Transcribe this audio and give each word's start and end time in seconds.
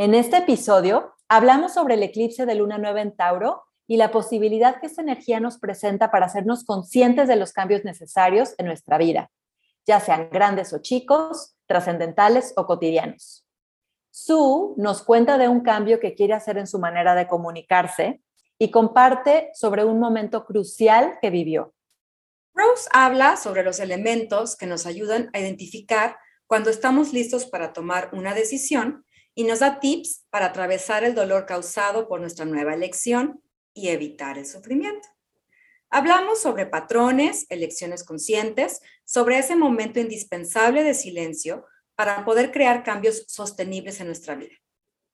En 0.00 0.14
este 0.14 0.36
episodio 0.36 1.16
hablamos 1.26 1.74
sobre 1.74 1.94
el 1.94 2.04
eclipse 2.04 2.46
de 2.46 2.54
luna 2.54 2.78
nueva 2.78 3.02
en 3.02 3.16
Tauro 3.16 3.64
y 3.88 3.96
la 3.96 4.12
posibilidad 4.12 4.80
que 4.80 4.86
esta 4.86 5.02
energía 5.02 5.40
nos 5.40 5.58
presenta 5.58 6.12
para 6.12 6.26
hacernos 6.26 6.62
conscientes 6.62 7.26
de 7.26 7.34
los 7.34 7.52
cambios 7.52 7.82
necesarios 7.82 8.54
en 8.58 8.66
nuestra 8.66 8.96
vida, 8.96 9.32
ya 9.84 9.98
sean 9.98 10.30
grandes 10.30 10.72
o 10.72 10.78
chicos, 10.78 11.56
trascendentales 11.66 12.52
o 12.56 12.64
cotidianos. 12.64 13.44
Sue 14.12 14.74
nos 14.76 15.02
cuenta 15.02 15.36
de 15.36 15.48
un 15.48 15.62
cambio 15.62 15.98
que 15.98 16.14
quiere 16.14 16.34
hacer 16.34 16.58
en 16.58 16.68
su 16.68 16.78
manera 16.78 17.16
de 17.16 17.26
comunicarse 17.26 18.22
y 18.56 18.70
comparte 18.70 19.50
sobre 19.52 19.84
un 19.84 19.98
momento 19.98 20.44
crucial 20.44 21.18
que 21.20 21.30
vivió. 21.30 21.74
Rose 22.54 22.88
habla 22.92 23.36
sobre 23.36 23.64
los 23.64 23.80
elementos 23.80 24.56
que 24.56 24.66
nos 24.66 24.86
ayudan 24.86 25.28
a 25.32 25.40
identificar 25.40 26.18
cuando 26.46 26.70
estamos 26.70 27.12
listos 27.12 27.46
para 27.46 27.72
tomar 27.72 28.10
una 28.12 28.32
decisión 28.32 29.04
y 29.38 29.44
nos 29.44 29.60
da 29.60 29.78
tips 29.78 30.26
para 30.30 30.46
atravesar 30.46 31.04
el 31.04 31.14
dolor 31.14 31.46
causado 31.46 32.08
por 32.08 32.20
nuestra 32.20 32.44
nueva 32.44 32.74
elección 32.74 33.40
y 33.72 33.90
evitar 33.90 34.36
el 34.36 34.44
sufrimiento. 34.44 35.06
Hablamos 35.90 36.42
sobre 36.42 36.66
patrones, 36.66 37.46
elecciones 37.48 38.02
conscientes, 38.02 38.80
sobre 39.04 39.38
ese 39.38 39.54
momento 39.54 40.00
indispensable 40.00 40.82
de 40.82 40.92
silencio 40.92 41.64
para 41.94 42.24
poder 42.24 42.50
crear 42.50 42.82
cambios 42.82 43.26
sostenibles 43.28 44.00
en 44.00 44.08
nuestra 44.08 44.34
vida. 44.34 44.56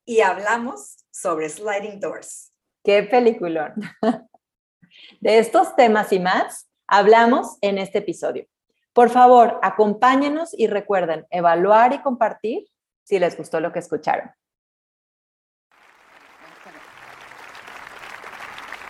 Y 0.07 0.23
hablamos 0.23 1.05
sobre 1.11 1.51
sliding 1.51 2.01
doors. 2.01 2.51
¡Qué 2.83 3.03
peliculón! 3.03 3.75
De 5.21 5.37
estos 5.39 5.77
temas 5.77 6.11
y 6.15 6.19
más 6.19 6.71
hablamos 6.87 7.59
en 7.61 7.77
este 7.77 7.99
episodio. 7.99 8.47
Por 8.95 9.11
favor, 9.11 9.61
acompáñenos 9.61 10.59
y 10.59 10.67
recuerden 10.67 11.27
evaluar 11.29 11.93
y 11.93 12.01
compartir 12.01 12.65
si 13.05 13.19
les 13.19 13.37
gustó 13.37 13.61
lo 13.61 13.73
que 13.73 13.79
escucharon. 13.79 14.31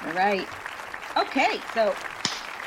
All 0.07 0.15
right. 0.15 0.47
Okay, 1.17 1.61
so 1.73 1.93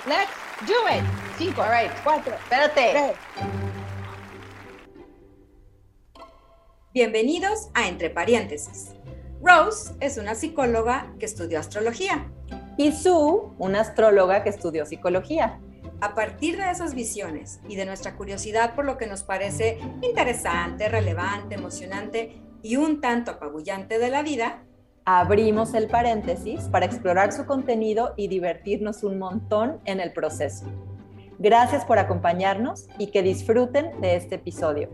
let's 0.08 0.32
do 0.66 0.74
it. 0.90 1.04
Cinco, 1.38 1.62
all 1.62 1.70
right, 1.70 1.92
cuatro, 2.04 2.34
espérate. 2.34 2.92
tres. 2.92 3.16
Bienvenidos 6.94 7.70
a 7.76 7.88
Entre 7.88 8.10
Paréntesis. 8.10 8.94
Rose 9.40 9.94
es 10.00 10.18
una 10.18 10.34
psicóloga 10.34 11.14
que 11.20 11.26
estudió 11.26 11.60
astrología. 11.60 12.32
Y 12.76 12.92
Sue, 12.92 13.52
una 13.60 13.82
astróloga 13.82 14.44
que 14.44 14.50
estudió 14.50 14.86
psicología. 14.86 15.60
A 16.00 16.14
partir 16.14 16.58
de 16.58 16.70
esas 16.70 16.94
visiones 16.94 17.60
y 17.68 17.76
de 17.76 17.86
nuestra 17.86 18.16
curiosidad 18.16 18.76
por 18.76 18.86
lo 18.86 18.98
que 18.98 19.08
nos 19.08 19.24
parece 19.24 19.80
interesante, 20.04 20.90
relevante, 20.90 21.56
emocionante 21.56 22.40
y 22.62 22.76
un 22.76 23.02
tanto 23.02 23.32
apabullante 23.32 23.98
de 23.98 24.12
la 24.12 24.22
vida, 24.22 24.64
abrimos 25.06 25.74
el 25.74 25.88
paréntesis 25.88 26.66
para 26.66 26.86
explorar 26.86 27.34
su 27.34 27.48
contenido 27.48 28.14
y 28.16 28.28
divertirnos 28.28 29.04
un 29.04 29.18
montón 29.18 29.82
en 29.86 30.00
el 30.00 30.14
proceso. 30.14 30.68
Gracias 31.40 31.84
por 31.84 31.98
acompañarnos 31.98 32.88
y 33.00 33.10
que 33.10 33.24
disfruten 33.24 34.00
de 34.00 34.18
este 34.18 34.36
episodio. 34.36 34.90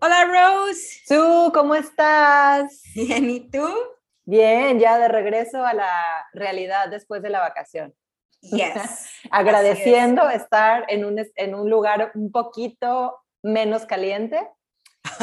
Hola 0.00 0.24
Rose. 0.26 1.00
Sue, 1.06 1.50
¿cómo 1.54 1.74
estás? 1.74 2.82
Bien, 2.94 3.30
¿y 3.30 3.40
tú? 3.48 3.66
Bien, 4.28 4.78
ya 4.78 4.98
de 4.98 5.08
regreso 5.08 5.64
a 5.64 5.72
la 5.72 6.28
realidad 6.34 6.90
después 6.90 7.22
de 7.22 7.30
la 7.30 7.40
vacación. 7.40 7.94
Yes. 8.42 9.08
Agradeciendo 9.30 10.28
estar 10.28 10.84
en 10.88 11.06
un, 11.06 11.18
en 11.34 11.54
un 11.54 11.70
lugar 11.70 12.12
un 12.14 12.30
poquito 12.30 13.16
menos 13.42 13.86
caliente 13.86 14.46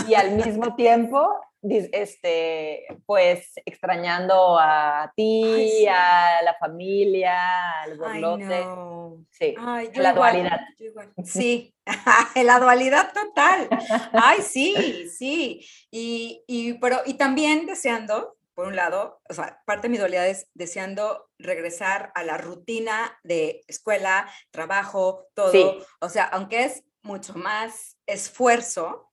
y 0.08 0.16
al 0.16 0.32
mismo 0.32 0.76
tiempo, 0.76 1.40
este, 1.62 2.88
pues 3.06 3.52
extrañando 3.64 4.58
a 4.60 5.14
ti, 5.16 5.44
Ay, 5.46 5.70
sí. 5.70 5.88
a 5.88 6.42
la 6.42 6.56
familia, 6.56 7.82
al 7.84 8.22
no. 8.22 9.24
Sí, 9.30 9.54
Ay, 9.60 9.92
la 9.94 10.14
igual, 10.14 10.16
dualidad. 10.16 10.62
Sí, 11.24 11.76
la 12.44 12.60
dualidad 12.60 13.14
total. 13.14 13.70
Ay, 14.14 14.42
sí, 14.42 15.08
sí. 15.10 15.64
Y, 15.92 16.44
y, 16.48 16.74
pero, 16.80 17.02
y 17.06 17.14
también 17.16 17.68
deseando, 17.68 18.35
por 18.56 18.68
un 18.68 18.76
lado, 18.76 19.22
o 19.30 19.34
sea, 19.34 19.62
parte 19.66 19.84
de 19.84 19.92
mi 19.92 19.98
dualidad 19.98 20.28
es 20.28 20.48
deseando 20.54 21.30
regresar 21.38 22.12
a 22.16 22.24
la 22.24 22.38
rutina 22.38 23.20
de 23.24 23.64
escuela, 23.68 24.30
trabajo, 24.50 25.28
todo. 25.34 25.52
Sí. 25.52 25.84
O 26.00 26.10
sea, 26.10 26.24
aunque 26.24 26.64
es 26.64 26.84
mucho 27.04 27.34
más 27.36 27.98
esfuerzo 28.08 29.12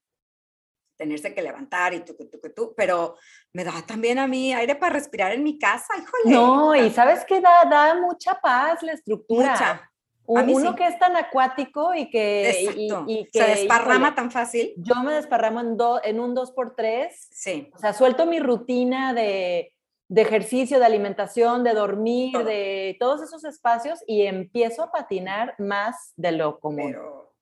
tenerse 0.96 1.34
que 1.34 1.42
levantar 1.42 1.92
y 1.92 2.04
tú, 2.04 2.14
tú, 2.14 2.28
tú, 2.30 2.52
tú, 2.54 2.74
pero 2.76 3.16
me 3.52 3.64
da 3.64 3.82
también 3.84 4.20
a 4.20 4.28
mí 4.28 4.54
aire 4.54 4.76
para 4.76 4.94
respirar 4.94 5.32
en 5.32 5.42
mi 5.42 5.58
casa, 5.58 5.92
híjole. 5.98 6.32
No, 6.32 6.76
y 6.76 6.90
¿sabes 6.90 7.24
qué 7.26 7.40
da? 7.40 7.64
Da 7.64 7.94
mucha 8.00 8.40
paz 8.40 8.82
la 8.82 8.92
estructura. 8.92 9.52
Mucha. 9.52 9.91
Uno 10.26 10.70
sí. 10.70 10.76
que 10.76 10.86
es 10.86 10.98
tan 10.98 11.16
acuático 11.16 11.94
y 11.94 12.08
que, 12.10 12.68
y- 12.76 12.88
y 13.08 13.24
que 13.30 13.38
Se 13.40 13.44
desparrama 13.46 14.08
híjole, 14.08 14.12
tan 14.16 14.30
fácil. 14.30 14.72
Yo 14.76 14.94
me 15.02 15.14
desparramo 15.14 15.60
en, 15.60 15.76
do- 15.76 16.00
en 16.02 16.20
un 16.20 16.34
2x3 16.34 17.08
Sí. 17.30 17.70
O 17.74 17.78
sea, 17.78 17.92
suelto 17.92 18.24
mi 18.26 18.38
rutina 18.38 19.12
de, 19.14 19.74
de 20.08 20.22
ejercicio, 20.22 20.78
de 20.78 20.86
alimentación, 20.86 21.64
de 21.64 21.74
dormir, 21.74 22.32
Todo. 22.32 22.44
de 22.44 22.96
todos 23.00 23.22
esos 23.22 23.44
espacios 23.44 23.98
y 24.06 24.22
empiezo 24.26 24.84
a 24.84 24.92
patinar 24.92 25.54
más 25.58 26.12
de 26.16 26.32
lo 26.32 26.60
común. 26.60 26.92
Pero, 26.92 27.34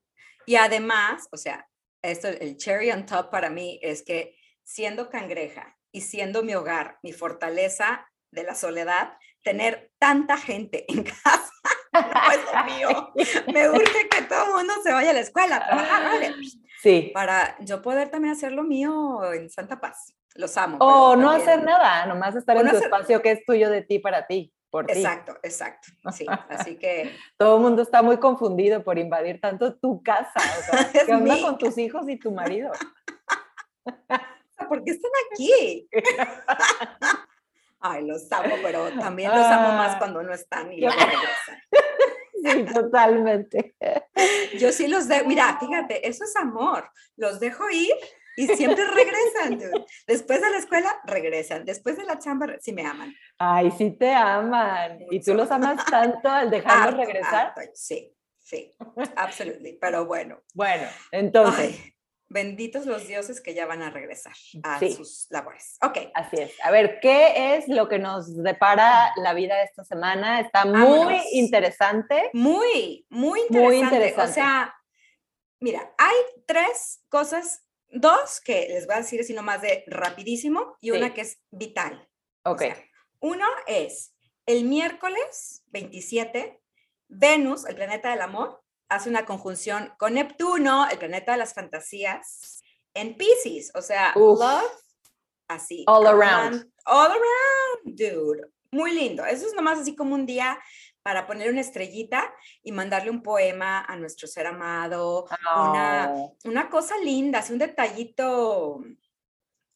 y 0.47 0.57
además, 0.57 1.29
o 1.33 1.37
sea, 1.37 1.69
esto, 2.03 2.29
el 2.29 2.57
cherry 2.57 2.91
on 2.91 3.05
top 3.05 3.31
para 3.31 3.51
mí 3.51 3.79
es 3.83 4.03
que 4.03 4.35
siendo 4.63 5.11
cangreja 5.11 5.77
y 5.93 6.01
siendo 6.01 6.43
mi 6.43 6.55
hogar, 6.55 6.99
mi 7.03 7.13
fortaleza 7.13 8.09
de 8.31 8.45
la 8.45 8.55
soledad, 8.55 9.13
tener 9.43 9.91
tanta 9.99 10.37
gente 10.39 10.87
en 10.89 11.03
casa 11.25 11.51
no 11.93 12.33
es 12.33 12.41
lo 12.55 12.65
mío. 12.75 13.13
Me 13.53 13.69
urge 13.71 14.09
que 14.09 14.23
todo 14.23 14.45
el 14.47 14.53
mundo 14.55 14.75
se 14.83 14.93
vaya 14.93 15.11
a 15.11 15.15
la 15.15 15.21
escuela 15.21 15.57
a 15.57 15.67
trabajar, 15.67 16.03
¿vale? 16.05 16.35
Sí. 16.83 17.11
Para 17.13 17.57
yo 17.61 17.83
poder 17.83 18.09
también 18.11 18.33
hacer 18.33 18.53
lo 18.53 18.63
mío 18.63 19.21
en 19.33 19.51
Santa 19.51 19.81
Paz. 19.81 20.15
Los 20.35 20.57
amo. 20.57 20.77
O 20.81 21.17
no 21.17 21.31
también- 21.33 21.49
hacer 21.49 21.65
nada, 21.65 22.07
nomás 22.07 22.37
estar 22.37 22.57
O 22.57 22.61
en 22.61 22.67
no 22.67 22.71
tu 22.73 22.77
hacer- 22.79 22.87
espacio 22.87 23.21
que 23.23 23.33
es 23.33 23.45
tuyo 23.45 23.69
de 23.71 23.83
ti 23.83 23.99
para 23.99 24.27
ti, 24.27 24.55
por. 24.71 24.91
Exacto, 24.91 25.37
exacto. 25.43 25.89
Sí, 26.13 26.25
así 26.49 26.77
que 26.79 27.15
Todo 27.37 27.57
el 27.57 27.63
mundo 27.63 27.83
está 27.83 28.01
muy 28.03 28.19
confundido 28.19 28.83
por 28.85 28.99
invadir 28.99 29.41
tanto 29.41 29.75
tu 29.77 30.03
casa. 30.03 30.33
O 30.37 30.63
sea, 30.63 30.91
¿Qué 31.07 31.13
onda 31.13 31.35
mi 31.35 31.43
con 31.43 31.59
tus 31.59 31.77
hijos 31.79 32.09
y 32.09 32.17
tu 32.17 32.31
marido? 32.31 32.71
¿por 34.69 34.85
qué 34.85 34.93
están 34.93 35.11
aquí? 35.33 35.89
Ay, 37.81 38.07
los 38.07 38.31
amo, 38.31 38.55
pero 38.63 38.91
también 38.99 39.31
los 39.31 39.41
amo 39.47 39.69
más 39.73 39.95
Ah. 39.95 39.99
cuando 39.99 40.23
no 40.23 40.33
están 40.35 40.71
y 40.73 40.81
luego 40.81 40.97
regresan. 40.99 41.59
Sí, 42.43 42.65
totalmente. 42.75 43.75
Yo 44.59 44.73
sí 44.73 44.89
los 44.89 45.09
dejo, 45.09 45.27
mira, 45.29 45.59
fíjate, 45.59 46.09
eso 46.09 46.25
es 46.25 46.35
amor. 46.37 46.91
Los 47.17 47.41
dejo 47.41 47.69
ir 47.71 47.95
y 48.37 48.47
siempre 48.49 48.85
regresan. 48.87 49.59
dude. 49.59 49.85
Después 50.07 50.41
de 50.41 50.51
la 50.51 50.59
escuela, 50.59 51.01
regresan. 51.05 51.65
Después 51.65 51.97
de 51.97 52.05
la 52.05 52.19
chamba, 52.19 52.47
sí 52.61 52.73
me 52.73 52.87
aman. 52.87 53.15
Ay, 53.39 53.71
sí 53.77 53.91
te 53.91 54.13
aman. 54.13 54.99
Y 55.11 55.21
tú 55.21 55.33
Mucho. 55.33 55.35
los 55.43 55.51
amas 55.51 55.85
tanto 55.87 56.29
al 56.29 56.51
dejarlos 56.51 56.87
Harto, 56.95 56.97
regresar. 57.05 57.47
harto, 57.49 57.61
Sí, 57.75 58.15
sí, 58.39 58.73
absolutely. 59.17 59.79
Pero 59.81 60.07
bueno, 60.07 60.41
Bueno, 60.55 60.89
entonces, 61.13 61.79
ay, 61.83 61.95
benditos 62.31 62.87
los 62.87 63.07
dioses 63.09 63.41
que 63.41 63.55
ya 63.55 63.67
van 63.67 63.83
a 63.83 63.91
regresar 63.91 64.33
a 64.63 64.79
Sí. 64.79 64.93
sus 64.95 65.27
labores. 65.31 65.77
Ok, 65.83 65.99
Así 66.15 66.37
es. 66.37 66.53
A 66.63 66.71
ver, 66.71 67.01
¿qué 67.01 67.57
es 67.57 67.69
lo 67.69 67.89
que 67.89 67.99
nos 67.99 68.35
depara 68.43 69.13
la 69.17 69.35
vida 69.35 69.63
esta 69.63 69.85
semana? 69.85 70.41
Está 70.41 70.65
muy 70.65 70.81
Vámonos. 70.81 71.25
interesante. 71.33 72.31
Muy, 72.33 73.05
muy 73.11 73.41
interesante. 73.41 73.67
Muy 73.69 73.77
O 73.77 73.83
interesante. 73.85 74.33
sea, 74.35 74.75
mira, 75.59 75.93
hay 75.99 76.15
tres 76.47 77.05
cosas, 77.09 77.67
dos 77.89 78.41
que 78.41 78.69
les 78.69 78.87
voy 78.87 78.95
a 78.95 78.99
decir 78.99 79.21
así 79.21 79.35
nomás 79.35 79.61
de 79.63 79.83
rapidísimo 79.89 80.77
y 80.81 80.91
Sí. 80.93 80.97
una 80.97 81.13
que 81.13 81.23
es 81.23 81.43
vital. 81.51 82.09
O 82.45 82.53
Ok. 82.53 82.61
sea, 82.61 82.77
uno 83.19 83.45
es 83.67 84.15
el 84.47 84.65
miércoles 84.65 85.65
27, 85.67 86.63
Venus, 87.09 87.67
el 87.67 87.75
planeta 87.75 88.11
del 88.11 88.21
amor, 88.23 88.63
hace 88.91 89.09
una 89.09 89.25
conjunción 89.25 89.93
con 89.99 90.15
Neptuno, 90.15 90.87
el 90.91 90.99
planeta 90.99 91.33
de 91.33 91.39
las 91.39 91.55
fantasías, 91.55 92.63
en 92.95 93.17
Pisces. 93.17 93.71
O 93.75 93.83
sea, 93.83 94.13
Uf. 94.17 94.39
love, 94.39 94.71
así. 95.49 95.85
All 95.87 96.07
around. 96.07 96.71
All 96.85 97.11
around, 97.11 97.97
dude. 97.97 98.51
Muy 98.73 98.93
lindo. 98.93 99.25
Eso 99.25 99.47
es 99.47 99.55
nomás 99.55 99.79
así 99.79 99.97
como 99.97 100.15
un 100.15 100.27
día 100.27 100.61
para 101.03 101.27
poner 101.27 101.51
una 101.51 101.61
estrellita 101.63 102.33
y 102.63 102.73
mandarle 102.73 103.11
un 103.11 103.23
poema 103.23 103.85
a 103.85 103.97
nuestro 103.97 104.29
ser 104.29 104.47
amado, 104.47 105.27
una, 105.57 106.13
Oh, 106.15 106.37
una 106.45 106.69
cosa 106.69 106.95
linda, 106.99 107.39
así 107.39 107.53
un 107.53 107.59
detallito 107.59 108.81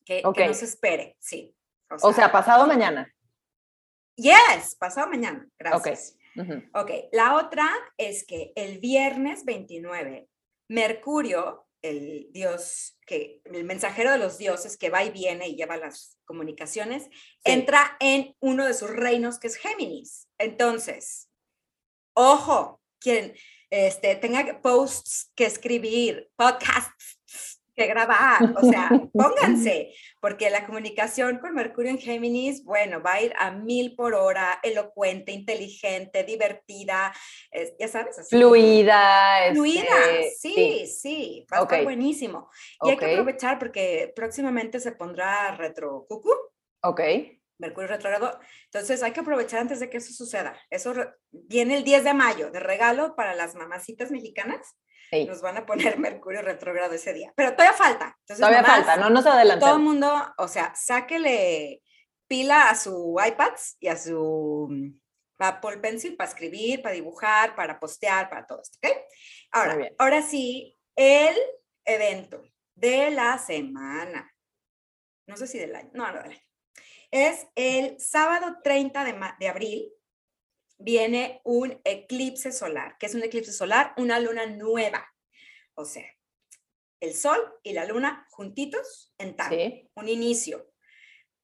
que, 0.05 0.21
que 0.21 0.27
Ok. 0.29 0.39
no 0.47 0.55
se 0.55 0.67
espere, 0.67 1.17
sí. 1.19 1.57
o 2.03 2.13
sea, 2.13 2.31
pasado 2.31 2.67
mañana. 2.67 3.11
Yes, 4.17 4.77
pasado 4.79 5.09
mañana. 5.09 5.49
Gracias. 5.59 6.17
Ujú. 6.37 6.63
Ok, 6.75 6.91
la 7.13 7.37
otra 7.37 7.69
es 7.97 8.25
que 8.27 8.53
el 8.57 8.79
viernes 8.79 9.45
29 9.45 10.29
Mercurio, 10.69 11.67
el 11.83 12.29
dios 12.33 12.99
que, 13.07 13.43
el 13.45 13.65
mensajero 13.65 14.11
de 14.11 14.19
los 14.19 14.39
dioses 14.39 14.77
que 14.77 14.91
va 14.91 15.05
y 15.05 15.11
viene 15.11 15.49
y 15.49 15.57
lleva 15.57 15.77
las 15.77 16.19
comunicaciones, 16.25 17.09
entra 17.45 17.97
en 18.01 18.35
uno 18.41 18.67
de 18.67 18.75
sus 18.75 18.91
reinos 18.91 19.39
que 19.39 19.49
es 19.49 19.57
Géminis. 19.57 20.29
Entonces, 20.39 21.29
ojo, 22.15 22.81
quien 22.99 23.35
este, 23.71 24.17
tenga 24.17 24.61
posts 24.63 25.31
que 25.35 25.45
escribir, 25.45 26.31
podcasts 26.37 27.14
que 27.75 27.87
grabar, 27.87 28.55
o 28.57 28.71
sea, 28.71 28.89
pónganse, 29.13 29.93
porque 30.21 30.51
la 30.51 30.67
comunicación 30.67 31.39
con 31.39 31.55
Mercurio 31.55 31.91
en 31.91 31.99
Géminis, 31.99 32.65
bueno, 32.65 33.03
va 33.03 33.15
a 33.15 33.23
ir 33.23 33.33
a 33.39 33.51
mil 33.51 33.95
por 33.97 34.15
hora, 34.15 34.61
elocuente, 34.63 35.33
inteligente, 35.33 36.25
divertida, 36.25 37.13
ya 37.79 37.89
sabes, 37.89 38.19
así. 38.19 38.37
Fluida. 38.37 39.51
Fluida, 39.53 39.83
este, 40.21 40.35
sí, 40.39 40.87
sí, 40.87 41.47
va 41.53 41.59
a 41.59 41.63
estar 41.63 41.85
buenísimo. 41.85 42.49
Y 42.83 42.91
hay 42.91 42.97
que 42.97 43.13
aprovechar 43.13 43.59
porque 43.59 44.13
próximamente 44.15 44.81
se 44.81 44.93
pondrá 44.93 45.57
retro 45.57 46.07
cucú. 46.09 46.33
Ok. 46.83 47.01
Mercurio 47.59 47.89
retrógrado. 47.89 48.39
Entonces 48.65 49.03
hay 49.03 49.13
que 49.13 49.21
aprovechar 49.21 49.61
antes 49.61 49.81
de 49.81 49.89
que 49.89 49.99
eso 49.99 50.13
suceda. 50.13 50.59
Eso 50.71 50.93
viene 51.31 51.77
el 51.77 51.85
10 51.85 52.05
de 52.05 52.15
mayo 52.15 52.51
de 52.51 52.61
regalo 52.61 53.15
para 53.15 53.35
las 53.35 53.55
mamacitas 53.55 54.11
mexicanas 54.11 54.77
nos 55.27 55.41
van 55.41 55.59
a 55.59 55.67
poner 55.67 55.99
Mercurio 55.99 56.43
retrógrado 56.43 56.95
ese 56.95 57.13
día. 57.13 57.33
Pero 57.37 57.53
todavía 57.53 57.77
falta. 57.77 58.19
todavía 58.27 58.65
falta, 58.65 58.97
no 58.97 59.11
nos 59.11 59.27
adelantemos. 59.27 59.71
Todo 59.71 59.79
el 59.79 59.85
mundo, 59.85 60.35
o 60.39 60.49
sea, 60.49 60.75
sáquele 60.75 61.83
pila 62.27 62.71
a 62.71 62.75
su 62.75 63.17
iPad 63.25 63.53
y 63.81 63.89
a 63.89 63.97
su 63.97 64.69
mm, 64.71 65.01
Apple 65.39 65.79
Pencil 65.79 66.17
para 66.17 66.31
escribir, 66.31 66.83
para 66.83 66.95
dibujar, 66.95 67.55
para 67.55 67.79
postear, 67.79 68.29
para 68.29 68.47
todo 68.47 68.61
esto, 68.63 68.79
¿ok? 68.83 68.97
Ahora, 69.53 69.89
ahora 69.99 70.23
sí, 70.23 70.77
el 70.97 71.37
evento 71.85 72.43
de 72.75 73.11
la 73.11 73.39
semana. 73.39 74.33
No 75.27 75.37
sé 75.37 75.47
si 75.47 75.59
del 75.59 75.75
año, 75.75 75.91
no, 75.95 76.07
no 76.13 76.23
del 76.23 76.33
año. 76.33 76.41
Es 77.11 77.47
el 77.55 78.01
sábado 78.01 78.57
30 78.63 79.05
de, 79.05 79.15
de 79.39 79.49
abril 79.49 79.94
viene 80.85 81.41
un 81.45 81.81
eclipse 81.85 82.53
solar. 82.53 82.97
¿Qué 82.99 83.07
es 83.07 83.15
un 83.15 83.23
eclipse 83.23 83.53
solar? 83.53 83.95
Una 83.97 84.21
luna 84.21 84.45
nueva. 84.45 85.11
O 85.75 85.87
sea, 85.87 86.07
el 87.01 87.15
sol 87.15 87.41
y 87.63 87.73
la 87.73 87.87
luna 87.87 88.27
juntitos 88.31 89.15
en 89.17 89.35
tal, 89.35 89.89
un 89.95 90.09
inicio. 90.09 90.71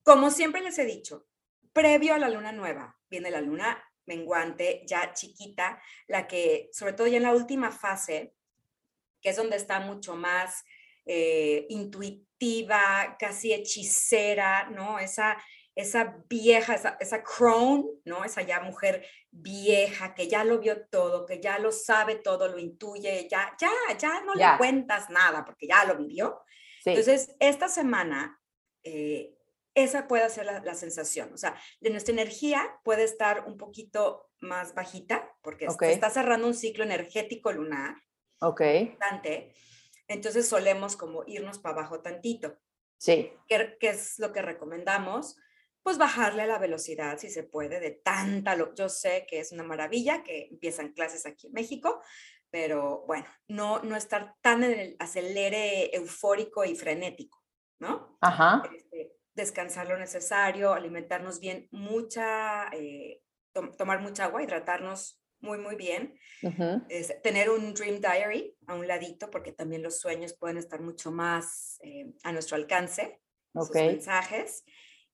Como 0.03 0.31
siempre 0.31 0.61
les 0.61 0.79
he 0.79 0.85
dicho, 0.85 1.27
previo 1.73 2.15
a 2.15 2.19
la 2.19 2.29
luna 2.29 2.53
nueva 2.53 2.99
viene 3.09 3.31
la 3.31 3.41
luna 3.41 3.83
menguante, 4.07 4.83
ya 4.87 5.15
chiquita, 5.15 5.81
la 6.07 6.27
que, 6.29 6.69
sobre 6.73 6.93
todo 6.93 7.07
ya 7.07 7.17
en 7.17 7.23
la 7.23 7.35
última 7.35 7.73
fase, 7.73 8.35
que 9.23 9.31
es 9.31 9.37
donde 9.37 9.57
está 9.57 9.81
mucho 9.81 10.17
más 10.17 10.65
eh, 11.07 11.67
intuitiva, 11.71 13.17
casi 13.19 13.53
hechicera, 13.53 14.69
¿no? 14.71 14.99
Esa, 14.99 15.43
esa 15.81 16.17
vieja, 16.29 16.75
esa, 16.75 16.97
esa 17.01 17.23
crone, 17.23 17.85
¿no? 18.05 18.25
Esa 18.25 18.43
ya 18.43 18.61
mujer 18.61 19.07
vieja 19.31 20.15
que 20.15 20.29
ya 20.29 20.45
lo 20.45 20.59
vio 20.59 20.87
todo, 20.87 21.27
que 21.27 21.41
ya 21.41 21.59
lo 21.59 21.73
sabe 21.73 22.17
todo, 22.17 22.49
lo 22.49 22.59
intuye, 22.59 23.29
ya, 23.31 23.57
ya, 23.61 23.71
ya 23.99 24.21
no 24.23 24.35
le 24.35 24.45
cuentas 24.59 25.11
nada 25.11 25.45
porque 25.45 25.67
ya 25.67 25.85
lo 25.85 25.97
vivió. 25.97 26.43
Entonces, 26.85 27.37
esta 27.41 27.69
semana, 27.69 28.41
eh, 28.83 29.37
esa 29.75 30.09
puede 30.09 30.29
ser 30.31 30.47
la, 30.47 30.75
sensación. 30.75 31.33
O 31.33 31.37
sea, 31.37 31.55
de 31.81 31.91
nuestra 31.91 32.13
energía 32.13 32.79
puede 32.83 33.05
estar 33.05 33.45
un 33.47 33.57
poquito 33.57 34.31
más 34.41 34.75
bajita 34.75 35.31
porque 35.43 35.67
está 35.83 36.11
cerrando 36.11 36.47
un 36.47 36.55
ciclo 36.55 36.85
energético 36.85 37.53
lunar. 37.53 37.97
Ok. 38.41 38.63
Entonces 40.09 40.49
solemos 40.49 40.97
como 40.97 41.23
irnos 41.27 41.59
para 41.59 41.77
abajo 41.77 42.01
tantito. 42.01 42.59
Sí. 42.99 43.33
¿Qué, 43.47 43.77
¿Qué, 43.79 43.91
es 43.91 44.19
lo 44.19 44.33
que 44.33 44.43
recomendamos? 44.43 45.37
Pues 45.83 45.99
bajarle 45.99 46.47
la 46.47 46.59
velocidad 46.59 47.19
si 47.19 47.31
se 47.31 47.43
puede 47.43 47.81
de 47.81 47.91
tanta, 47.91 48.55
lo, 48.55 48.75
yo 48.75 48.89
sé 48.89 49.27
que 49.29 49.41
es 49.41 49.53
una 49.53 49.63
maravilla 49.63 50.23
que 50.23 50.49
empiezan 50.51 50.93
clases 50.93 51.27
aquí 51.27 51.47
en 51.47 51.55
México, 51.55 52.01
pero 52.51 53.05
bueno, 53.07 53.27
no, 53.49 53.81
no 53.83 53.97
estar 53.97 54.35
tan 54.41 54.65
en 54.65 54.79
el 54.79 54.97
acelere 54.99 55.95
eufórico 55.95 56.65
y 56.65 56.75
frenético, 56.75 57.43
¿no? 57.79 58.19
Ajá. 58.21 58.63
Este, 58.77 59.13
descansar 59.35 59.89
lo 59.89 59.97
necesario, 59.97 60.73
alimentarnos 60.73 61.41
bien, 61.41 61.69
mucha, 61.71 62.69
eh, 62.73 63.23
tomar 63.79 64.01
mucha 64.01 64.25
agua, 64.25 64.43
hidratarnos 64.43 65.23
muy, 65.41 65.59
muy 65.59 65.77
bien. 65.77 66.19
tener 67.23 67.49
un 67.49 67.73
Dream 67.73 68.01
Diary 68.01 68.55
a 68.67 68.75
un 68.75 68.87
ladito, 68.87 69.31
porque 69.31 69.53
también 69.53 69.83
los 69.83 69.99
sueños 69.99 70.35
pueden 70.35 70.59
estar 70.59 70.83
mucho 70.83 71.11
más 71.11 71.79
eh, 71.83 72.13
a 72.25 72.33
nuestro 72.33 72.57
alcance, 72.57 73.21
sus 73.55 73.71
mensajes 73.75 74.65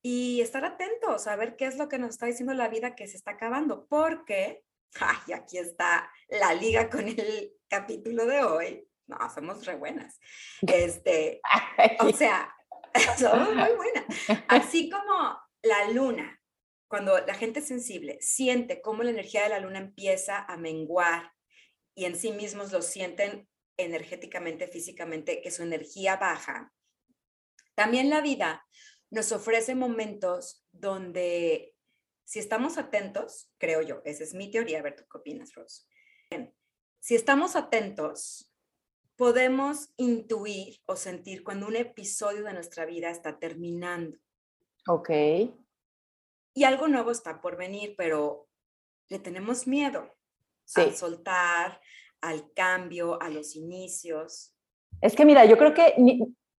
y 0.03 0.41
estar 0.41 0.65
atentos 0.65 1.27
a 1.27 1.37
ver 1.37 1.57
qué 1.57 1.67
es 1.67 1.77
lo 1.77 1.89
que 1.89 1.99
nos 1.99 2.11
está 2.11 2.27
diciendo 2.27 2.55
la 2.55 2.69
vida 2.69 2.95
que 2.95 3.09
se 3.09 3.17
está 3.17 3.33
acabando, 3.33 3.87
porque, 3.87 4.63
ay, 5.01 5.33
aquí 5.33 5.59
está 5.59 6.11
la 6.29 6.55
liga 6.55 6.89
con 6.91 7.07
el 7.09 7.53
capítulo 7.69 8.27
de 8.27 8.43
hoy. 8.43 8.89
No, 9.07 9.19
somos 9.33 9.65
re 9.65 9.77
buenas. 9.77 10.19
Este, 10.63 11.41
o 12.01 12.11
sea, 12.11 12.55
somos 13.19 13.55
muy 13.55 13.73
buenas. 13.77 14.05
Así 14.49 14.91
como 14.91 15.39
la 15.63 15.91
luna, 15.91 16.41
cuando 16.89 17.19
la 17.19 17.35
gente 17.35 17.61
sensible 17.61 18.19
siente 18.21 18.81
cómo 18.81 19.03
la 19.03 19.11
energía 19.11 19.43
de 19.43 19.49
la 19.51 19.61
luna 19.61 19.79
empieza 19.79 20.39
a 20.39 20.57
menguar 20.57 21.33
y 21.95 22.05
en 22.05 22.17
sí 22.17 22.33
mismos 22.33 22.73
lo 22.73 22.83
sienten 22.83 23.49
energéticamente, 23.77 24.69
físicamente, 24.69 25.41
que 25.43 25.51
su 25.51 25.63
energía 25.63 26.17
baja, 26.17 26.73
también 27.75 28.09
la 28.09 28.21
vida 28.21 28.67
nos 29.11 29.33
ofrece 29.33 29.75
momentos 29.75 30.67
donde, 30.73 31.75
si 32.25 32.39
estamos 32.39 32.79
atentos, 32.79 33.51
creo 33.59 33.83
yo, 33.83 34.03
esa 34.05 34.25
es 34.25 34.35
mi 34.35 34.51
teoría, 34.51 34.81
a 34.81 34.83
ver, 34.83 34.97
¿tú 34.97 35.05
qué 35.11 35.19
opinas, 35.19 35.55
Rose? 35.55 35.85
Si 37.01 37.15
estamos 37.15 37.55
atentos, 37.55 38.53
podemos 39.17 39.91
intuir 39.97 40.81
o 40.87 40.97
sentir 40.97 41.45
cuando 41.45 41.67
un 41.67 41.77
episodio 41.77 42.45
de 42.45 42.53
nuestra 42.53 42.85
vida 42.85 43.11
está 43.11 43.39
terminando. 43.39 44.19
Ok. 44.89 45.11
Y 46.55 46.65
algo 46.65 46.89
nuevo 46.89 47.11
está 47.11 47.41
por 47.41 47.57
venir, 47.57 47.95
pero 47.97 48.49
le 49.09 49.19
tenemos 49.19 49.67
miedo 49.67 50.17
sí. 50.65 50.81
al 50.81 50.95
soltar, 50.95 51.81
al 52.21 52.53
cambio, 52.55 53.21
a 53.23 53.31
los 53.31 53.57
inicios. 53.57 54.55
Es 55.01 55.15
que 55.15 55.25
mira, 55.25 55.45
yo 55.45 55.59
creo 55.59 55.75
que 55.75 55.95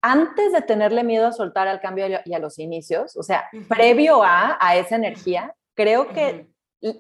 antes 0.08 0.54
de 0.54 0.62
tenerle 0.62 1.04
miedo 1.04 1.28
a 1.28 1.34
soltar 1.34 1.68
al 1.68 1.82
cambio 1.82 2.08
y 2.24 2.34
a 2.34 2.40
los 2.40 2.60
inicios, 2.60 3.18
o 3.18 3.24
sea, 3.24 3.50
previo 3.68 4.24
a, 4.24 4.58
a, 4.62 4.78
esa 4.78 4.96
energía, 4.96 5.54
creo 5.76 6.08
que 6.08 6.48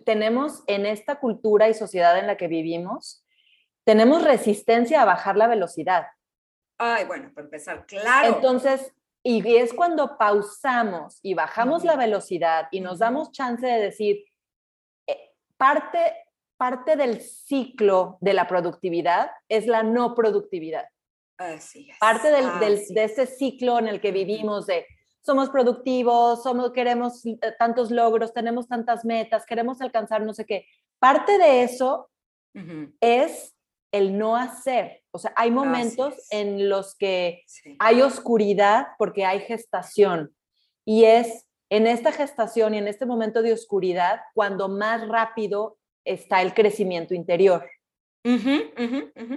tenemos 0.05 0.61
en 0.67 0.85
esta 0.85 1.15
cultura 1.15 1.69
y 1.69 1.73
sociedad 1.73 2.19
en 2.19 2.27
la 2.27 2.35
que 2.35 2.49
vivimos, 2.49 3.23
tenemos 3.85 4.25
resistencia 4.25 5.01
a 5.01 5.05
bajar 5.05 5.37
la 5.37 5.47
velocidad. 5.47 6.07
Ay, 6.77 7.05
bueno, 7.05 7.31
para 7.33 7.45
empezar, 7.45 7.85
claro. 7.85 8.35
Entonces, 8.35 8.93
y 9.23 9.55
es 9.55 9.73
cuando 9.73 10.17
pausamos 10.17 11.19
y 11.23 11.33
bajamos 11.33 11.85
la 11.85 11.95
velocidad 11.95 12.67
y 12.71 12.81
nos 12.81 12.99
damos 12.99 13.31
chance 13.31 13.65
de 13.65 13.79
decir, 13.79 14.25
eh, 15.07 15.31
parte, 15.55 16.13
parte 16.57 16.97
del 16.97 17.21
ciclo 17.21 18.17
de 18.19 18.33
la 18.33 18.47
productividad 18.47 19.31
es 19.47 19.65
la 19.65 19.83
no 19.83 20.13
productividad. 20.13 20.89
Parte 21.99 22.31
del, 22.31 22.85
de 22.89 23.03
ese 23.03 23.25
ciclo 23.25 23.79
en 23.79 23.87
el 23.87 24.01
que 24.01 24.11
vivimos 24.11 24.65
de 24.65 24.85
somos 25.21 25.49
productivos, 25.49 26.41
somos, 26.41 26.71
queremos 26.71 27.23
tantos 27.59 27.91
logros, 27.91 28.33
tenemos 28.33 28.67
tantas 28.67 29.03
metas, 29.03 29.45
queremos 29.45 29.81
alcanzar 29.81 30.21
no 30.21 30.33
sé 30.33 30.45
qué. 30.45 30.65
Parte 30.99 31.37
de 31.37 31.63
eso 31.63 32.09
es 33.01 33.53
el 33.91 34.17
no 34.17 34.37
hacer. 34.37 35.03
O 35.11 35.19
sea, 35.19 35.33
hay 35.35 35.51
momentos 35.51 36.15
en 36.31 36.69
los 36.69 36.95
que 36.95 37.43
hay 37.79 38.01
oscuridad 38.01 38.87
porque 38.97 39.25
hay 39.25 39.41
gestación. 39.41 40.33
Y 40.85 41.03
es 41.03 41.45
en 41.69 41.87
esta 41.87 42.11
gestación 42.11 42.73
y 42.73 42.77
en 42.77 42.87
este 42.87 43.05
momento 43.05 43.41
de 43.41 43.53
oscuridad 43.53 44.21
cuando 44.33 44.69
más 44.69 45.07
rápido 45.07 45.77
está 46.05 46.41
el 46.41 46.53
crecimiento 46.53 47.13
interior 47.13 47.69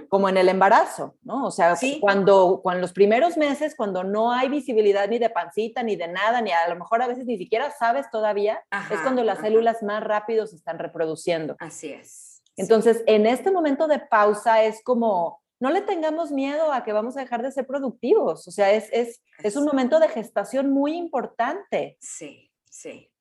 como 0.09 0.29
en 0.29 0.37
el 0.37 0.49
embarazo, 0.49 1.15
¿no? 1.23 1.45
O 1.45 1.51
sea, 1.51 1.75
cuando, 1.99 2.59
cuando 2.61 2.81
los 2.81 2.93
primeros 2.93 3.37
meses, 3.37 3.75
cuando 3.75 4.03
no 4.03 4.31
hay 4.31 4.49
visibilidad 4.49 5.07
ni 5.07 5.19
de 5.19 5.29
pancita, 5.29 5.83
ni 5.83 5.95
de 5.95 6.07
nada, 6.07 6.41
ni 6.41 6.51
a 6.51 6.67
lo 6.67 6.75
mejor 6.75 7.01
a 7.01 7.07
veces 7.07 7.25
ni 7.25 7.37
siquiera 7.37 7.71
sabes 7.71 8.09
todavía, 8.11 8.63
es 8.89 8.99
cuando 9.01 9.23
las 9.23 9.39
células 9.39 9.83
más 9.83 10.03
rápido 10.03 10.47
se 10.47 10.55
están 10.55 10.79
reproduciendo. 10.79 11.55
Así 11.59 11.91
es. 11.91 12.41
Entonces, 12.57 13.03
en 13.07 13.25
este 13.25 13.51
momento 13.51 13.87
de 13.87 13.99
pausa 13.99 14.63
es 14.63 14.83
como, 14.83 15.41
no 15.59 15.71
le 15.71 15.81
tengamos 15.81 16.31
miedo 16.31 16.73
a 16.73 16.83
que 16.83 16.91
vamos 16.91 17.15
a 17.15 17.21
dejar 17.21 17.41
de 17.41 17.51
ser 17.51 17.65
productivos, 17.65 18.47
o 18.47 18.51
sea, 18.51 18.71
es, 18.71 18.89
es, 18.91 19.21
es 19.43 19.55
un 19.55 19.65
momento 19.65 19.99
de 19.99 20.09
gestación 20.09 20.69
muy 20.69 20.95
importante. 20.97 21.97
Sí, 22.01 22.51
sí. 22.69 23.11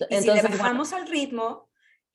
Y 0.00 0.14
Entonces, 0.16 0.42
si 0.42 0.48
le 0.48 0.58
bajamos 0.58 0.92
al 0.92 1.06
ritmo, 1.06 1.68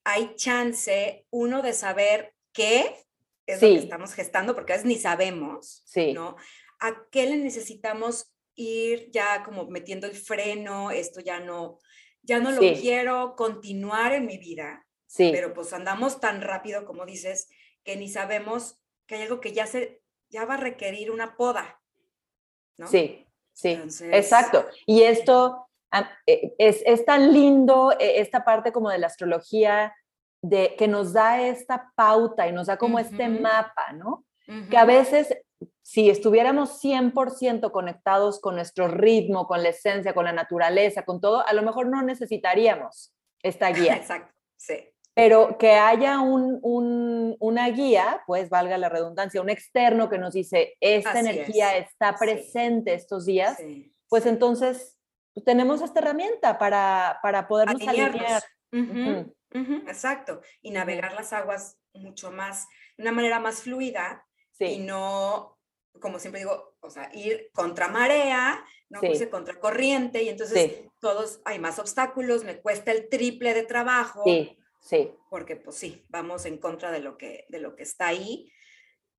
hay 0.03 0.35
chance, 0.35 1.25
uno, 1.29 1.61
de 1.61 1.73
saber 1.73 2.33
qué 2.57 3.05
es 3.45 3.61
lo 3.61 3.69
que 3.69 3.77
estamos 3.77 4.13
gestando, 4.13 4.55
porque 4.55 4.73
a 4.73 4.75
veces 4.75 4.87
ni 4.87 4.97
sabemos, 4.97 5.83
sí. 5.85 6.11
¿no? 6.11 6.35
¿A 6.79 7.07
qué 7.11 7.27
le 7.27 7.37
necesitamos 7.37 8.33
ir 8.55 9.11
ya 9.11 9.43
como 9.43 9.67
metiendo 9.67 10.07
el 10.07 10.15
freno? 10.15 10.89
Esto 10.89 11.21
ya 11.21 11.39
no, 11.39 11.77
ya 12.23 12.39
no 12.39 12.51
lo 12.51 12.59
quiero 12.59 13.35
continuar 13.35 14.13
en 14.13 14.25
mi 14.25 14.37
vida. 14.37 14.85
Sí. 15.05 15.29
Pero 15.31 15.53
pues 15.53 15.71
andamos 15.71 16.19
tan 16.19 16.41
rápido, 16.41 16.83
como 16.83 17.05
dices, 17.05 17.47
que 17.83 17.95
ni 17.95 18.09
sabemos 18.09 18.81
que 19.05 19.15
hay 19.15 19.21
algo 19.21 19.39
que 19.39 19.53
ya 19.53 19.67
se, 19.67 20.01
ya 20.29 20.45
va 20.45 20.55
a 20.55 20.57
requerir 20.57 21.11
una 21.11 21.37
poda. 21.37 21.79
¿no? 22.77 22.87
Sí, 22.87 23.25
sí, 23.53 23.79
exacto. 24.11 24.65
Y 24.85 25.03
esto 25.03 25.69
ah, 25.91 26.11
e, 26.25 26.53
es, 26.57 26.81
es, 26.85 27.05
tan 27.05 27.31
lindo, 27.33 27.93
e, 27.97 28.19
esta 28.19 28.43
parte 28.43 28.71
como 28.71 28.89
de 28.89 28.97
la 28.97 29.07
astrología, 29.07 29.95
de, 30.41 30.75
que 30.77 30.87
nos 30.87 31.13
da 31.13 31.41
esta 31.41 31.91
pauta 31.95 32.47
y 32.47 32.51
nos 32.51 32.67
da 32.67 32.77
como 32.77 32.99
este 32.99 33.27
mapa, 33.29 33.93
¿no? 33.93 34.25
Que 34.69 34.77
a 34.77 34.85
veces, 34.85 35.35
si 35.81 36.09
estuviéramos 36.09 36.81
100% 36.81 37.69
conectados 37.71 38.39
con 38.39 38.55
nuestro 38.55 38.87
ritmo, 38.87 39.45
con 39.45 39.61
la 39.61 39.69
esencia, 39.69 40.13
con 40.13 40.23
la 40.23 40.31
naturaleza, 40.31 41.03
con 41.03 41.19
todo, 41.19 41.45
a 41.45 41.51
lo 41.51 41.63
mejor 41.63 41.87
no 41.87 42.01
necesitaríamos 42.01 43.13
esta 43.43 43.69
guía. 43.71 43.97
Exacto, 43.97 44.33
sí. 44.55 44.89
Pero 45.13 45.57
que 45.57 45.71
haya 45.71 46.19
un, 46.21 46.59
un, 46.61 47.35
una 47.39 47.67
guía, 47.69 48.21
pues 48.27 48.49
valga 48.49 48.77
la 48.77 48.87
redundancia, 48.87 49.41
un 49.41 49.49
externo 49.49 50.09
que 50.09 50.19
nos 50.19 50.33
dice, 50.35 50.75
esta 50.79 51.19
energía 51.19 51.75
está 51.75 52.15
presente 52.15 52.93
estos 52.93 53.25
días, 53.25 53.57
pues 54.09 54.27
entonces 54.27 54.97
pues, 55.33 55.43
tenemos 55.43 55.81
esta 55.81 55.99
herramienta 55.99 56.57
para, 56.57 57.19
para 57.21 57.47
podernos 57.47 57.85
alinear. 57.87 58.43
Exacto, 59.87 60.41
y 60.61 60.71
navegar 60.71 61.13
las 61.13 61.33
aguas 61.33 61.79
mucho 61.93 62.31
más, 62.31 62.67
de 62.97 63.03
una 63.03 63.11
manera 63.11 63.39
más 63.39 63.61
fluida 63.61 64.27
y 64.59 64.79
no, 64.79 65.59
como 65.99 66.19
siempre 66.19 66.41
digo, 66.41 66.75
o 66.79 66.89
sea, 66.89 67.09
ir 67.13 67.49
contra 67.53 67.87
marea, 67.87 68.63
no 68.89 69.01
sí. 69.01 69.27
contra 69.27 69.59
corriente 69.59 70.23
y 70.23 70.29
entonces 70.29 70.85
todos 70.99 71.41
hay 71.45 71.59
más 71.59 71.79
obstáculos, 71.79 72.43
me 72.43 72.59
cuesta 72.61 72.91
el 72.91 73.09
triple 73.09 73.53
de 73.53 73.63
trabajo. 73.63 74.23
Sí, 74.23 74.57
sí. 74.81 75.11
Porque 75.29 75.55
pues 75.55 75.75
sí, 75.75 76.05
vamos 76.09 76.45
en 76.45 76.57
contra 76.57 76.91
de 76.91 76.99
lo 76.99 77.17
que, 77.17 77.45
de 77.49 77.59
lo 77.59 77.75
que 77.75 77.83
está 77.83 78.07
ahí. 78.07 78.51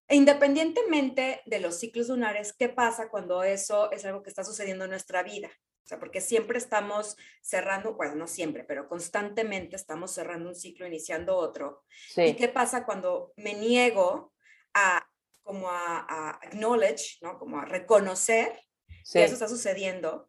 E 0.08 0.16
independientemente 0.16 1.42
de 1.44 1.60
los 1.60 1.78
ciclos 1.78 2.08
lunares, 2.08 2.54
¿qué 2.54 2.70
pasa 2.70 3.10
cuando 3.10 3.42
eso 3.42 3.92
es 3.92 4.04
algo 4.06 4.22
que 4.22 4.30
está 4.30 4.42
sucediendo 4.42 4.84
en 4.84 4.90
nuestra 4.90 5.22
vida? 5.22 5.50
O 5.88 5.92
sea, 5.96 5.98
porque 5.98 6.20
siempre 6.20 6.58
estamos 6.58 7.16
cerrando, 7.40 7.94
bueno, 7.94 8.14
no 8.14 8.26
siempre, 8.26 8.62
pero 8.62 8.90
constantemente 8.90 9.74
estamos 9.74 10.10
cerrando 10.10 10.50
un 10.50 10.54
ciclo, 10.54 10.86
iniciando 10.86 11.34
otro. 11.34 11.86
¿Y 12.14 12.34
qué 12.36 12.48
pasa 12.48 12.84
cuando 12.84 13.32
me 13.38 13.54
niego 13.54 14.34
a 14.74 15.08
como 15.42 15.70
a, 15.70 16.38
acknowledge, 16.42 17.16
¿no? 17.22 17.38
Como 17.38 17.58
a 17.58 17.64
reconocer 17.64 18.52
que 19.10 19.24
eso 19.24 19.32
está 19.32 19.48
sucediendo 19.48 20.28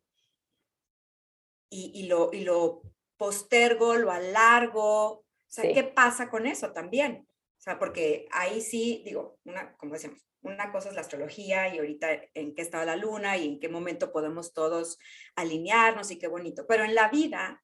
y, 1.70 1.92
y, 1.94 2.08
lo, 2.08 2.30
y 2.32 2.46
lo 2.46 2.82
postergo, 3.18 3.96
lo 3.96 4.12
alargo. 4.12 5.10
O 5.10 5.26
sea, 5.46 5.74
¿qué 5.74 5.84
pasa 5.84 6.30
con 6.30 6.48
eso 6.48 6.72
también? 6.72 7.28
O 7.58 7.62
sea, 7.62 7.78
porque 7.78 8.30
ahí 8.32 8.62
sí, 8.62 9.02
digo, 9.04 9.38
una, 9.44 9.76
como 9.76 9.96
decíamos, 9.96 10.26
una 10.42 10.72
cosa 10.72 10.90
es 10.90 10.96
la 10.96 11.02
astrología 11.02 11.74
y 11.74 11.80
ahorita 11.80 12.08
en 12.34 12.56
qué 12.56 12.62
estado 12.62 12.86
la 12.86 12.96
luna 12.96 13.38
y 13.38 13.48
en 13.48 13.60
qué 13.60 13.70
momento 13.70 14.12
podemos 14.12 14.54
todos 14.54 14.98
alinearnos 15.36 16.12
y 16.12 16.20
qué 16.20 16.28
bonito. 16.28 16.66
Pero 16.68 16.84
en 16.84 16.96
la 16.96 17.10
vida, 17.10 17.64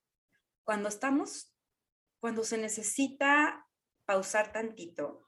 cuando 0.63 0.89
estamos, 0.89 1.53
cuando 2.19 2.43
se 2.43 2.57
necesita 2.57 3.65
pausar 4.05 4.51
tantito, 4.51 5.25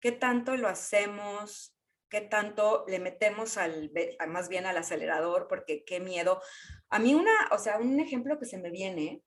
¿qué 0.00 0.12
tanto 0.12 0.56
lo 0.56 0.68
hacemos? 0.68 1.76
¿Qué 2.08 2.20
tanto 2.20 2.84
le 2.88 2.98
metemos 2.98 3.56
al, 3.56 3.90
más 4.28 4.48
bien 4.48 4.66
al 4.66 4.76
acelerador? 4.76 5.48
Porque 5.48 5.84
qué 5.84 6.00
miedo. 6.00 6.40
A 6.88 6.98
mí 6.98 7.14
una, 7.14 7.32
o 7.50 7.58
sea, 7.58 7.78
un 7.78 8.00
ejemplo 8.00 8.38
que 8.38 8.46
se 8.46 8.58
me 8.58 8.70
viene 8.70 9.22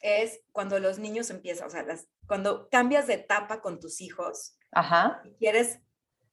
es 0.00 0.40
cuando 0.52 0.78
los 0.78 0.98
niños 0.98 1.30
empiezan, 1.30 1.66
o 1.66 1.70
sea, 1.70 1.82
las, 1.82 2.08
cuando 2.26 2.68
cambias 2.68 3.06
de 3.06 3.14
etapa 3.14 3.60
con 3.60 3.80
tus 3.80 4.00
hijos, 4.00 4.56
Ajá. 4.72 5.22
Y 5.24 5.34
quieres 5.36 5.80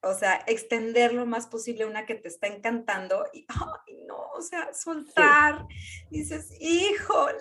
o 0.03 0.13
sea, 0.13 0.43
extender 0.47 1.13
lo 1.13 1.25
más 1.25 1.47
posible 1.47 1.85
una 1.85 2.05
que 2.05 2.15
te 2.15 2.27
está 2.27 2.47
encantando 2.47 3.25
y, 3.33 3.45
ay, 3.47 3.97
no, 4.05 4.17
o 4.35 4.41
sea, 4.41 4.73
soltar. 4.73 5.65
Dices, 6.09 6.51
híjole, 6.59 7.37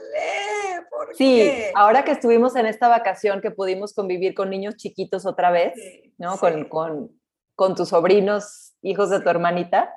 ¿por 0.88 1.14
sí, 1.16 1.50
ahora 1.74 2.04
que 2.04 2.12
estuvimos 2.12 2.54
en 2.54 2.66
esta 2.66 2.86
vacación 2.86 3.40
que 3.40 3.50
pudimos 3.50 3.92
convivir 3.94 4.34
con 4.34 4.48
niños 4.48 4.76
chiquitos 4.76 5.26
otra 5.26 5.50
vez, 5.50 5.74
¿no? 6.18 6.38
Con, 6.38 6.64
con, 6.66 7.20
con, 7.56 7.74
tus 7.74 7.88
sobrinos, 7.88 8.74
hijos 8.80 9.10
de 9.10 9.20
tu 9.20 9.28
hermanita. 9.28 9.92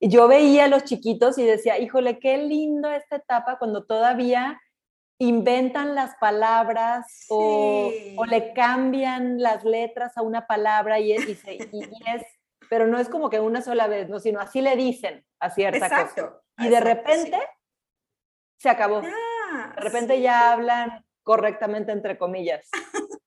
Yo 0.00 0.26
veía 0.26 0.64
a 0.64 0.68
los 0.68 0.84
chiquitos 0.84 1.36
y 1.36 1.44
decía, 1.44 1.78
híjole, 1.78 2.18
qué 2.18 2.38
lindo 2.38 2.90
esta 2.90 3.16
etapa 3.16 3.58
cuando 3.58 3.84
todavía 3.84 4.58
inventan 5.18 5.94
las 5.94 6.16
palabras 6.16 7.26
o, 7.28 7.90
le 8.26 8.52
cambian 8.52 9.40
las 9.40 9.64
letras 9.64 10.16
a 10.16 10.22
una 10.22 10.46
palabra 10.46 10.98
y 10.98 11.12
es, 11.12 11.24
pero 12.68 12.86
no 12.86 12.98
es 12.98 13.08
como 13.08 13.30
que 13.30 13.40
una 13.40 13.62
sola 13.62 13.86
vez, 13.86 14.08
no, 14.08 14.18
sino 14.18 14.40
así 14.40 14.60
le 14.60 14.76
dicen 14.76 15.24
a 15.38 15.50
cierta 15.50 15.88
cosa. 15.88 16.40
Y 16.58 16.68
de 16.68 16.80
repente 16.80 17.38
se 18.56 18.68
acabó. 18.68 19.02
Ah, 19.04 19.72
de 19.76 19.80
repente 19.80 20.20
ya 20.20 20.52
hablan 20.52 21.04
correctamente 21.22 21.92
entre 21.92 22.18
comillas. 22.18 22.68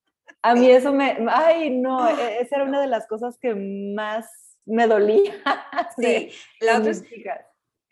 A 0.44 0.53
mí 0.53 0.70
eso 0.70 0.94
me, 0.94 1.25
ay 1.29 1.72
no, 1.72 2.08
e, 2.08 2.39
esa 2.39 2.58
era 2.58 2.65
una 2.65 2.79
de 2.79 2.88
las 2.88 3.08
cosas 3.08 3.38
que 3.38 3.53
más 3.56 4.29
me 4.65 4.88
dolía. 4.88 5.34
Sí, 5.98 6.32
la 6.60 6.77
otra 6.77 6.91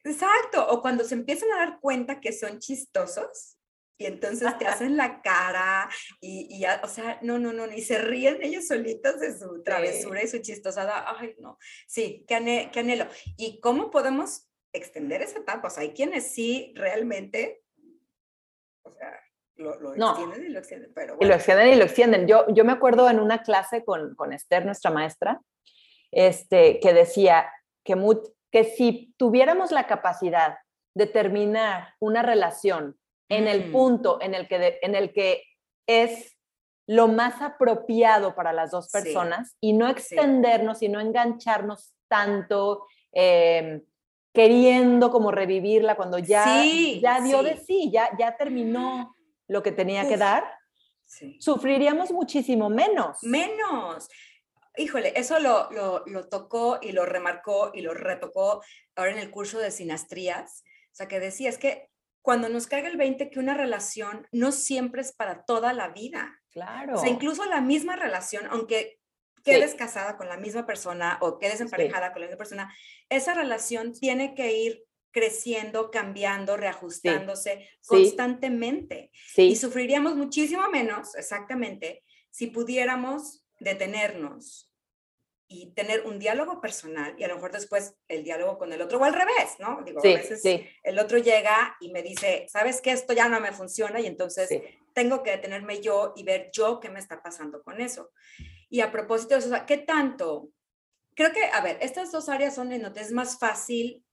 Exacto, 0.04 0.68
o 0.70 0.82
cuando 0.82 1.04
se 1.04 1.16
empiezan 1.16 1.52
a 1.52 1.58
dar 1.58 1.80
cuenta 1.80 2.20
que 2.20 2.32
son 2.32 2.60
chistosos, 2.60 3.58
y 3.98 4.06
entonces 4.06 4.58
te 4.58 4.68
hacen 4.68 4.98
la 4.98 5.22
cara 5.22 5.90
y, 6.20 6.60
ya, 6.60 6.82
o 6.84 6.88
sea, 6.88 7.20
no, 7.22 7.40
no, 7.40 7.54
no, 7.54 7.66
y 7.72 7.82
se 7.82 8.00
ríen 8.00 8.42
ellos 8.42 8.68
solitos 8.68 9.20
de 9.20 9.38
su 9.38 9.64
travesura 9.64 10.24
y 10.24 10.28
su 10.28 10.40
chistosada. 10.40 11.06
Ay, 11.18 11.36
no, 11.40 11.58
sí, 11.88 12.26
qué, 12.28 12.36
anhelo. 12.36 13.08
¿Y 13.38 13.60
cómo 13.60 13.92
podemos 13.92 14.50
extender 14.74 15.22
esa 15.22 15.40
etapa? 15.40 15.68
O 15.68 15.72
sea, 15.72 15.84
hay 15.84 15.94
quienes 15.94 16.32
sí 16.32 16.74
realmente, 16.76 17.64
o 18.84 18.92
sea, 18.94 19.20
lo, 19.56 19.94
extienden 19.94 20.46
y 20.46 20.50
lo 20.50 20.60
extienden, 20.60 20.92
pero 20.94 21.18
Y 21.20 21.26
lo 21.26 21.34
extienden 21.34 21.70
y 21.70 21.76
lo 21.76 21.86
extienden. 21.86 22.28
Yo, 22.28 22.46
yo 22.50 22.66
me 22.66 22.74
acuerdo 22.74 23.10
en 23.10 23.20
una 23.20 23.42
clase 23.42 23.86
con, 23.86 24.14
con 24.16 24.34
Esther, 24.34 24.66
nuestra 24.66 24.92
maestra, 24.92 25.42
este, 26.12 26.80
que 26.82 26.94
decía 26.94 27.50
que, 27.86 27.96
que 28.52 28.64
si 28.66 29.14
tuviéramos 29.18 29.72
la 29.72 29.88
capacidad 29.88 30.58
de 30.94 31.08
terminar 31.08 31.94
una 32.00 32.22
relación 32.22 32.98
en 33.30 33.48
el 33.48 33.72
punto 33.72 34.20
en 34.22 34.34
el 34.36 34.48
que, 34.48 34.80
en 34.82 34.96
el 34.96 35.14
que 35.14 35.44
es 35.88 36.36
lo 36.88 37.08
más 37.08 37.42
apropiado 37.42 38.36
para 38.36 38.54
las 38.54 38.72
dos 38.72 38.90
personas 38.90 39.56
y 39.60 39.74
no 39.74 39.90
extendernos 39.90 40.82
y 40.82 40.90
no 40.90 41.00
engancharnos 41.00 41.96
tanto, 42.08 42.86
em, 43.12 43.84
queriendo 44.34 45.10
como 45.10 45.32
revivirla 45.32 45.96
cuando 45.96 46.20
ya, 46.20 46.64
ya 47.02 47.22
dio 47.22 47.42
de 47.42 47.58
sí, 47.58 47.90
ya, 47.92 48.10
ya 48.20 48.38
terminó 48.38 49.16
lo 49.48 49.64
que 49.64 49.72
tenía 49.72 50.08
que 50.08 50.18
dar, 50.18 50.44
sufriríamos 51.40 52.12
muchísimo 52.12 52.70
menos. 52.70 53.18
Menos. 53.24 54.10
Híjole, 54.78 55.14
eso 55.16 55.40
lo, 55.40 55.72
lo, 55.72 56.04
lo, 56.06 56.28
tocó 56.28 56.80
y 56.82 56.92
lo 56.92 57.06
remarcó 57.06 57.72
y 57.74 57.82
lo 57.82 57.94
retocó 57.94 58.62
ahora 58.96 59.12
en 59.12 59.20
el 59.20 59.32
curso 59.32 59.58
de 59.60 59.72
sinastrías. 59.72 60.64
O 60.92 60.96
sea, 60.96 61.08
que 61.08 61.20
decía, 61.20 61.50
es 61.50 61.58
que 61.58 61.90
cuando 62.26 62.50
nos 62.50 62.66
caiga 62.66 62.88
el 62.88 62.98
20 62.98 63.30
que 63.30 63.38
una 63.38 63.54
relación 63.54 64.28
no 64.32 64.52
siempre 64.52 65.02
es 65.02 65.14
para 65.14 65.46
toda 65.46 65.74
la 65.74 65.90
vida. 65.90 66.42
Claro. 66.50 66.96
O 66.96 66.98
sea, 66.98 67.08
incluso 67.08 67.46
la 67.46 67.62
misma 67.62 67.96
relación, 67.96 68.48
aunque 68.50 68.98
quedes 69.44 69.76
casada 69.76 70.18
con 70.18 70.28
la 70.28 70.36
misma 70.36 70.66
persona 70.66 71.20
o 71.22 71.38
quedes 71.38 71.62
emparejada 71.62 72.14
con 72.14 72.22
la 72.22 72.28
misma 72.28 72.40
persona, 72.40 72.76
esa 73.10 73.36
relación 73.36 73.94
tiene 73.94 74.34
que 74.34 74.58
ir 74.58 74.84
creciendo, 75.12 75.92
cambiando, 75.92 76.58
reajustándose 76.58 77.70
constantemente. 77.86 79.12
Y 79.38 79.56
sufriríamos 79.56 80.16
muchísimo 80.16 80.68
menos, 80.70 81.14
exactamente, 81.14 82.04
si 82.32 82.48
pudiéramos 82.48 83.46
detenernos, 83.60 84.65
y 85.48 85.74
tener 85.74 86.06
un 86.06 86.18
diálogo 86.18 86.60
personal 86.60 87.16
y 87.18 87.24
a 87.24 87.28
lo 87.28 87.36
mejor 87.36 87.52
después 87.52 87.96
el 88.08 88.24
diálogo 88.24 88.58
con 88.58 88.74
el 88.74 88.82
otro 88.82 89.00
o 89.00 89.04
al 89.04 89.14
revés, 89.14 89.56
¿no? 89.60 89.82
Digo, 89.86 90.00
a 90.00 90.04
veces 90.04 90.42
el 90.84 91.00
otro 91.00 91.18
llega 91.20 91.76
y 91.80 91.92
me 91.92 92.02
dice, 92.02 92.48
sabes 92.50 92.82
que 92.82 92.92
esto 92.92 93.14
ya 93.14 93.30
no 93.30 93.40
me 93.40 93.52
funciona 93.52 94.00
y 94.00 94.08
entonces 94.08 94.50
tengo 94.94 95.22
que 95.22 95.32
detenerme 95.32 95.82
yo 95.82 96.14
y 96.16 96.24
ver 96.24 96.50
yo 96.52 96.80
qué 96.80 96.90
me 96.90 97.00
está 97.00 97.22
pasando 97.22 97.62
con 97.62 97.80
eso. 97.80 98.12
Y 98.70 98.82
a 98.82 98.92
propósito 98.92 99.36
de 99.36 99.42
eso, 99.42 99.66
¿qué 99.68 99.78
tanto? 99.78 100.50
Creo 101.16 101.32
que, 101.32 101.46
a 101.46 101.62
ver, 101.62 101.78
estas 101.82 102.12
dos 102.12 102.28
áreas 102.28 102.56
son 102.56 102.72
en 102.74 102.82
donde 102.82 103.02
es 103.02 103.12
más 103.12 103.38
fácil 103.38 104.04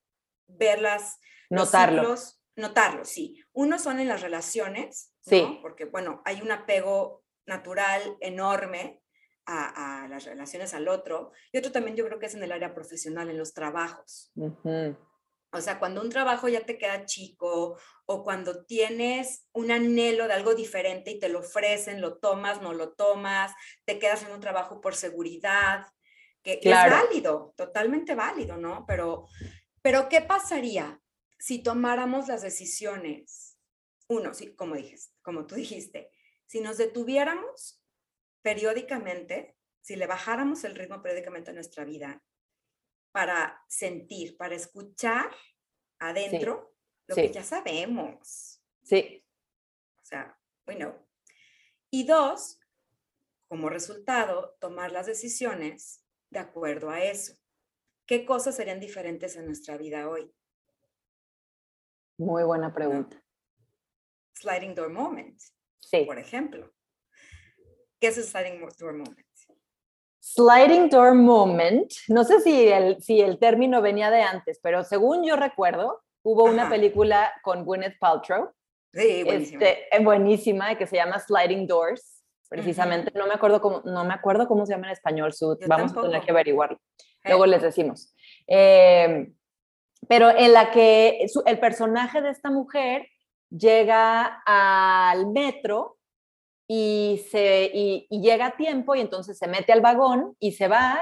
verlas, 0.47 1.19
notarlo. 1.51 2.15
notarlo, 2.57 3.05
sí. 3.05 3.43
Uno 3.53 3.79
son 3.79 4.01
en 4.01 4.09
las 4.09 4.21
relaciones, 4.21 5.13
¿no? 5.27 5.61
Porque, 5.63 5.87
bueno, 5.87 6.21
hay 6.25 6.43
un 6.43 6.53
apego 6.53 7.25
natural 7.47 8.17
enorme 8.21 9.02
a, 9.47 10.07
las 10.09 10.25
relaciones 10.25 10.75
al 10.75 10.89
otro. 10.89 11.33
Y 11.53 11.59
otro 11.59 11.73
también 11.73 11.97
yo 11.97 12.07
creo 12.07 12.19
que 12.19 12.27
es 12.27 12.35
en 12.35 12.43
el 12.43 12.53
área 12.53 12.75
profesional, 12.75 13.31
en 13.31 13.39
los 13.39 13.55
trabajos. 13.55 14.33
O 15.55 15.61
sea, 15.61 15.79
cuando 15.79 16.01
un 16.01 16.09
trabajo 16.09 16.49
ya 16.49 16.65
te 16.65 16.79
queda 16.79 17.05
chico 17.05 17.79
o 18.07 18.25
cuando 18.25 18.65
tienes 18.65 19.47
un 19.53 19.71
anhelo 19.71 20.27
de 20.27 20.33
algo 20.33 20.55
diferente 20.55 21.11
y 21.11 21.19
te 21.19 21.29
lo 21.29 21.41
ofrecen, 21.41 22.01
lo 22.01 22.19
tomas, 22.19 22.63
no 22.63 22.73
lo 22.73 22.93
tomas, 22.93 23.53
te 23.85 23.99
quedas 23.99 24.23
en 24.23 24.33
un 24.33 24.41
trabajo 24.41 24.81
por 24.81 24.95
seguridad, 24.95 25.87
que, 26.43 26.59
es 26.63 26.71
válido, 26.71 27.53
totalmente 27.57 28.15
válido, 28.15 28.57
¿no? 28.57 28.85
Pero, 28.87 29.29
pero 29.83 30.09
¿qué 30.09 30.23
pasaría 30.23 31.01
si 31.39 31.63
tomáramos 31.63 32.29
las 32.29 32.43
decisiones? 32.43 33.59
Uno, 34.09 34.33
sí, 34.33 34.55
como 34.55 34.75
dijiste, 34.75 35.15
como 35.21 35.47
tú 35.47 35.55
dijiste, 35.55 36.11
si 36.47 36.61
nos 36.61 36.79
detuviéramos 36.79 37.82
periódicamente, 38.43 39.57
si 39.81 39.97
le 39.97 40.07
bajáramos 40.07 40.65
el 40.65 40.75
ritmo 40.75 41.03
periódicamente 41.03 41.51
a 41.51 41.55
nuestra 41.55 41.85
vida 41.85 42.23
para 43.13 43.65
sentir, 43.69 44.37
para 44.37 44.55
escuchar 44.55 45.31
adentro 45.99 46.75
lo 47.07 47.15
que 47.15 47.33
ya 47.33 47.43
sabemos. 47.43 48.63
Sí. 48.83 49.25
O 50.03 50.05
sea, 50.05 50.39
bueno. 50.65 51.07
Y 51.91 52.07
dos, 52.07 52.59
como 53.49 53.69
resultado, 53.69 54.57
tomar 54.61 54.93
las 54.93 55.07
decisiones 55.07 56.05
de 56.31 56.39
acuerdo 56.39 56.91
a 56.91 57.03
eso. 57.03 57.35
¿Qué 58.07 58.25
cosas 58.25 58.57
serían 58.57 58.81
diferentes 58.81 59.37
en 59.37 59.47
nuestra 59.47 59.77
vida 59.77 60.09
hoy? 60.09 60.35
Muy 62.19 62.43
buena 62.45 62.73
pregunta. 62.73 63.23
Sliding 64.35 64.75
door 64.75 64.91
moment. 64.91 65.41
Sí. 65.81 66.05
Por 66.07 66.19
ejemplo. 66.19 66.73
¿Qué 68.03 68.09
es 68.09 68.19
el 68.19 68.25
sliding 68.25 68.59
door 68.81 68.95
moment? 68.95 69.17
Sliding 70.19 70.89
door 70.89 71.15
moment, 71.15 71.89
no 72.09 72.25
sé 72.25 72.41
si 72.41 72.67
el, 72.67 73.01
si 73.01 73.21
el 73.21 73.39
término 73.39 73.81
venía 73.81 74.11
de 74.11 74.23
antes, 74.23 74.59
pero 74.61 74.83
según 74.83 75.25
yo 75.25 75.37
recuerdo, 75.37 76.03
hubo 76.25 76.43
una 76.43 76.69
película 76.69 77.33
con 77.45 77.65
Gwyneth 77.65 78.01
Paltrow. 78.01 78.51
Sí, 78.93 79.23
buenísima. 79.23 79.65
Este, 79.65 79.97
eh, 79.97 80.03
buenísima, 80.03 80.77
que 80.77 80.89
se 80.89 80.97
llama 80.97 81.21
Sliding 81.21 81.69
Doors, 81.69 82.25
precisamente. 82.49 83.13
No 83.17 83.29
me 83.29 83.35
acuerdo 83.35 83.61
cómo, 83.61 83.83
no 83.85 84.05
me 84.05 84.15
acuerdo 84.15 84.49
cómo 84.49 84.67
se 84.67 84.73
llama 84.73 84.89
en 84.89 84.95
español, 84.95 85.33
vamos 85.69 85.97
a 85.97 86.03
tener 86.03 86.23
que 86.23 86.33
averiguarlo. 86.33 86.81
Luego 87.23 87.47
les 87.47 87.63
decimos. 87.63 88.13
Eh, 88.49 89.31
pero 90.09 90.29
en 90.31 90.53
la 90.53 90.73
que 90.73 91.25
el 91.47 91.61
personaje 91.61 92.21
de 92.21 92.31
esta 92.31 92.51
mujer 92.51 93.07
llega 93.49 94.43
al 94.45 95.29
metro 95.29 95.99
y, 96.69 97.23
se, 97.31 97.71
y, 97.73 98.07
llega 98.21 98.47
a 98.47 98.57
tiempo 98.57 98.95
y 98.95 99.01
entonces 99.01 99.39
se 99.39 99.49
mete 99.49 99.73
al 99.73 99.81
vagón 99.81 100.37
y 100.39 100.53
se 100.53 100.69
va 100.69 100.99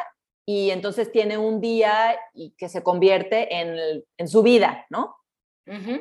y 0.46 0.70
entonces 0.70 1.12
tiene 1.12 1.38
un 1.38 1.60
día 1.60 2.18
y 2.34 2.52
que 2.56 2.68
se 2.68 2.82
convierte 2.82 3.54
en, 3.60 4.04
en 4.16 4.28
su 4.28 4.42
vida, 4.42 4.86
¿no? 4.90 5.16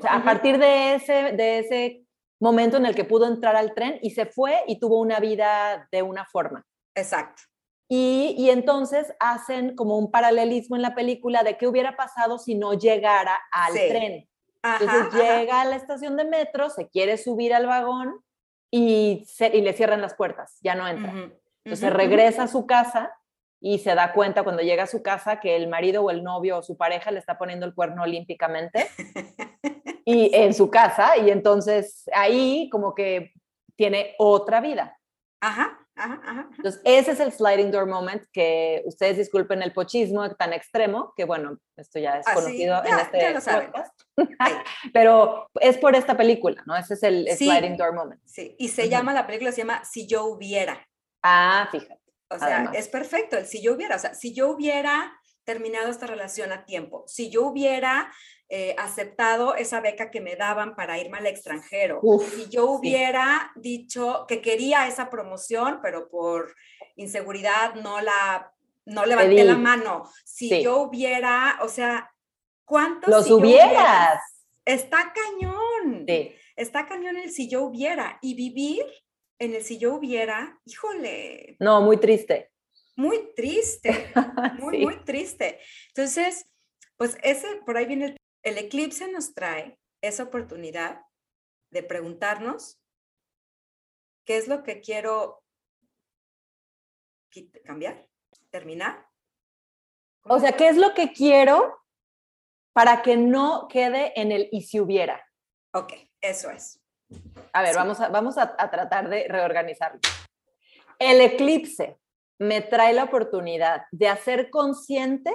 a 0.10 0.24
partir 0.24 0.58
de 0.58 0.96
ese, 0.96 1.14
de 1.34 1.60
ese 1.60 2.04
momento 2.40 2.78
en 2.78 2.88
el 2.88 2.96
que 2.96 3.04
pudo 3.04 3.28
entrar 3.28 3.56
al 3.56 3.76
tren 3.76 4.00
y 4.02 4.12
se 4.12 4.26
fue 4.26 4.64
y 4.66 4.80
tuvo 4.80 5.00
una 5.00 5.20
vida 5.20 5.88
de 5.92 6.02
una 6.02 6.26
forma. 6.26 6.66
Exacto. 6.96 7.44
Y, 7.88 8.36
y, 8.38 8.50
entonces 8.50 9.14
hacen 9.20 9.76
como 9.76 9.98
un 9.98 10.12
paralelismo 10.12 10.76
en 10.76 10.84
la 10.84 10.94
película 10.94 11.44
de 11.44 11.58
qué 11.58 11.68
hubiera 11.68 11.96
pasado 11.96 12.38
si 12.38 12.56
no 12.56 12.74
llegara 12.74 13.38
al 13.52 13.74
tren. 13.74 14.30
entonces 14.64 15.14
llega 15.14 15.62
a 15.62 15.66
la 15.66 15.76
estación 15.76 16.16
de 16.16 16.26
metro, 16.26 16.70
se 16.70 16.88
quiere 16.88 17.18
subir 17.18 17.54
al 17.54 17.66
vagón 17.66 18.24
y, 18.72 19.26
y 19.54 19.62
le 19.62 19.74
cierran 19.74 20.02
las 20.02 20.14
puertas, 20.14 20.58
ya 20.62 20.76
no 20.76 20.88
entra. 20.88 21.14
Entonces 21.64 21.94
regresa 21.94 22.44
a 22.44 22.48
su 22.48 22.66
casa 22.66 23.14
y 23.62 23.80
se 23.80 23.94
da 23.94 24.14
cuenta 24.14 24.44
cuando 24.44 24.62
llega 24.62 24.84
a 24.84 24.88
su 24.88 25.04
casa 25.04 25.40
que 25.40 25.56
el 25.56 25.68
marido 25.68 26.04
o 26.04 26.12
el 26.12 26.24
novio 26.24 26.58
o 26.58 26.62
su 26.62 26.78
pareja 26.78 27.12
le 27.12 27.20
está 27.20 27.38
poniendo 27.38 27.66
el 27.66 27.74
cuerno 27.74 28.04
olímpicamente 28.04 28.88
y 30.06 30.34
en 30.34 30.54
su 30.54 30.70
casa 30.70 31.18
y 31.18 31.30
entonces 31.30 32.10
ahí 32.14 32.70
como 32.72 32.96
que 32.96 33.34
tiene 33.76 34.16
otra 34.18 34.62
vida. 34.62 34.98
Ajá, 35.42 35.79
ajá, 36.00 36.22
ajá. 36.26 36.50
Entonces 36.58 36.82
ese 36.84 37.12
es 37.12 37.20
el 37.20 37.32
sliding 37.32 37.72
door 37.72 37.86
moment 37.86 38.24
que 38.32 38.82
ustedes 38.86 39.18
disculpen 39.18 39.62
el 39.62 39.74
pochismo 39.74 40.30
tan 40.36 40.54
extremo, 40.54 41.14
que 41.16 41.26
bueno, 41.26 41.58
esto 41.78 42.00
ya 42.00 42.18
es 42.20 42.28
ah, 42.28 42.34
conocido 42.34 42.84
en 42.84 43.00
este 43.00 43.34
podcast, 43.34 44.02
pero 44.94 45.50
es 45.62 45.78
por 45.78 45.96
esta 45.96 46.18
película, 46.18 46.64
¿no? 46.66 46.76
Ese 46.76 46.94
es 46.96 47.04
el 47.04 47.28
sliding 47.38 47.78
door 47.78 47.94
moment. 47.94 48.22
Sí, 48.26 48.56
y 48.58 48.70
se 48.70 48.90
llama, 48.90 49.14
la 49.14 49.28
película 49.28 49.52
se 49.52 49.60
llama 49.60 49.84
Si 49.86 50.08
yo 50.08 50.26
hubiera. 50.26 50.88
Ah, 51.24 51.68
fíjate. 51.72 52.00
O 52.32 52.38
sea, 52.38 52.72
es 52.76 52.88
perfecto 52.88 53.38
el 53.38 53.46
si 53.46 53.62
yo 53.62 53.74
hubiera, 53.74 53.96
o 53.96 54.00
sea, 54.00 54.14
si 54.14 54.34
yo 54.34 54.50
hubiera 54.50 55.19
terminado 55.50 55.90
esta 55.90 56.06
relación 56.06 56.52
a 56.52 56.64
tiempo, 56.64 57.06
si 57.08 57.32
yo 57.32 57.48
hubiera 57.48 58.14
eh, 58.50 58.76
aceptado 58.78 59.56
esa 59.56 59.82
beca 59.82 60.12
que 60.12 60.22
me 60.22 60.36
daban 60.36 60.76
para 60.76 61.00
irme 61.00 61.18
al 61.18 61.26
extranjero, 61.26 62.00
si 62.36 62.50
yo 62.50 62.70
hubiera 62.70 63.52
dicho 63.56 64.26
que 64.28 64.42
quería 64.42 64.88
esa 64.88 65.10
promoción, 65.10 65.80
pero 65.82 66.08
por 66.08 66.54
inseguridad 66.98 67.74
no 67.74 68.00
la 68.00 68.54
no 68.86 69.08
levanté 69.08 69.44
la 69.44 69.58
mano, 69.58 70.08
si 70.24 70.62
yo 70.62 70.82
hubiera, 70.82 71.58
o 71.64 71.68
sea, 71.68 72.12
¿cuántos 72.64 73.10
los 73.10 73.32
hubieras? 73.32 74.22
Está 74.66 75.12
cañón. 75.16 76.06
Está 76.56 76.86
cañón 76.86 77.18
el 77.18 77.32
si 77.32 77.50
yo 77.50 77.64
hubiera 77.64 78.20
y 78.22 78.36
vivir 78.36 78.86
en 79.40 79.56
el 79.56 79.64
si 79.64 79.80
yo 79.80 79.96
hubiera, 79.96 80.60
híjole. 80.66 81.58
No, 81.60 81.82
muy 81.82 81.98
triste. 81.98 82.52
Muy 83.00 83.34
triste, 83.34 84.12
muy, 84.60 84.80
muy 84.80 84.98
triste. 85.06 85.62
Entonces, 85.88 86.52
pues 86.98 87.18
ese, 87.24 87.48
por 87.66 87.78
ahí 87.78 87.86
viene 87.86 88.06
el, 88.08 88.18
el 88.44 88.58
eclipse 88.58 89.10
nos 89.10 89.34
trae 89.34 89.80
esa 90.02 90.24
oportunidad 90.24 91.06
de 91.72 91.82
preguntarnos 91.82 92.78
qué 94.26 94.36
es 94.36 94.50
lo 94.50 94.64
que 94.64 94.82
quiero 94.82 95.42
cambiar, 97.64 98.06
terminar. 98.50 99.08
O 100.24 100.38
sea, 100.42 100.52
¿qué 100.58 100.68
es 100.68 100.76
lo 100.76 100.94
que 100.94 101.14
quiero 101.14 101.82
para 102.74 103.02
que 103.02 103.16
no 103.16 103.70
quede 103.70 104.12
en 104.20 104.34
el 104.34 104.50
y 104.52 104.64
si 104.64 104.82
hubiera? 104.82 105.26
Ok, 105.74 105.94
eso 106.20 106.50
es. 106.50 106.82
A 107.54 107.62
ver, 107.62 107.76
vamos, 107.76 108.02
a, 108.02 108.10
vamos 108.10 108.38
a, 108.38 108.58
tratar 108.58 109.08
de 109.08 109.26
reorganizarlo. 109.30 110.02
El 111.00 111.22
eclipse 111.22 111.98
me 112.40 112.62
trae 112.62 112.94
la 112.94 113.04
oportunidad 113.04 113.84
de 113.92 114.08
hacer 114.08 114.50
consciente 114.50 115.32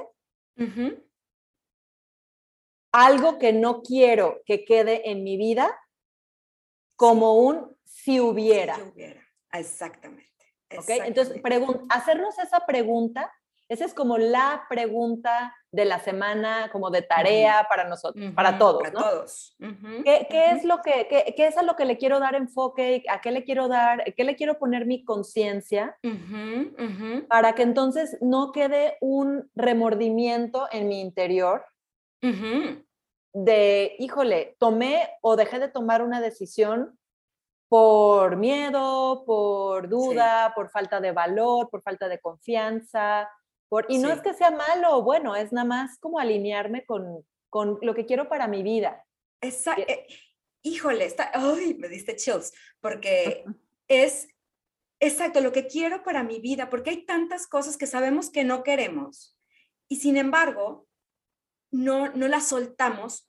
algo 2.92 3.38
que 3.38 3.52
no 3.52 3.82
quiero 3.82 4.40
que 4.46 4.64
quede 4.64 5.10
en 5.10 5.22
mi 5.22 5.36
vida 5.36 5.78
como 6.96 7.34
un 7.34 7.76
si 7.84 8.20
hubiera. 8.20 8.76
Si 8.76 8.82
hubiera, 8.82 9.22
exactamente. 9.52 10.30
Entonces, 10.70 11.40
hacernos 11.90 12.38
esa 12.38 12.66
pregunta 12.66 13.32
esa 13.68 13.84
es 13.84 13.94
como 13.94 14.18
la 14.18 14.66
pregunta 14.68 15.54
de 15.72 15.84
la 15.84 15.98
semana, 15.98 16.68
como 16.70 16.90
de 16.90 17.02
tarea 17.02 17.66
para 17.68 17.88
nosotros, 17.88 18.32
para 18.34 18.58
todos, 18.58 18.82
para 18.82 18.92
¿no? 18.92 19.00
todos. 19.00 19.56
¿Qué, 20.04 20.50
es 20.52 20.64
lo 20.64 20.82
que, 20.82 21.06
qué, 21.08 21.34
qué, 21.36 21.46
es 21.46 21.56
a 21.56 21.62
lo 21.62 21.74
que 21.74 21.84
le 21.84 21.96
quiero 21.96 22.20
dar 22.20 22.34
enfoque? 22.34 23.02
¿A 23.08 23.20
qué 23.20 23.30
le 23.30 23.44
quiero 23.44 23.68
dar? 23.68 24.04
¿Qué 24.14 24.24
le 24.24 24.36
quiero 24.36 24.58
poner 24.58 24.86
mi 24.86 25.04
conciencia? 25.04 25.96
Para 27.28 27.54
que 27.54 27.62
entonces 27.62 28.18
no 28.20 28.52
quede 28.52 28.98
un 29.00 29.50
remordimiento 29.54 30.68
en 30.70 30.88
mi 30.88 31.00
interior 31.00 31.64
de, 33.32 33.96
híjole, 33.98 34.56
tomé 34.58 35.08
o 35.20 35.36
dejé 35.36 35.58
de 35.58 35.68
tomar 35.68 36.02
una 36.02 36.20
decisión 36.20 36.98
por 37.68 38.36
miedo, 38.36 39.24
por 39.26 39.88
duda, 39.88 40.52
por 40.54 40.68
falta 40.68 41.00
de 41.00 41.12
valor, 41.12 41.68
por 41.70 41.82
falta 41.82 42.08
de 42.08 42.20
confianza, 42.20 43.28
y 43.88 43.98
no 43.98 44.10
es 44.10 44.20
que 44.20 44.34
sea 44.34 44.50
malo 44.50 44.98
o 44.98 45.02
bueno, 45.02 45.34
es 45.36 45.52
nada 45.52 45.66
más 45.66 45.98
como 45.98 46.18
alinearme 46.18 46.84
con, 46.84 47.24
con 47.50 47.78
lo 47.82 47.94
que 47.94 48.06
quiero 48.06 48.28
para 48.28 48.48
mi 48.48 48.62
vida. 48.62 49.04
Exacto. 49.40 49.82
Eh, 49.86 50.06
híjole, 50.62 51.04
está, 51.04 51.30
ay, 51.34 51.74
me 51.74 51.88
diste 51.88 52.16
chills, 52.16 52.52
porque 52.80 53.44
es 53.88 54.28
exacto 55.00 55.40
lo 55.40 55.52
que 55.52 55.66
quiero 55.66 56.02
para 56.02 56.22
mi 56.22 56.40
vida, 56.40 56.70
porque 56.70 56.90
hay 56.90 57.04
tantas 57.04 57.46
cosas 57.46 57.76
que 57.76 57.86
sabemos 57.86 58.30
que 58.30 58.44
no 58.44 58.62
queremos 58.62 59.38
y 59.88 59.96
sin 59.96 60.16
embargo 60.16 60.86
no, 61.70 62.08
no 62.12 62.28
las 62.28 62.48
soltamos 62.48 63.28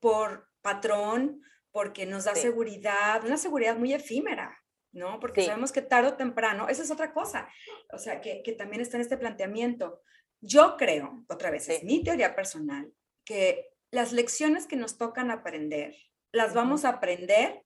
por 0.00 0.48
patrón, 0.62 1.42
porque 1.72 2.06
nos 2.06 2.24
da 2.24 2.34
seguridad, 2.34 3.24
una 3.24 3.38
seguridad 3.38 3.76
muy 3.76 3.94
efímera. 3.94 4.61
¿No? 4.92 5.18
Porque 5.20 5.44
sabemos 5.44 5.72
que 5.72 5.82
tarde 5.82 6.08
o 6.08 6.16
temprano, 6.16 6.68
esa 6.68 6.82
es 6.82 6.90
otra 6.90 7.12
cosa, 7.12 7.48
o 7.90 7.98
sea, 7.98 8.20
que, 8.20 8.42
también 8.56 8.82
está 8.82 8.96
en 8.96 9.02
este 9.02 9.16
planteamiento. 9.16 10.02
Yo 10.40 10.76
creo, 10.76 11.24
otra 11.28 11.50
vez, 11.50 11.68
es 11.68 11.82
mi 11.84 12.02
teoría 12.04 12.34
personal, 12.34 12.92
que 13.24 13.70
las 13.90 14.12
lecciones 14.12 14.66
que 14.66 14.76
nos 14.76 14.98
tocan 14.98 15.30
aprender, 15.30 15.96
las 16.32 16.54
vamos 16.54 16.84
a 16.84 16.90
aprender 16.90 17.64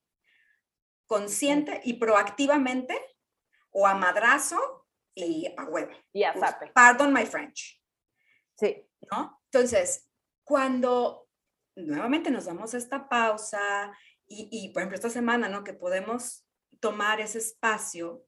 consciente 1.07 1.81
y 1.85 1.95
proactivamente 1.95 2.99
o 3.71 3.87
a 3.87 3.95
madrazo 3.95 4.87
y 5.15 5.53
a 5.57 5.65
huevo. 5.65 5.93
Y 6.13 6.25
a 6.25 6.35
zape. 6.35 6.73
Pardon 6.73 7.13
my 7.13 7.25
French, 7.27 7.81
Sí. 8.59 8.85
¿no? 9.11 9.41
Entonces, 9.53 10.09
cuando 10.43 11.29
nuevamente 11.77 12.31
nos 12.31 12.47
damos 12.47 12.75
esta 12.75 13.09
pausa 13.09 13.97
y, 14.27 14.49
y, 14.51 14.73
por 14.73 14.81
ejemplo, 14.83 14.97
esta 14.97 15.11
semana, 15.11 15.49
¿no? 15.49 15.63
Que 15.63 15.75
podemos 15.75 16.46
tomar 16.81 17.21
ese 17.21 17.39
espacio 17.39 18.27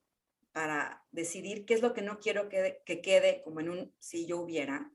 para 0.52 1.06
decidir 1.12 1.64
qué 1.66 1.74
es 1.74 1.82
lo 1.82 1.92
que 1.94 2.02
no 2.02 2.18
quiero 2.18 2.48
que, 2.48 2.82
que 2.84 3.00
quede 3.00 3.42
como 3.42 3.60
en 3.60 3.68
un 3.70 3.94
si 3.98 4.26
yo 4.26 4.38
hubiera. 4.40 4.90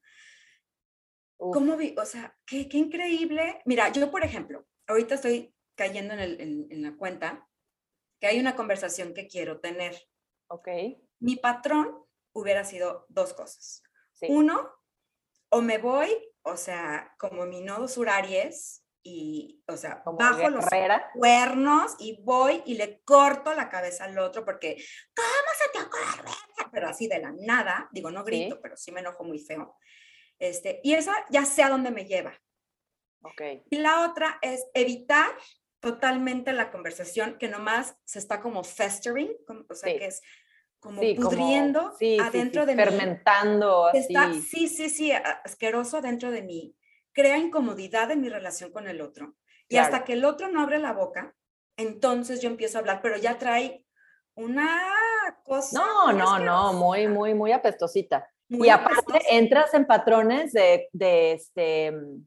Uf, 1.37 1.53
¿Cómo 1.55 1.77
vi? 1.77 1.95
O 1.97 2.05
sea, 2.05 2.37
qué, 2.45 2.67
qué 2.69 2.77
increíble. 2.77 3.61
Mira, 3.65 3.89
yo, 3.91 4.09
por 4.11 4.23
ejemplo, 4.23 4.67
ahorita 4.87 5.15
estoy 5.15 5.55
cayendo 5.75 6.13
en, 6.13 6.19
el- 6.19 6.41
en- 6.41 6.67
en 6.69 6.81
la 6.83 6.95
cuenta 6.97 7.47
que 8.19 8.27
hay 8.27 8.39
una 8.39 8.55
conversación 8.55 9.13
que 9.13 9.27
quiero 9.27 9.59
tener. 9.59 9.95
ok. 10.47 10.67
Mi 11.19 11.35
patrón 11.37 12.05
hubiera 12.33 12.63
sido 12.65 13.05
dos 13.09 13.33
cosas. 13.33 13.81
Sí. 14.11 14.27
Uno, 14.29 14.69
o 15.49 15.61
me 15.61 15.77
voy, 15.77 16.09
o 16.41 16.57
sea, 16.57 17.15
como 17.19 17.45
mi 17.45 17.61
nodo 17.61 17.87
sur 17.87 18.09
Aries, 18.09 18.82
y, 19.03 19.61
o 19.67 19.75
sea, 19.75 20.01
Como 20.03 20.17
bajo 20.17 20.49
los 20.49 20.63
guerrera. 20.65 21.09
cuernos 21.13 21.95
y 21.99 22.21
voy 22.23 22.63
y 22.65 22.75
le 22.75 23.01
corto 23.03 23.53
la 23.53 23.67
cabeza 23.69 24.05
al 24.05 24.17
otro 24.17 24.45
porque, 24.45 24.77
¿cómo 25.13 25.27
se 25.57 25.77
te 25.77 25.85
ocurre? 25.85 26.31
Pero 26.71 26.87
así 26.87 27.07
de 27.07 27.19
la 27.19 27.33
nada, 27.37 27.89
digo, 27.91 28.09
no 28.11 28.23
grito, 28.23 28.55
Sí. 28.55 28.59
pero 28.63 28.77
sí 28.77 28.91
me 28.91 29.01
enojo 29.01 29.23
muy 29.23 29.39
feo. 29.39 29.75
Este, 30.39 30.79
y 30.83 30.93
esa 30.93 31.13
ya 31.29 31.45
sé 31.45 31.63
a 31.63 31.69
dónde 31.69 31.91
me 31.91 32.05
lleva. 32.05 32.33
Ok. 33.23 33.41
Y 33.69 33.77
la 33.77 34.09
otra 34.09 34.39
es 34.41 34.65
evitar 34.73 35.29
totalmente 35.79 36.53
la 36.53 36.71
conversación 36.71 37.37
que 37.37 37.49
nomás 37.49 37.97
se 38.05 38.19
está 38.19 38.39
como 38.41 38.63
festering, 38.63 39.31
como- 39.45 39.65
o 39.69 39.75
sea, 39.75 39.91
Sí. 39.91 39.99
que 39.99 40.05
es 40.05 40.21
como 40.79 41.01
Sí, 41.01 41.15
como- 41.15 41.29
pudriendo 41.29 41.91
sí, 41.99 42.15
sí, 42.15 42.19
adentro 42.19 42.65
de 42.65 42.75
mí. 42.75 42.83
Fermentando 42.83 43.87
así. 43.87 43.97
Está, 43.99 44.33
sí, 44.33 44.67
sí, 44.67 44.89
sí, 44.89 45.11
asqueroso 45.11 45.97
adentro 45.97 46.31
de 46.31 46.41
mí. 46.41 46.75
Crea 47.13 47.37
incomodidad 47.37 48.11
en 48.11 48.21
mi 48.21 48.29
relación 48.29 48.71
con 48.71 48.87
el 48.87 49.01
otro. 49.01 49.35
Y 49.67 49.75
Claro. 49.75 49.85
hasta 49.85 50.05
que 50.05 50.13
el 50.13 50.25
otro 50.25 50.49
no 50.49 50.61
abre 50.61 50.79
la 50.79 50.93
boca, 50.93 51.33
entonces 51.77 52.41
yo 52.41 52.49
empiezo 52.49 52.77
a 52.77 52.81
hablar, 52.81 53.01
pero 53.01 53.17
ya 53.17 53.37
trae 53.37 53.85
una 54.35 54.69
cosa. 55.43 55.79
No, 55.79 56.11
no, 56.11 56.39
no, 56.39 56.73
muy, 56.73 57.07
muy, 57.07 57.33
muy 57.33 57.51
apestosita. 57.51 58.27
muy 58.49 58.67
y 58.67 58.69
aparte 58.69 59.19
entras 59.29 59.73
en 59.73 59.85
patrones 59.87 60.51
de, 60.53 60.89
de 60.91 61.31
este, 61.33 61.91
mm, 61.91 62.25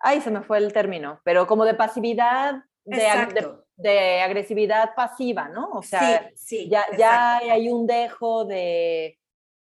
ay, 0.00 0.20
se 0.20 0.30
me 0.30 0.42
fue 0.42 0.58
el 0.58 0.72
término, 0.72 1.20
pero 1.24 1.46
como 1.46 1.64
de 1.64 1.74
pasividad, 1.74 2.64
de, 2.84 2.96
de- 2.96 3.56
de 3.76 4.20
agresividad 4.22 4.94
pasiva, 4.94 5.48
¿no? 5.48 5.68
O 5.72 5.82
sea, 5.82 6.30
sí, 6.34 6.64
sí. 6.64 6.68
ya, 6.68 6.84
ya 6.96 7.36
hay 7.38 7.68
un 7.70 7.86
dejo 7.86 8.44
de, 8.44 9.18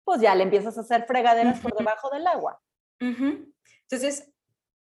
pues 0.04 0.20
ya 0.20 0.34
le 0.34 0.42
empiezas 0.44 0.76
a 0.78 0.80
hacer 0.82 1.04
fregaderas 1.06 1.60
por 1.60 1.72
Ujú. 1.72 1.78
debajo 1.80 2.10
del 2.10 2.26
agua. 2.26 2.60
Ujú. 3.00 3.52
Entonces, 3.82 4.30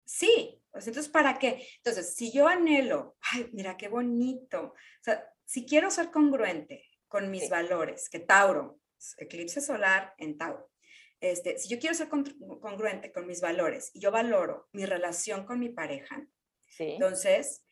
sí, 0.06 0.62
sea, 0.80 0.88
entonces, 0.90 1.10
¿para 1.12 1.38
qué? 1.40 1.68
Entonces, 1.78 2.16
si 2.16 2.32
yo 2.32 2.48
anhelo, 2.48 3.16
ay, 3.32 3.50
mira 3.54 3.78
qué 3.78 3.88
bonito, 3.88 4.74
o 4.74 5.04
sea, 5.04 5.24
si 5.46 5.66
quiero 5.66 5.92
ser 5.92 6.12
congruente 6.12 6.90
con 7.08 7.30
mis 7.30 7.44
Sí. 7.44 7.50
valores, 7.50 8.10
que 8.10 8.20
Tauro, 8.20 8.80
eclipse 9.18 9.62
solar 9.62 10.14
en 10.18 10.38
Tauro, 10.38 10.72
este, 11.20 11.58
si 11.58 11.70
yo 11.70 11.80
quiero 11.80 11.96
ser 11.96 12.10
con- 12.10 12.24
congruente 12.60 13.12
con 13.12 13.28
mis 13.28 13.40
valores 13.42 13.92
y 13.94 14.00
yo 14.00 14.12
valoro 14.12 14.68
mi 14.74 14.86
relación 14.86 15.46
con 15.46 15.60
mi 15.60 15.70
pareja, 15.70 16.26
Sí. 16.68 16.94
entonces 16.94 17.66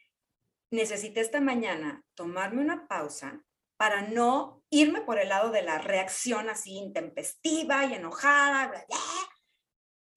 necesité 0.70 1.20
esta 1.22 1.42
mañana 1.42 2.06
tomarme 2.14 2.62
una 2.62 2.88
pausa 2.88 3.44
para 3.78 4.04
no 4.04 4.64
irme 4.70 5.02
por 5.02 5.18
el 5.20 5.30
lado 5.30 5.50
de 5.52 5.64
la 5.64 5.80
reacción 5.80 6.50
así 6.50 6.78
intempestiva 6.78 7.84
y 7.86 7.96
enojada, 7.96 8.68
bla, 8.68 8.86
bla, 8.88 8.98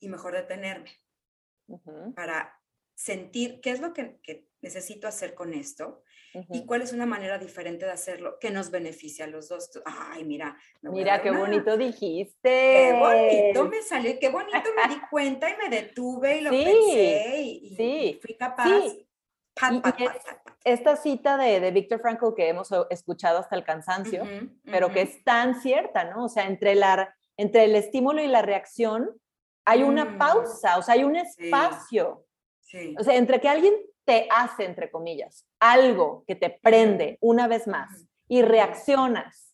y 0.01 0.09
mejor 0.09 0.35
detenerme 0.35 0.93
Ujú, 1.67 2.13
para 2.15 2.61
sentir 2.95 3.61
qué 3.61 3.71
es 3.71 3.81
lo 3.81 3.93
que, 3.93 4.19
que 4.23 4.47
necesito 4.61 5.09
hacer 5.09 5.35
con 5.35 5.53
esto 5.55 6.03
y 6.33 6.39
ujú. 6.61 6.67
cuál 6.67 6.83
es 6.83 6.93
una 6.93 7.07
manera 7.07 7.39
diferente 7.39 7.85
de 7.87 7.93
hacerlo 7.93 8.39
que 8.41 8.51
nos 8.51 8.71
beneficie 8.71 9.25
a 9.25 9.29
los 9.29 9.49
dos. 9.49 9.71
Ay, 9.85 10.25
mira, 10.25 10.57
me 10.83 10.91
voy 10.91 11.01
a 11.01 11.05
Mira 11.05 11.23
qué 11.23 11.31
una- 11.31 11.41
bonito 11.41 11.77
dijiste. 11.77 12.39
Qué 12.43 12.93
bonito 12.99 13.69
me 13.69 13.83
salió, 13.83 14.11
y 14.13 14.19
qué 14.19 14.29
bonito 14.29 14.71
me 14.77 14.95
di 14.95 15.01
cuenta 15.11 15.51
y 15.51 15.57
me 15.57 15.69
detuve 15.75 16.39
y 16.39 16.41
lo 16.43 16.51
Sí, 16.51 16.65
pensé 16.65 17.41
y, 17.41 17.51
y- 17.51 17.67
y 17.73 17.77
sí, 17.77 18.19
fui 18.23 18.37
capaz. 18.37 18.69
sí. 18.81 19.01
Pat, 19.55 19.73
Y- 19.73 19.77
y 19.77 19.81
pat, 19.81 19.97
pat. 19.99 20.17
Esta 20.65 20.97
cita 20.97 21.37
de, 21.37 21.61
de 21.61 21.71
Viktor 21.71 22.01
Frankl 22.01 22.35
que 22.35 22.49
hemos 22.49 22.71
escuchado 22.91 23.39
hasta 23.39 23.55
el 23.55 23.65
cansancio, 23.65 24.23
Ujú, 24.25 24.51
pero 24.65 24.93
que 24.93 25.03
ujú. 25.03 25.11
es 25.11 25.23
tan 25.25 25.61
cierta, 25.61 26.05
¿no? 26.05 26.25
O 26.25 26.29
sea, 26.29 26.47
entre, 26.47 26.75
la, 26.75 27.15
entre 27.37 27.65
el 27.65 27.77
estímulo 27.77 28.23
y 28.23 28.27
la 28.27 28.43
reacción 28.43 29.11
hay 29.65 29.83
una 29.83 30.05
Mm. 30.05 30.19
pausa, 30.19 30.79
o 30.79 30.83
sea, 30.83 30.95
hay 30.95 31.05
un 31.05 31.17
espacio. 31.17 32.27
Sí. 32.61 32.95
O 32.99 33.03
sea, 33.05 33.15
entre 33.17 33.41
que 33.41 33.49
alguien 33.49 33.75
te 34.05 34.29
hace, 34.31 34.65
entre 34.65 34.91
comillas, 34.91 35.47
algo 35.61 36.25
que 36.27 36.35
te 36.37 36.51
prende 36.51 37.17
una 37.21 37.49
vez 37.49 37.67
más 37.67 38.05
y 38.29 38.43
reaccionas 38.43 39.51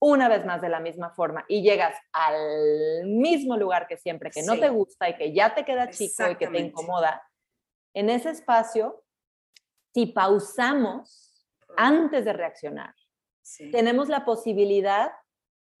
una 0.00 0.28
vez 0.28 0.44
más 0.46 0.60
de 0.60 0.68
la 0.68 0.78
misma 0.78 1.10
forma 1.10 1.44
y 1.48 1.60
llegas 1.62 1.96
al 2.12 3.04
mismo 3.06 3.56
lugar 3.56 3.88
que 3.88 3.96
siempre, 3.96 4.30
que 4.30 4.42
no 4.44 4.54
Sí. 4.54 4.60
te 4.60 4.68
gusta 4.68 5.08
y 5.08 5.16
que 5.16 5.32
ya 5.32 5.54
te 5.56 5.64
queda 5.64 5.90
chico 5.90 6.30
y 6.30 6.36
que 6.36 6.46
te 6.46 6.58
incomoda, 6.60 7.20
en 7.94 8.08
ese 8.08 8.30
espacio, 8.30 9.02
si 9.92 10.06
pausamos 10.06 11.44
antes 11.76 12.24
de 12.24 12.32
reaccionar, 12.32 12.94
Sí. 13.42 13.70
tenemos 13.72 14.08
la 14.08 14.24
posibilidad 14.24 15.10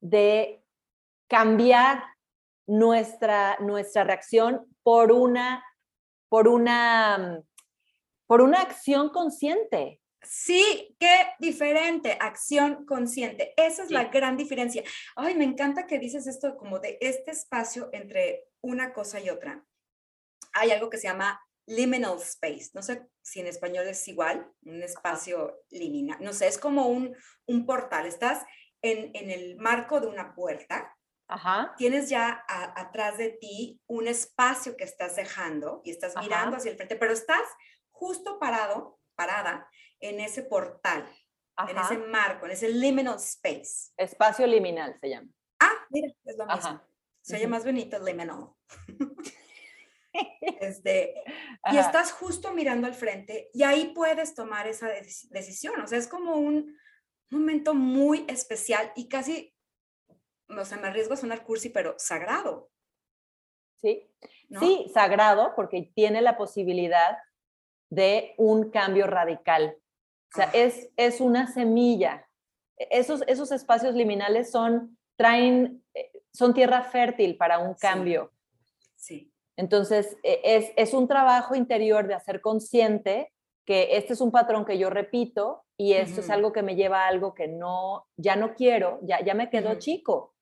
de 0.00 0.64
cambiar 1.28 2.02
nuestra, 2.68 3.56
nuestra 3.60 4.04
reacción 4.04 4.64
por 4.84 5.10
una, 5.10 5.64
por 6.28 6.46
una, 6.46 7.42
por 8.26 8.42
una 8.42 8.60
acción 8.60 9.08
consciente. 9.08 10.00
Sí, 10.22 10.94
qué 11.00 11.28
diferente, 11.38 12.16
acción 12.20 12.84
consciente. 12.84 13.54
Esa 13.56 13.84
es 13.84 13.90
la 13.90 14.04
gran 14.04 14.36
diferencia. 14.36 14.82
Ay, 15.16 15.34
me 15.34 15.44
encanta 15.44 15.86
que 15.86 15.98
dices 15.98 16.26
esto 16.26 16.56
como 16.56 16.78
de 16.78 16.98
este 17.00 17.30
espacio 17.30 17.88
entre 17.92 18.44
una 18.60 18.92
cosa 18.92 19.18
y 19.20 19.30
otra. 19.30 19.64
Hay 20.52 20.70
algo 20.70 20.90
que 20.90 20.98
se 20.98 21.08
llama 21.08 21.40
liminal 21.66 22.18
space. 22.18 22.70
No 22.74 22.82
sé 22.82 23.06
si 23.22 23.40
en 23.40 23.46
español 23.46 23.86
es 23.86 24.06
igual, 24.08 24.50
un 24.62 24.82
espacio 24.82 25.62
liminal. 25.70 26.18
No 26.20 26.32
sé, 26.32 26.48
es 26.48 26.58
como 26.58 26.88
un, 26.88 27.16
un 27.46 27.64
portal. 27.64 28.06
Estás 28.06 28.44
en, 28.82 29.10
en 29.14 29.30
el 29.30 29.56
marco 29.56 30.00
de 30.00 30.08
una 30.08 30.34
puerta 30.34 30.97
Ajá. 31.28 31.74
tienes 31.76 32.08
ya 32.08 32.44
a- 32.48 32.80
atrás 32.80 33.18
de 33.18 33.30
ti 33.30 33.80
un 33.86 34.08
espacio 34.08 34.76
que 34.76 34.84
estás 34.84 35.14
dejando 35.16 35.82
y 35.84 35.90
estás 35.90 36.16
Ajá. 36.16 36.24
mirando 36.24 36.56
hacia 36.56 36.70
el 36.70 36.76
frente, 36.76 36.96
pero 36.96 37.12
estás 37.12 37.42
justo 37.90 38.38
parado, 38.38 38.98
parada 39.14 39.68
en 40.00 40.20
ese 40.20 40.42
portal, 40.42 41.06
en 41.68 41.76
ese 41.76 41.98
marco, 41.98 42.46
en 42.46 42.52
ese 42.52 42.68
liminal 42.68 43.16
space. 43.16 43.92
Espacio 43.96 44.46
liminal 44.46 44.96
se 45.00 45.08
llama. 45.10 45.28
Ah, 45.60 45.74
mira, 45.90 46.08
es 46.24 46.36
lo 46.38 46.46
mismo. 46.46 46.80
Se 47.20 47.36
oye 47.36 47.46
más 47.46 47.64
bonito 47.64 47.98
liminal. 47.98 48.48
Este, 50.60 51.14
y 51.70 51.76
estás 51.78 52.10
justo 52.12 52.52
mirando 52.52 52.86
al 52.88 52.94
frente 52.94 53.50
y 53.52 53.62
ahí 53.62 53.92
puedes 53.94 54.34
tomar 54.34 54.66
esa 54.66 54.88
deci- 54.88 55.28
decisión. 55.28 55.80
O 55.80 55.86
sea, 55.86 55.98
es 55.98 56.08
como 56.08 56.34
un 56.36 56.76
momento 57.30 57.74
muy 57.74 58.24
especial 58.28 58.90
y 58.96 59.08
casi, 59.08 59.54
o 60.48 60.64
sea, 60.64 60.78
me 60.78 60.88
arriesgo 60.88 61.14
a 61.14 61.18
sonar 61.18 61.44
cursi, 61.44 61.68
pero 61.68 61.94
sagrado. 61.98 62.70
Sí. 63.80 64.10
¿no? 64.48 64.60
Sí, 64.60 64.90
sagrado, 64.92 65.52
porque 65.54 65.92
tiene 65.94 66.20
la 66.22 66.36
posibilidad 66.36 67.18
de 67.90 68.34
un 68.38 68.70
cambio 68.70 69.06
radical. 69.06 69.76
O 70.32 70.36
sea, 70.36 70.46
Ah. 70.46 70.50
es, 70.54 70.88
es 70.96 71.20
una 71.20 71.46
semilla. 71.52 72.26
E- 72.78 72.88
Esos, 72.90 73.22
esos 73.26 73.52
espacios 73.52 73.94
liminales 73.94 74.50
son, 74.50 74.98
traen, 75.16 75.84
eh, 75.94 76.10
son 76.32 76.54
tierra 76.54 76.82
fértil 76.82 77.36
para 77.36 77.58
un 77.58 77.74
cambio. 77.74 78.32
Sí. 78.96 79.32
Entonces, 79.56 80.16
e- 80.22 80.40
es, 80.44 80.72
es 80.76 80.94
un 80.94 81.08
trabajo 81.08 81.54
interior 81.54 82.06
de 82.06 82.14
hacer 82.14 82.40
consciente 82.40 83.32
que 83.66 83.96
este 83.98 84.14
es 84.14 84.20
un 84.22 84.30
patrón 84.32 84.64
que 84.64 84.78
yo 84.78 84.88
repito 84.88 85.64
y 85.76 85.92
esto 85.92 86.20
es 86.20 86.30
algo 86.30 86.52
que 86.52 86.62
me 86.62 86.74
lleva 86.74 87.04
a 87.04 87.08
algo 87.08 87.34
que 87.34 87.48
no, 87.48 88.06
ya 88.16 88.34
no 88.34 88.54
quiero, 88.54 88.98
ya, 89.02 89.20
ya 89.22 89.34
me 89.34 89.50
quedó 89.50 89.72
Ujú. 89.72 89.78
chico 89.78 90.34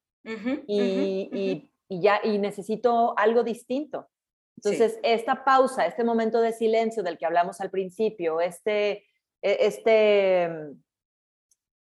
Y, 0.66 0.80
ujú, 0.80 1.36
y- 1.36 1.70
y 1.88 2.00
ya 2.00 2.20
y 2.22 2.38
necesito 2.38 3.16
algo 3.16 3.44
distinto. 3.44 4.08
Entonces, 4.56 4.98
esta 5.02 5.44
pausa, 5.44 5.86
este 5.86 6.02
momento 6.02 6.40
de 6.40 6.52
silencio 6.52 7.02
del 7.02 7.18
que 7.18 7.26
hablamos 7.26 7.60
al 7.60 7.70
principio, 7.70 8.40
este, 8.40 9.04
e- 9.42 9.58
este, 9.60 10.48
mm, 10.48 10.82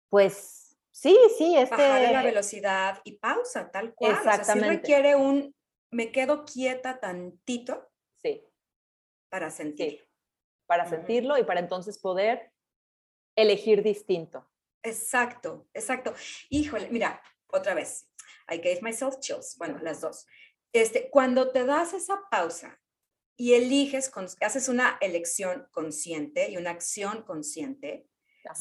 pues 0.09 0.77
sí, 0.91 1.17
sí, 1.37 1.55
este, 1.57 1.75
Bajar 1.75 2.11
la 2.11 2.23
velocidad 2.23 3.01
y 3.03 3.13
pausa, 3.17 3.71
tal 3.71 3.93
cual. 3.95 4.11
O 4.13 4.15
sea, 4.23 4.33
sí 4.33 4.39
Exactamente. 4.39 4.75
requiere 4.77 5.15
un, 5.15 5.55
me 5.91 6.11
quedo 6.11 6.45
quieta 6.45 6.99
tantito 6.99 7.89
sí, 8.15 8.43
para 9.29 9.49
sentir. 9.49 9.99
sí, 9.99 10.07
para 10.67 10.85
sentirlo 10.85 11.37
y 11.37 11.43
para 11.43 11.59
entonces 11.59 11.99
poder 11.99 12.51
elegir 13.35 13.83
distinto. 13.83 14.49
Exacto, 14.83 15.67
exacto. 15.73 16.13
Híjole, 16.49 16.89
mira, 16.89 17.21
otra 17.47 17.73
vez. 17.73 18.07
I 18.49 18.57
gave 18.57 18.81
myself 18.81 19.19
chills. 19.19 19.55
Bueno, 19.57 19.79
las 19.81 20.01
dos. 20.01 20.25
Este, 20.73 21.09
cuando 21.09 21.51
te 21.51 21.65
das 21.65 21.93
esa 21.93 22.19
pausa 22.29 22.79
y 23.37 23.53
eliges, 23.53 24.11
haces 24.41 24.69
una 24.69 24.97
elección 25.01 25.67
consciente 25.71 26.49
y 26.49 26.57
una 26.57 26.71
acción 26.71 27.23
consciente, 27.23 28.07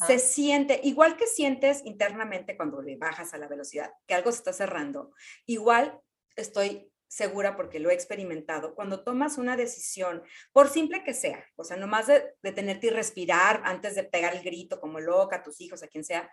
se 0.07 0.19
siente, 0.19 0.79
igual 0.83 1.15
que 1.15 1.27
sientes 1.27 1.81
internamente 1.85 2.57
cuando 2.57 2.81
le 2.81 2.97
bajas 2.97 3.33
a 3.33 3.37
la 3.37 3.47
velocidad, 3.47 3.91
que 4.07 4.15
algo 4.15 4.31
se 4.31 4.39
está 4.39 4.51
cerrando, 4.51 5.11
igual 5.45 5.99
estoy 6.35 6.91
segura 7.07 7.55
porque 7.55 7.79
lo 7.79 7.89
he 7.89 7.93
experimentado, 7.93 8.75
cuando 8.75 9.03
tomas 9.03 9.37
una 9.37 9.55
decisión, 9.55 10.23
por 10.51 10.69
simple 10.69 11.03
que 11.03 11.13
sea, 11.13 11.45
o 11.55 11.63
sea, 11.63 11.77
nomás 11.77 12.07
de 12.07 12.33
detenerte 12.41 12.87
y 12.87 12.89
respirar 12.89 13.61
antes 13.63 13.95
de 13.95 14.03
pegar 14.03 14.35
el 14.35 14.43
grito 14.43 14.81
como 14.81 14.99
loca 14.99 15.37
a 15.37 15.43
tus 15.43 15.61
hijos, 15.61 15.83
a 15.83 15.87
quien 15.87 16.03
sea, 16.03 16.29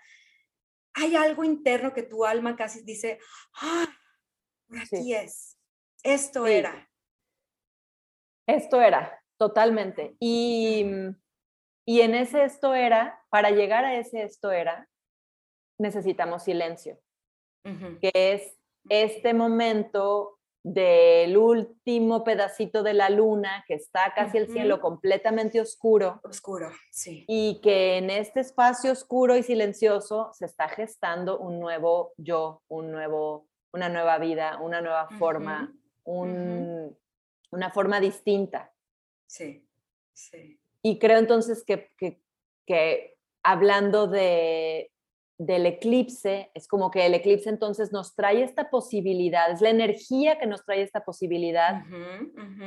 hay 0.94 1.16
algo 1.16 1.44
interno 1.44 1.92
que 1.92 2.02
tu 2.02 2.24
alma 2.24 2.56
casi 2.56 2.82
dice, 2.82 3.18
ah, 3.60 3.86
aquí 4.80 5.14
es, 5.14 5.58
esto 6.02 6.46
era. 6.46 6.88
Esto 8.46 8.80
era, 8.80 9.22
totalmente. 9.38 10.16
Y, 10.18 10.84
y 11.86 12.00
en 12.00 12.14
ese 12.14 12.44
esto 12.44 12.74
era, 12.74 13.24
para 13.30 13.50
llegar 13.50 13.84
a 13.84 13.94
ese 13.94 14.22
esto 14.22 14.50
era, 14.50 14.88
necesitamos 15.78 16.44
silencio, 16.44 16.98
que 18.00 18.10
es 18.14 18.58
este 18.88 19.34
momento 19.34 20.38
del 20.64 21.36
último 21.36 22.22
pedacito 22.22 22.82
de 22.82 22.94
la 22.94 23.10
luna 23.10 23.64
que 23.66 23.74
está 23.74 24.12
casi 24.14 24.38
el 24.38 24.48
cielo 24.48 24.80
completamente 24.80 25.60
oscuro. 25.60 26.20
Oscuro, 26.22 26.70
sí. 26.90 27.24
Y 27.26 27.60
que 27.62 27.98
en 27.98 28.10
este 28.10 28.40
espacio 28.40 28.92
oscuro 28.92 29.36
y 29.36 29.42
silencioso 29.42 30.30
se 30.34 30.46
está 30.46 30.68
gestando 30.68 31.38
un 31.38 31.58
nuevo 31.58 32.12
yo, 32.16 32.62
un 32.68 32.92
nuevo, 32.92 33.48
una 33.72 33.88
nueva 33.88 34.18
vida, 34.18 34.58
una 34.60 34.80
nueva 34.80 35.08
forma, 35.18 35.74
un, 36.04 36.96
una 37.50 37.70
forma 37.70 37.98
distinta. 37.98 38.72
Sí, 39.26 39.66
sí. 40.12 40.60
Y 40.82 40.98
creo 40.98 41.18
entonces 41.18 41.64
que, 41.64 41.88
que, 41.96 42.22
que 42.66 43.16
hablando 43.42 44.06
de, 44.06 44.92
del 45.46 45.66
eclipse, 45.66 46.50
es 46.54 46.68
como 46.68 46.90
que 46.90 47.04
el 47.04 47.14
eclipse 47.14 47.48
entonces 47.48 47.92
nos 47.92 48.14
trae 48.14 48.42
esta 48.42 48.70
posibilidad, 48.70 49.50
es 49.50 49.60
la 49.60 49.70
energía 49.70 50.38
que 50.38 50.46
nos 50.46 50.64
trae 50.64 50.82
esta 50.82 51.04
posibilidad 51.04 51.82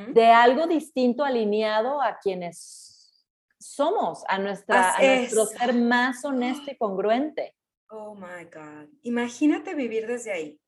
de 0.09 0.25
algo 0.27 0.67
distinto 0.67 1.23
alineado 1.23 2.01
a 2.01 2.19
quienes 2.21 3.25
somos, 3.59 4.23
a, 4.27 4.37
nuestra, 4.37 4.95
a 4.95 5.01
nuestro 5.01 5.45
ser 5.45 5.73
más 5.73 6.23
honesto 6.25 6.69
y 6.69 6.77
congruente. 6.77 7.55
Oh 7.89 8.13
my 8.13 8.43
God. 8.53 8.89
Imagínate 9.03 9.73
vivir 9.73 10.05
desde 10.05 10.33
ahí. 10.33 10.59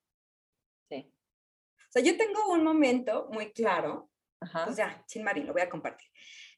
Sí. 0.90 1.14
O 1.78 1.92
sea, 1.92 2.02
yo 2.02 2.16
tengo 2.16 2.48
un 2.52 2.64
momento 2.64 3.28
muy 3.34 3.52
claro, 3.52 4.10
pues 4.40 4.78
ya, 4.78 5.04
sin 5.08 5.24
Marín, 5.24 5.46
lo 5.46 5.54
voy 5.54 5.64
a 5.64 5.70
compartir, 5.70 6.08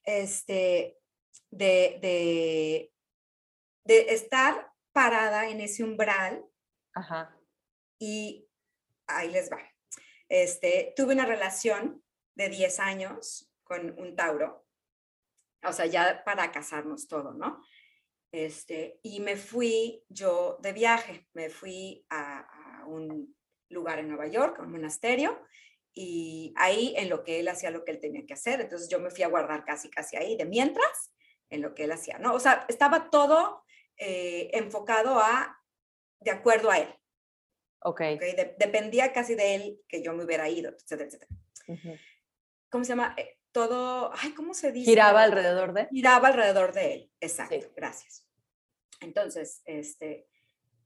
este, 0.04 0.98
de, 1.50 1.98
de, 2.02 2.94
de 3.86 4.14
estar 4.14 4.69
parada 4.92 5.50
en 5.50 5.62
ese 5.62 5.84
umbral. 5.84 6.46
Ajá. 6.94 7.36
Y 8.00 8.48
ahí 9.08 9.30
les 9.32 9.52
va. 9.52 9.60
Este, 10.28 10.94
tuve 10.96 11.14
una 11.14 11.26
relación 11.26 12.04
de 12.36 12.50
10 12.50 12.80
años 12.80 13.52
con 13.64 14.00
un 14.00 14.16
Tauro, 14.16 14.66
o 15.64 15.74
sea, 15.74 15.86
ya 15.86 16.24
para 16.24 16.52
casarnos 16.52 17.08
todo, 17.08 17.34
¿no? 17.34 17.64
Este, 18.32 19.00
y 19.04 19.20
me 19.20 19.36
fui 19.36 20.04
yo 20.08 20.58
de 20.62 20.72
viaje, 20.72 21.28
me 21.34 21.50
fui 21.50 22.06
a, 22.10 22.40
a 22.82 22.86
un 22.86 23.36
lugar 23.70 24.00
en 24.00 24.08
Nueva 24.08 24.28
York, 24.28 24.60
a 24.60 24.64
un 24.64 24.72
monasterio, 24.72 25.44
y 25.94 26.54
ahí 26.56 26.94
en 26.96 27.10
lo 27.10 27.24
que 27.24 27.40
él 27.40 27.48
hacía 27.48 27.72
lo 27.72 27.84
que 27.84 27.92
él 27.92 28.00
tenía 28.00 28.26
que 28.26 28.34
hacer, 28.34 28.62
entonces 28.62 28.88
yo 28.90 29.00
me 29.00 29.10
fui 29.10 29.24
a 29.24 29.30
guardar 29.30 29.66
casi, 29.66 29.90
casi 29.90 30.16
ahí, 30.16 30.38
de 30.38 30.46
mientras, 30.46 31.14
en 31.50 31.62
lo 31.62 31.74
que 31.74 31.86
él 31.86 31.92
hacía, 31.92 32.20
¿no? 32.20 32.34
O 32.34 32.40
sea, 32.40 32.66
estaba 32.70 33.10
todo 33.10 33.64
eh, 34.00 34.50
enfocado 34.54 35.20
a, 35.20 35.62
de 36.22 36.32
acuerdo 36.32 36.72
a 36.72 36.80
él. 36.80 36.88
Ok. 37.82 38.02
okay? 38.16 38.36
dependía 38.58 39.14
casi 39.14 39.36
de 39.36 39.56
él 39.56 39.82
que 39.88 40.02
yo 40.02 40.14
me 40.14 40.24
hubiera 40.24 40.50
ido, 40.50 40.72
etcétera, 40.72 41.06
etcétera. 41.06 41.32
¿Cómo 42.70 42.84
se 42.84 42.90
llama? 42.90 43.14
Eh, 43.18 43.38
todo, 43.52 44.12
ay, 44.14 44.32
¿cómo 44.32 44.54
se 44.54 44.72
dice? 44.72 44.90
Giraba 44.90 45.24
alrededor 45.24 45.74
de. 45.74 45.88
Giraba 45.92 46.30
alrededor 46.30 46.74
de 46.74 46.94
él, 46.94 47.12
exacto, 47.20 47.72
gracias. 47.76 48.26
Entonces, 49.02 49.62
este, 49.66 50.28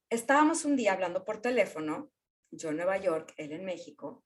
estábamos 0.10 0.66
un 0.66 0.76
día 0.76 0.94
hablando 0.94 1.24
por 1.24 1.42
teléfono, 1.42 2.12
yo 2.52 2.70
en 2.70 2.78
Nueva 2.78 2.98
York, 2.98 3.34
él 3.38 3.52
en 3.52 3.66
México, 3.66 4.24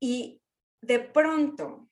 y 0.00 0.42
de 0.80 1.00
pronto 1.00 1.88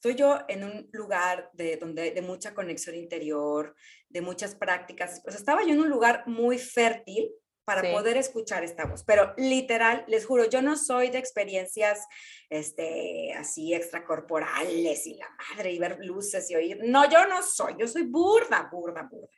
Estoy 0.00 0.14
yo 0.14 0.38
en 0.48 0.64
un 0.64 0.88
lugar 0.92 1.50
de, 1.52 1.76
donde, 1.76 2.12
de 2.12 2.22
mucha 2.22 2.54
conexión 2.54 2.96
interior, 2.96 3.76
de 4.08 4.22
muchas 4.22 4.54
prácticas. 4.54 5.20
Pues 5.22 5.36
estaba 5.36 5.62
yo 5.62 5.74
en 5.74 5.80
un 5.80 5.90
lugar 5.90 6.22
muy 6.26 6.56
fértil 6.56 7.30
para 7.66 7.82
poder 7.92 8.16
escuchar 8.16 8.64
esta 8.64 8.86
voz. 8.86 9.04
Pero 9.04 9.34
literal, 9.36 10.06
les 10.08 10.24
juro, 10.24 10.46
yo 10.46 10.62
no 10.62 10.78
soy 10.78 11.10
de 11.10 11.18
experiencias 11.18 12.06
este, 12.48 13.34
así 13.34 13.74
extracorporales 13.74 15.06
y 15.06 15.16
la 15.16 15.28
madre 15.50 15.70
y 15.70 15.78
ver 15.78 15.98
luces 16.00 16.50
y 16.50 16.54
oír. 16.54 16.78
No, 16.82 17.06
yo 17.10 17.26
no 17.26 17.42
soy, 17.42 17.74
yo 17.78 17.86
soy 17.86 18.04
burda, 18.04 18.70
burda, 18.72 19.02
burda. 19.02 19.36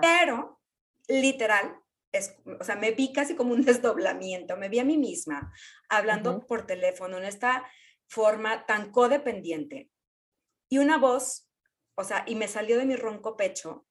Pero 0.00 0.62
literal, 1.08 1.76
es, 2.10 2.36
o 2.58 2.64
sea, 2.64 2.76
me 2.76 2.92
vi 2.92 3.12
casi 3.12 3.36
como 3.36 3.52
un 3.52 3.62
desdoblamiento, 3.66 4.56
me 4.56 4.70
vi 4.70 4.78
a 4.78 4.84
mí 4.84 4.96
misma 4.96 5.52
hablando 5.90 6.46
por 6.46 6.66
teléfono 6.66 7.18
en 7.18 7.24
esta 7.24 7.70
forma 8.10 8.66
tan 8.66 8.90
codependiente. 8.90 9.88
Y 10.68 10.78
una 10.78 10.98
voz, 10.98 11.48
o 11.94 12.02
sea, 12.02 12.24
y 12.26 12.34
me 12.34 12.48
salió 12.48 12.76
de 12.76 12.84
mi 12.84 12.96
ronco 12.96 13.36
pecho 13.36 13.86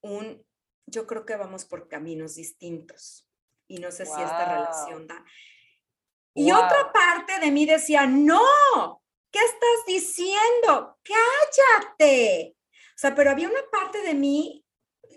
un, 0.00 0.44
yo 0.86 1.06
creo 1.06 1.24
que 1.24 1.36
vamos 1.36 1.64
por 1.64 1.88
caminos 1.88 2.34
distintos. 2.34 3.28
Y 3.68 3.78
no 3.78 3.92
sé 3.92 4.04
si 4.04 4.20
esta 4.20 4.44
relación 4.44 5.06
da. 5.06 5.24
Y 6.34 6.50
otra 6.50 6.92
parte 6.92 7.38
de 7.38 7.52
mí 7.52 7.64
decía, 7.64 8.06
no, 8.06 8.42
¿qué 9.30 9.38
estás 9.38 9.86
diciendo? 9.86 10.98
Cállate. 11.04 12.56
O 12.68 12.98
sea, 12.98 13.14
pero 13.14 13.30
había 13.30 13.48
una 13.48 13.62
parte 13.70 14.02
de 14.02 14.14
mí 14.14 14.66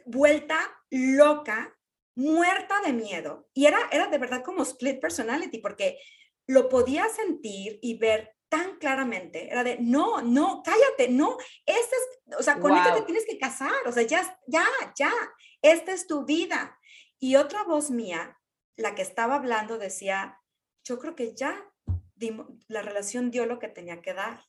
vuelta 0.06 0.60
loca, 0.92 1.76
muerta 2.16 2.80
de 2.82 2.94
miedo. 2.94 3.50
Y 3.54 3.66
era, 3.66 3.80
era 3.92 4.08
de 4.08 4.18
verdad 4.20 4.44
como 4.44 4.62
split 4.62 5.02
personality, 5.02 5.58
porque 5.58 6.00
lo 6.48 6.70
podía 6.70 7.10
sentir 7.10 7.80
y 7.82 7.98
ver 7.98 8.35
tan 8.50 8.78
claramente, 8.78 9.52
era 9.52 9.64
de, 9.64 9.78
no, 9.80 10.22
no, 10.22 10.62
cállate, 10.64 11.10
no, 11.10 11.38
este 11.66 11.96
es, 11.96 12.38
o 12.38 12.44
sea, 12.44 12.60
con 12.60 12.76
esto 12.76 12.94
te 12.96 13.02
tienes 13.02 13.26
que 13.26 13.38
casar, 13.38 13.86
o 13.86 13.92
sea, 13.92 14.04
ya, 14.04 14.40
ya, 14.48 14.66
ya, 14.98 15.12
esta 15.62 15.92
es 15.92 16.08
tu 16.08 16.26
vida. 16.26 16.78
Y 17.20 17.38
otra 17.38 17.64
voz 17.64 17.90
mía, 17.90 18.40
la 18.76 18.94
que 18.94 19.02
estaba 19.02 19.36
hablando, 19.36 19.78
decía, 19.78 20.40
yo 20.84 21.00
creo 21.00 21.16
que 21.16 21.34
ya 21.36 21.72
la 22.68 22.82
relación 22.82 23.32
dio 23.32 23.46
lo 23.46 23.60
que 23.60 23.68
tenía 23.68 24.02
que 24.02 24.14
dar. 24.14 24.46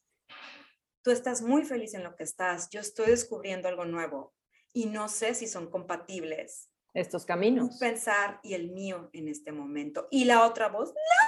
Tú 1.03 1.11
estás 1.11 1.43
muy 1.43 1.65
feliz 1.65 1.95
en 1.95 2.05
lo 2.05 2.17
que 2.17 2.25
estás, 2.25 2.69
yo 2.71 2.81
estoy 2.81 3.07
descubriendo 3.07 3.69
algo 3.69 3.85
nuevo 3.85 4.35
y 4.73 4.87
no 4.87 5.09
sé 5.09 5.35
si 5.35 5.47
son 5.47 5.71
compatibles. 5.71 6.71
Estos 6.93 7.25
caminos. 7.25 7.79
Pensar 7.79 8.41
y 8.43 8.55
el 8.55 8.73
mío 8.73 9.11
en 9.13 9.29
este 9.29 9.53
momento. 9.53 10.09
Y 10.11 10.25
la 10.25 10.47
otra 10.47 10.69
voz, 10.69 10.89
no, 10.89 11.26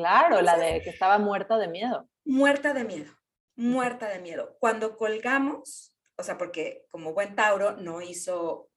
Claro, 0.00 0.40
la 0.40 0.56
de 0.56 0.80
que 0.82 0.90
estaba 0.90 1.18
muerta 1.18 1.58
de 1.58 1.68
miedo. 1.68 2.08
Muerta 2.24 2.72
de 2.72 2.84
miedo, 2.84 3.12
muerta 3.54 4.08
de 4.08 4.18
miedo. 4.18 4.56
Cuando 4.58 4.96
colgamos, 4.96 5.94
o 6.16 6.22
sea, 6.22 6.38
porque 6.38 6.86
como 6.90 7.12
buen 7.12 7.34
Tauro 7.34 7.72
no 7.72 8.00
hizo, 8.00 8.70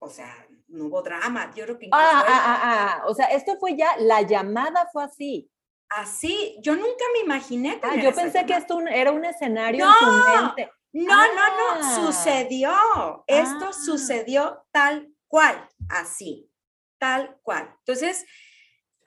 o 0.00 0.10
sea, 0.10 0.46
no 0.66 0.86
hubo 0.86 1.02
drama. 1.02 1.52
Yo 1.54 1.64
creo 1.64 1.78
que 1.78 1.88
ah, 1.92 2.24
ah, 2.26 2.44
ah, 2.46 2.60
ah, 2.62 3.02
o 3.06 3.14
sea, 3.14 3.26
esto 3.26 3.56
fue 3.58 3.76
ya, 3.76 3.96
la 3.98 4.22
llamada 4.22 4.88
fue 4.92 5.04
así. 5.04 5.50
Así, 5.90 6.58
yo 6.60 6.74
nunca 6.74 7.04
me 7.14 7.20
imaginé. 7.20 7.80
Ah, 7.82 7.96
yo 7.96 8.12
pensé 8.12 8.44
que 8.44 8.54
esto 8.54 8.80
era 8.80 9.12
un 9.12 9.24
escenario 9.24 9.86
en 9.86 9.92
tu 10.00 10.12
mente. 10.36 10.72
No, 10.92 11.16
no, 11.16 11.34
no, 11.34 11.82
ah. 11.82 11.94
sucedió. 11.94 13.24
Esto 13.26 13.72
sucedió 13.72 14.66
tal 14.72 15.08
cual, 15.28 15.68
así, 15.88 16.50
tal 16.98 17.38
cual. 17.42 17.74
Entonces, 17.78 18.26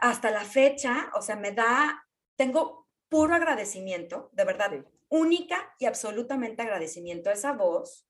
hasta 0.02 0.32
la 0.32 0.44
fecha, 0.44 1.12
o 1.16 1.22
sea, 1.22 1.36
me 1.36 1.52
da, 1.52 2.06
tengo 2.36 2.90
puro 3.08 3.36
agradecimiento, 3.36 4.30
de 4.34 4.46
verdad, 4.46 4.86
única 5.10 5.74
y 5.78 5.86
absolutamente 5.86 6.64
agradecimiento 6.64 7.30
a 7.30 7.34
esa 7.34 7.54
voz 7.54 8.08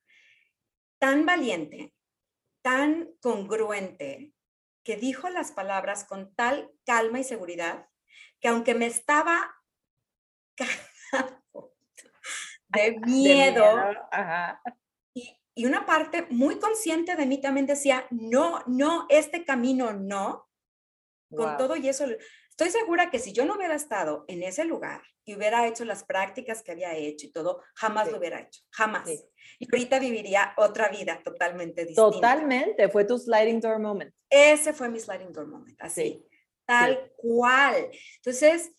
tan 0.99 1.25
valiente, 1.25 1.93
tan 2.63 3.11
congruente, 3.21 4.33
que 4.83 4.95
dijo 4.95 5.29
las 5.29 5.51
palabras 5.51 6.05
con 6.05 6.33
tal 6.33 6.71
calma 6.85 7.19
y 7.19 7.23
seguridad, 7.23 7.89
que 8.39 8.47
aunque 8.47 8.73
me 8.73 8.85
estaba 8.85 9.55
de 12.69 12.99
miedo, 13.01 13.65
Y, 15.13 15.37
y 15.55 15.65
una 15.65 15.85
parte 15.85 16.25
muy 16.29 16.57
consciente 16.57 17.17
de 17.17 17.25
mí 17.25 17.41
también 17.41 17.65
decía, 17.65 18.07
no, 18.11 18.63
no, 18.65 19.07
este 19.09 19.43
camino 19.43 19.91
no, 19.91 20.50
con 21.35 21.57
todo 21.57 21.75
y 21.75 21.87
eso, 21.87 22.05
estoy 22.49 22.69
segura 22.69 23.09
que 23.09 23.19
si 23.19 23.33
yo 23.33 23.45
no 23.45 23.55
hubiera 23.55 23.75
estado 23.75 24.25
en 24.27 24.43
ese 24.43 24.65
lugar 24.65 25.01
y 25.25 25.35
hubiera 25.35 25.67
hecho 25.67 25.85
las 25.85 26.03
prácticas 26.03 26.61
que 26.63 26.71
había 26.71 26.95
hecho 26.95 27.27
y 27.27 27.31
todo, 27.31 27.61
jamás 27.75 28.11
lo 28.11 28.17
hubiera 28.17 28.39
hecho, 28.41 28.61
jamás. 28.71 29.09
Y 29.59 29.67
ahorita 29.71 29.99
viviría 29.99 30.53
otra 30.57 30.89
vida 30.89 31.21
totalmente 31.23 31.85
distinta. 31.85 32.11
Totalmente, 32.11 32.89
fue 32.89 33.05
tu 33.05 33.17
sliding 33.17 33.59
door 33.59 33.79
moment. 33.79 34.13
Ese 34.29 34.73
fue 34.73 34.89
mi 34.89 34.99
sliding 34.99 35.31
door 35.31 35.47
moment, 35.47 35.79
así, 35.81 36.25
tal 36.65 37.11
cual. 37.15 37.89
Entonces, 38.17 38.71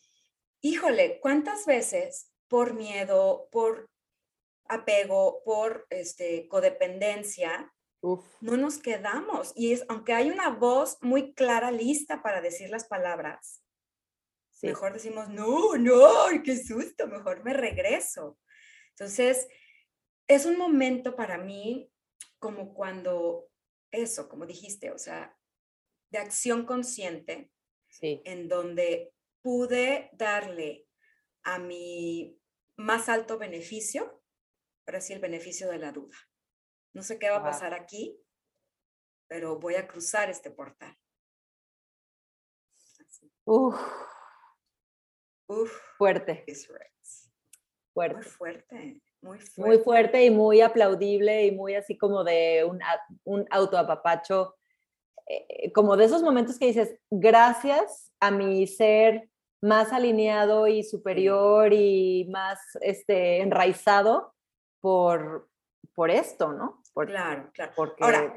híjole, 0.60 1.20
¿cuántas 1.20 1.66
veces 1.66 2.32
por 2.48 2.74
miedo, 2.74 3.48
por 3.50 3.88
apego, 4.68 5.42
por 5.44 5.86
este, 5.90 6.48
codependencia, 6.48 7.71
no 8.02 8.56
nos 8.56 8.78
quedamos. 8.78 9.52
Y 9.54 9.72
es, 9.72 9.84
aunque 9.88 10.12
hay 10.12 10.30
una 10.30 10.50
voz 10.50 10.98
muy 11.00 11.34
clara, 11.34 11.70
lista 11.70 12.22
para 12.22 12.40
decir 12.40 12.70
las 12.70 12.84
palabras, 12.84 13.62
mejor 14.62 14.92
decimos, 14.92 15.28
no, 15.28 15.76
no, 15.76 16.26
qué 16.44 16.56
susto, 16.56 17.06
mejor 17.06 17.42
me 17.44 17.52
regreso. 17.52 18.38
Entonces, 18.90 19.48
es 20.28 20.46
un 20.46 20.56
momento 20.56 21.16
para 21.16 21.38
mí 21.38 21.90
como 22.38 22.74
cuando 22.74 23.48
eso, 23.90 24.28
como 24.28 24.46
dijiste, 24.46 24.90
o 24.90 24.98
sea, 24.98 25.36
de 26.10 26.18
acción 26.18 26.66
consciente, 26.66 27.50
en 28.00 28.48
donde 28.48 29.12
pude 29.42 30.10
darle 30.12 30.86
a 31.42 31.58
mi 31.58 32.38
más 32.76 33.08
alto 33.08 33.38
beneficio, 33.38 34.22
pero 34.84 35.00
sí 35.00 35.12
el 35.12 35.20
beneficio 35.20 35.70
de 35.70 35.78
la 35.78 35.92
duda. 35.92 36.16
No 36.94 37.02
sé 37.02 37.18
qué 37.18 37.30
va 37.30 37.36
a 37.36 37.42
pasar 37.42 37.74
aquí, 37.74 38.18
pero 39.28 39.58
voy 39.58 39.76
a 39.76 39.86
cruzar 39.86 40.28
este 40.30 40.50
portal. 40.50 40.96
Uf. 43.44 43.80
Fuerte. 45.98 46.44
Fuerte. 47.92 48.16
Muy 48.16 48.24
fuerte. 48.24 49.02
Muy 49.20 49.38
fuerte. 49.38 49.60
Muy 49.60 49.78
fuerte 49.78 50.24
y 50.24 50.30
muy 50.30 50.60
aplaudible 50.60 51.46
y 51.46 51.52
muy 51.52 51.74
así 51.74 51.96
como 51.96 52.24
de 52.24 52.64
un, 52.64 52.80
un 53.24 53.46
autoapapacho. 53.50 54.56
Eh, 55.26 55.72
como 55.72 55.96
de 55.96 56.04
esos 56.06 56.22
momentos 56.22 56.58
que 56.58 56.66
dices, 56.66 56.98
gracias 57.10 58.12
a 58.20 58.30
mi 58.30 58.66
ser 58.66 59.30
más 59.62 59.92
alineado 59.92 60.66
y 60.66 60.82
superior 60.82 61.72
y 61.72 62.28
más 62.30 62.58
este, 62.80 63.40
enraizado 63.40 64.34
por, 64.80 65.48
por 65.94 66.10
esto, 66.10 66.52
¿no? 66.52 66.81
Claro, 66.94 67.50
claro. 67.52 67.72
Porque... 67.74 68.04
Ahora, 68.04 68.36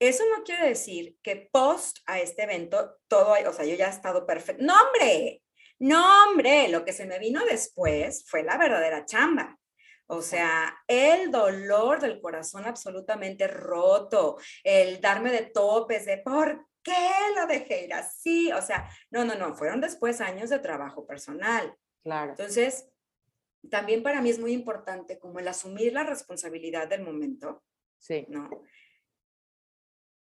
eso 0.00 0.24
no 0.34 0.42
quiere 0.44 0.68
decir 0.68 1.18
que 1.22 1.48
post 1.52 1.98
a 2.06 2.20
este 2.20 2.44
evento 2.44 2.96
todo, 3.06 3.34
o 3.46 3.52
sea, 3.52 3.66
yo 3.66 3.74
ya 3.74 3.88
he 3.88 3.90
estado 3.90 4.26
perfecto. 4.26 4.64
No, 4.64 4.74
hombre, 4.82 5.42
no, 5.78 6.24
hombre, 6.24 6.68
lo 6.68 6.84
que 6.84 6.92
se 6.92 7.06
me 7.06 7.18
vino 7.18 7.44
después 7.44 8.24
fue 8.28 8.42
la 8.42 8.56
verdadera 8.56 9.04
chamba. 9.04 9.58
O 10.06 10.22
sea, 10.22 10.76
el 10.88 11.30
dolor 11.30 12.00
del 12.00 12.20
corazón 12.20 12.64
absolutamente 12.64 13.46
roto, 13.46 14.38
el 14.64 15.00
darme 15.00 15.30
de 15.30 15.42
topes 15.42 16.04
de 16.04 16.18
por 16.18 16.66
qué 16.82 17.10
lo 17.36 17.46
dejé 17.46 17.84
ir 17.84 17.94
así. 17.94 18.50
O 18.52 18.60
sea, 18.60 18.90
no, 19.10 19.24
no, 19.24 19.36
no, 19.36 19.54
fueron 19.54 19.80
después 19.80 20.20
años 20.20 20.50
de 20.50 20.58
trabajo 20.58 21.06
personal. 21.06 21.74
Claro. 22.02 22.32
Entonces, 22.32 22.90
también 23.68 24.02
para 24.02 24.22
mí 24.22 24.30
es 24.30 24.38
muy 24.38 24.52
importante 24.52 25.18
como 25.18 25.38
el 25.38 25.48
asumir 25.48 25.92
la 25.92 26.04
responsabilidad 26.04 26.88
del 26.88 27.02
momento. 27.02 27.62
Sí. 27.98 28.26
¿No? 28.28 28.48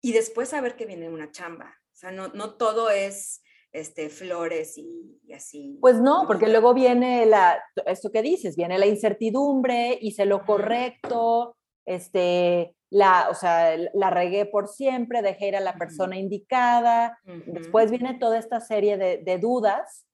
Y 0.00 0.12
después 0.12 0.50
saber 0.50 0.76
que 0.76 0.86
viene 0.86 1.08
una 1.08 1.32
chamba. 1.32 1.74
O 1.92 1.96
sea, 1.96 2.12
no, 2.12 2.28
no 2.28 2.54
todo 2.54 2.90
es 2.90 3.42
este, 3.72 4.08
flores 4.08 4.78
y, 4.78 5.18
así. 5.34 5.78
Pues 5.80 6.00
no, 6.00 6.24
porque 6.26 6.48
luego 6.48 6.74
viene 6.74 7.26
la, 7.26 7.60
esto 7.86 8.10
que 8.12 8.22
dices, 8.22 8.56
viene 8.56 8.78
la 8.78 8.86
incertidumbre, 8.86 9.98
hice 10.00 10.24
lo 10.24 10.44
correcto, 10.44 11.56
este, 11.84 12.74
la, 12.90 13.28
o 13.30 13.34
sea, 13.34 13.76
la 13.94 14.10
regué 14.10 14.46
por 14.46 14.68
siempre, 14.68 15.22
dejé 15.22 15.48
ir 15.48 15.56
a 15.56 15.60
la 15.60 15.76
persona 15.76 16.16
indicada, 16.16 17.18
después 17.46 17.90
viene 17.90 18.14
toda 18.14 18.38
esta 18.38 18.60
serie 18.60 18.96
de, 18.96 19.18
de 19.18 19.38
dudas 19.38 20.06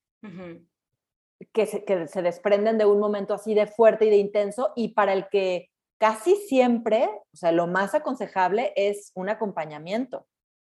que 1.53 1.67
se, 1.67 1.85
que 1.85 2.09
se 2.09 2.23
desprenden 2.23 2.79
de 2.79 2.85
un 2.85 2.99
momento 3.01 3.35
así 3.35 3.55
de 3.55 3.67
fuerte 3.67 4.07
y 4.07 4.11
de 4.11 4.17
intenso 4.17 4.73
y 4.77 4.89
para 4.89 5.13
el 5.13 5.29
que 5.29 5.71
casi 6.03 6.35
siempre, 6.35 7.09
o 7.33 7.37
sea, 7.37 7.53
lo 7.53 7.69
más 7.69 7.95
aconsejable 7.95 8.73
es 8.75 9.13
un 9.15 9.29
acompañamiento, 9.29 10.27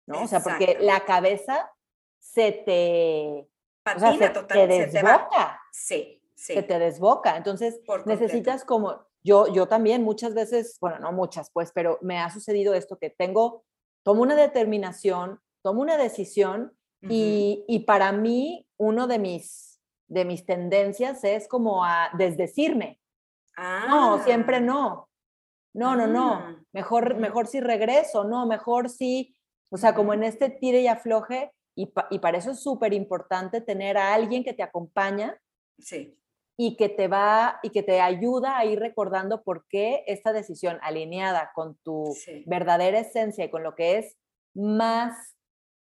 ¿no? 0.05 0.23
O 0.23 0.27
sea, 0.27 0.41
porque 0.41 0.77
la 0.81 1.05
cabeza 1.05 1.71
se 2.19 2.51
te... 2.51 3.47
Patina 3.81 4.33
se, 4.33 4.43
te 4.43 4.67
desboca. 4.67 5.61
sí, 5.71 6.21
sí. 6.35 6.53
Se 6.53 6.63
te 6.63 6.77
desboca. 6.79 7.37
Entonces, 7.37 7.79
necesitas 8.05 8.65
como, 8.65 9.05
yo, 9.23 9.47
yo 9.53 9.67
también 9.67 10.03
muchas 10.03 10.33
veces, 10.33 10.77
bueno, 10.81 10.99
no 10.99 11.13
muchas, 11.13 11.49
pues, 11.51 11.71
pero 11.71 11.97
me 12.01 12.19
ha 12.19 12.29
sucedido 12.29 12.73
esto 12.73 12.97
que 12.97 13.09
tengo, 13.09 13.63
tomo 14.03 14.23
una 14.23 14.35
determinación, 14.35 15.39
tomo 15.63 15.81
una 15.81 15.95
decisión 15.95 16.75
y, 17.03 17.63
y 17.69 17.79
para 17.85 18.11
mí 18.11 18.67
uno 18.77 19.07
de 19.07 19.17
mis 19.17 19.70
de 20.11 20.25
mis 20.25 20.45
tendencias 20.45 21.23
es 21.23 21.47
como 21.47 21.85
a 21.85 22.09
desdecirme. 22.17 22.99
No, 23.57 24.21
siempre 24.23 24.57
ah. 24.57 24.61
no. 24.61 25.09
No, 25.73 25.95
no, 25.95 26.05
no. 26.05 26.33
Ah. 26.33 26.55
Mejor, 26.73 27.15
mejor 27.15 27.47
si 27.47 27.61
regreso, 27.61 28.25
no, 28.25 28.45
mejor 28.45 28.89
si, 28.89 29.33
o 29.69 29.77
sea, 29.77 29.95
como 29.95 30.13
en 30.13 30.23
este 30.23 30.49
tire 30.49 30.81
y 30.81 30.87
afloje, 30.87 31.53
y, 31.75 31.93
y 32.09 32.19
para 32.19 32.37
eso 32.37 32.51
es 32.51 32.61
súper 32.61 32.93
importante 32.93 33.61
tener 33.61 33.97
a 33.97 34.13
alguien 34.13 34.43
que 34.43 34.53
te 34.53 34.63
acompaña. 34.63 35.39
Sí. 35.79 36.17
Y 36.57 36.75
que 36.75 36.89
te 36.89 37.07
va 37.07 37.59
y 37.63 37.69
que 37.69 37.81
te 37.81 38.01
ayuda 38.01 38.57
a 38.57 38.65
ir 38.65 38.79
recordando 38.79 39.43
por 39.43 39.65
qué 39.69 40.03
esta 40.07 40.33
decisión 40.33 40.77
alineada 40.81 41.51
con 41.55 41.77
tu 41.77 42.13
verdadera 42.45 42.99
esencia 42.99 43.45
y 43.45 43.49
con 43.49 43.63
lo 43.63 43.73
que 43.75 43.97
es 43.97 44.17
más 44.53 45.37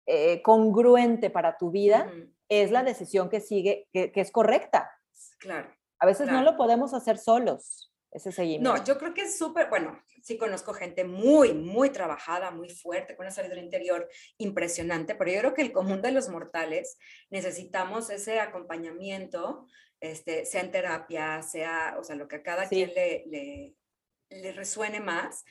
eh, 0.07 0.41
congruente 0.43 1.29
para 1.29 1.59
tu 1.59 1.71
vida, 1.71 2.11
es 2.49 2.71
la 2.71 2.83
decisión 2.83 3.29
que 3.29 3.41
sigue, 3.41 3.89
que, 3.93 4.13
es 4.15 4.31
correcta. 4.31 4.91
Claro. 5.39 5.75
A 5.99 6.07
veces 6.07 6.27
no 6.31 6.43
lo 6.43 6.57
podemos 6.57 6.95
hacer 6.95 7.19
solos, 7.19 7.93
ese 8.11 8.33
seguimiento. 8.33 8.77
No, 8.77 8.85
yo 8.85 8.99
creo 8.99 9.15
que 9.15 9.23
es 9.23 9.39
súper, 9.39 9.69
bueno, 9.69 9.99
sí 10.23 10.37
conozco 10.37 10.75
gente 10.75 11.05
muy, 11.05 11.55
muy 11.55 11.91
trabajada, 11.91 12.51
muy 12.51 12.69
fuerte, 12.69 13.17
con 13.17 13.25
una 13.25 13.35
salud 13.35 13.49
del 13.49 13.65
interior 13.65 14.09
impresionante, 14.39 15.15
pero 15.15 15.31
yo 15.31 15.41
creo 15.41 15.55
que 15.55 15.63
el 15.63 15.73
común 15.73 16.03
de 16.03 16.13
los 16.13 16.29
mortales 16.29 16.99
necesitamos 17.31 18.11
ese 18.11 18.41
acompañamiento, 18.41 19.67
este, 20.01 20.45
sea 20.45 20.61
en 20.61 20.71
terapia, 20.71 21.43
sea, 21.43 21.97
o 21.99 22.05
sea, 22.05 22.17
lo 22.17 22.29
que 22.29 22.37
a 22.37 22.43
cada 22.43 22.69
quien 22.69 22.93
le, 22.95 23.25
le, 23.27 23.75
le 24.29 24.53
resuene 24.53 25.01
más, 25.01 25.45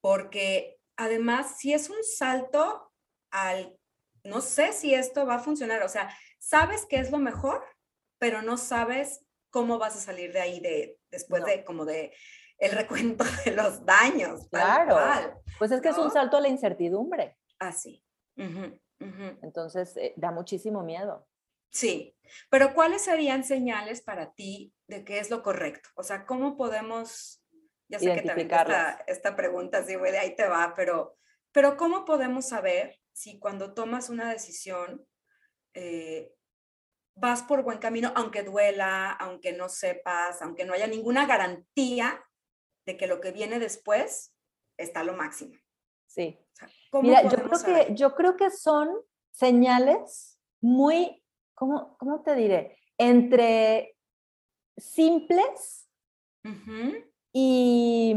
porque 0.00 0.78
además, 0.96 1.58
si 1.58 1.72
es 1.72 1.90
un 1.90 2.04
salto 2.04 2.92
al 3.30 3.78
no 4.24 4.40
sé 4.40 4.72
si 4.72 4.94
esto 4.94 5.26
va 5.26 5.36
a 5.36 5.40
funcionar. 5.40 5.82
O 5.82 5.88
sea, 5.88 6.14
sabes 6.38 6.86
que 6.86 6.96
es 6.96 7.10
lo 7.10 7.18
mejor, 7.18 7.64
pero 8.18 8.42
no 8.42 8.56
sabes 8.56 9.24
cómo 9.50 9.78
vas 9.78 9.96
a 9.96 10.00
salir 10.00 10.32
de 10.32 10.40
ahí 10.40 10.60
de, 10.60 10.98
después 11.10 11.44
de 11.44 11.64
como 11.64 11.84
de 11.84 12.12
el 12.58 12.72
recuento 12.72 13.24
de 13.44 13.52
los 13.52 13.84
daños. 13.84 14.48
Claro. 14.50 15.40
pues 15.58 15.70
es 15.70 15.80
que 15.80 15.88
es 15.88 15.98
un 15.98 16.10
salto 16.10 16.36
a 16.36 16.40
la 16.40 16.48
incertidumbre. 16.48 17.36
Así. 17.58 18.04
Ah, 18.36 18.72
Entonces, 19.42 19.96
eh, 19.96 20.14
da 20.16 20.30
muchísimo 20.30 20.82
miedo. 20.82 21.26
Sí, 21.70 22.16
pero 22.50 22.74
¿cuáles 22.74 23.02
serían 23.02 23.44
señales 23.44 24.00
para 24.00 24.32
ti 24.32 24.72
de 24.86 25.04
qué 25.04 25.18
es 25.18 25.30
lo 25.30 25.42
correcto? 25.42 25.90
O 25.96 26.02
sea, 26.02 26.24
¿cómo 26.24 26.56
podemos, 26.56 27.44
ya 27.88 27.98
sé 27.98 28.14
que 28.14 28.22
también 28.22 28.50
esta, 28.50 29.04
esta 29.06 29.36
pregunta, 29.36 29.84
sí, 29.84 29.94
güey, 29.94 30.12
de 30.12 30.18
ahí 30.18 30.34
te 30.34 30.48
va, 30.48 30.72
pero, 30.74 31.16
pero 31.52 31.76
¿cómo 31.76 32.04
podemos 32.04 32.48
saber 32.48 32.98
si 33.12 33.38
cuando 33.38 33.74
tomas 33.74 34.08
una 34.08 34.30
decisión 34.30 35.06
eh, 35.80 36.34
vas 37.14 37.42
por 37.42 37.62
buen 37.62 37.78
camino, 37.78 38.12
aunque 38.16 38.42
duela, 38.42 39.12
aunque 39.12 39.52
no 39.52 39.68
sepas, 39.68 40.42
aunque 40.42 40.64
no 40.64 40.72
haya 40.72 40.88
ninguna 40.88 41.26
garantía 41.26 42.20
de 42.84 42.96
que 42.96 43.06
lo 43.06 43.20
que 43.20 43.30
viene 43.30 43.58
después 43.58 44.34
está 44.76 45.04
lo 45.04 45.14
máximo. 45.14 45.54
Sí. 46.06 46.38
Mira, 47.02 47.22
yo 47.22 47.36
creo, 47.36 47.64
que, 47.64 47.94
yo 47.94 48.14
creo 48.14 48.36
que 48.36 48.50
son 48.50 48.88
señales 49.30 50.40
muy, 50.60 51.22
¿cómo, 51.54 51.96
cómo 51.98 52.22
te 52.22 52.34
diré? 52.34 52.76
Entre 52.96 53.96
simples 54.76 55.88
y, 57.32 58.16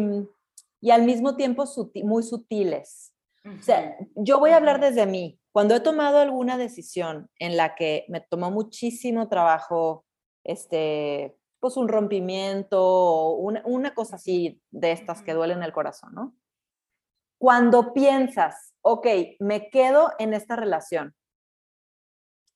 y, 0.80 0.91
al 0.91 1.03
mismo 1.03 1.36
tiempo 1.36 1.66
muy 2.03 2.24
sutiles. 2.24 3.14
O 3.45 3.62
sea, 3.62 3.97
yo 4.16 4.39
voy 4.39 4.51
a 4.51 4.57
hablar 4.57 4.80
desde 4.80 5.05
mí. 5.05 5.41
Cuando 5.54 5.76
he 5.76 5.80
tomado 5.82 6.20
alguna 6.20 6.58
decisión 6.58 7.30
en 7.39 7.58
la 7.58 7.76
que 7.76 8.06
me 8.08 8.22
tomó 8.22 8.52
muchísimo 8.52 9.28
trabajo, 9.28 10.06
este, 10.45 11.38
pues 11.60 11.76
un 11.78 11.88
rompimiento 11.89 12.82
o 12.82 13.34
una, 13.36 13.62
una 13.66 13.93
cosa 13.93 14.16
así 14.16 14.62
de 14.72 14.91
estas 14.93 15.22
que 15.22 15.34
duelen 15.34 15.62
el 15.64 15.74
corazón, 15.74 16.14
¿no? 16.14 16.36
Cuando 17.38 17.93
piensas, 17.93 18.74
ok, 18.82 19.08
me 19.39 19.70
quedo 19.70 20.12
en 20.20 20.34
esta 20.34 20.56
relación, 20.56 21.16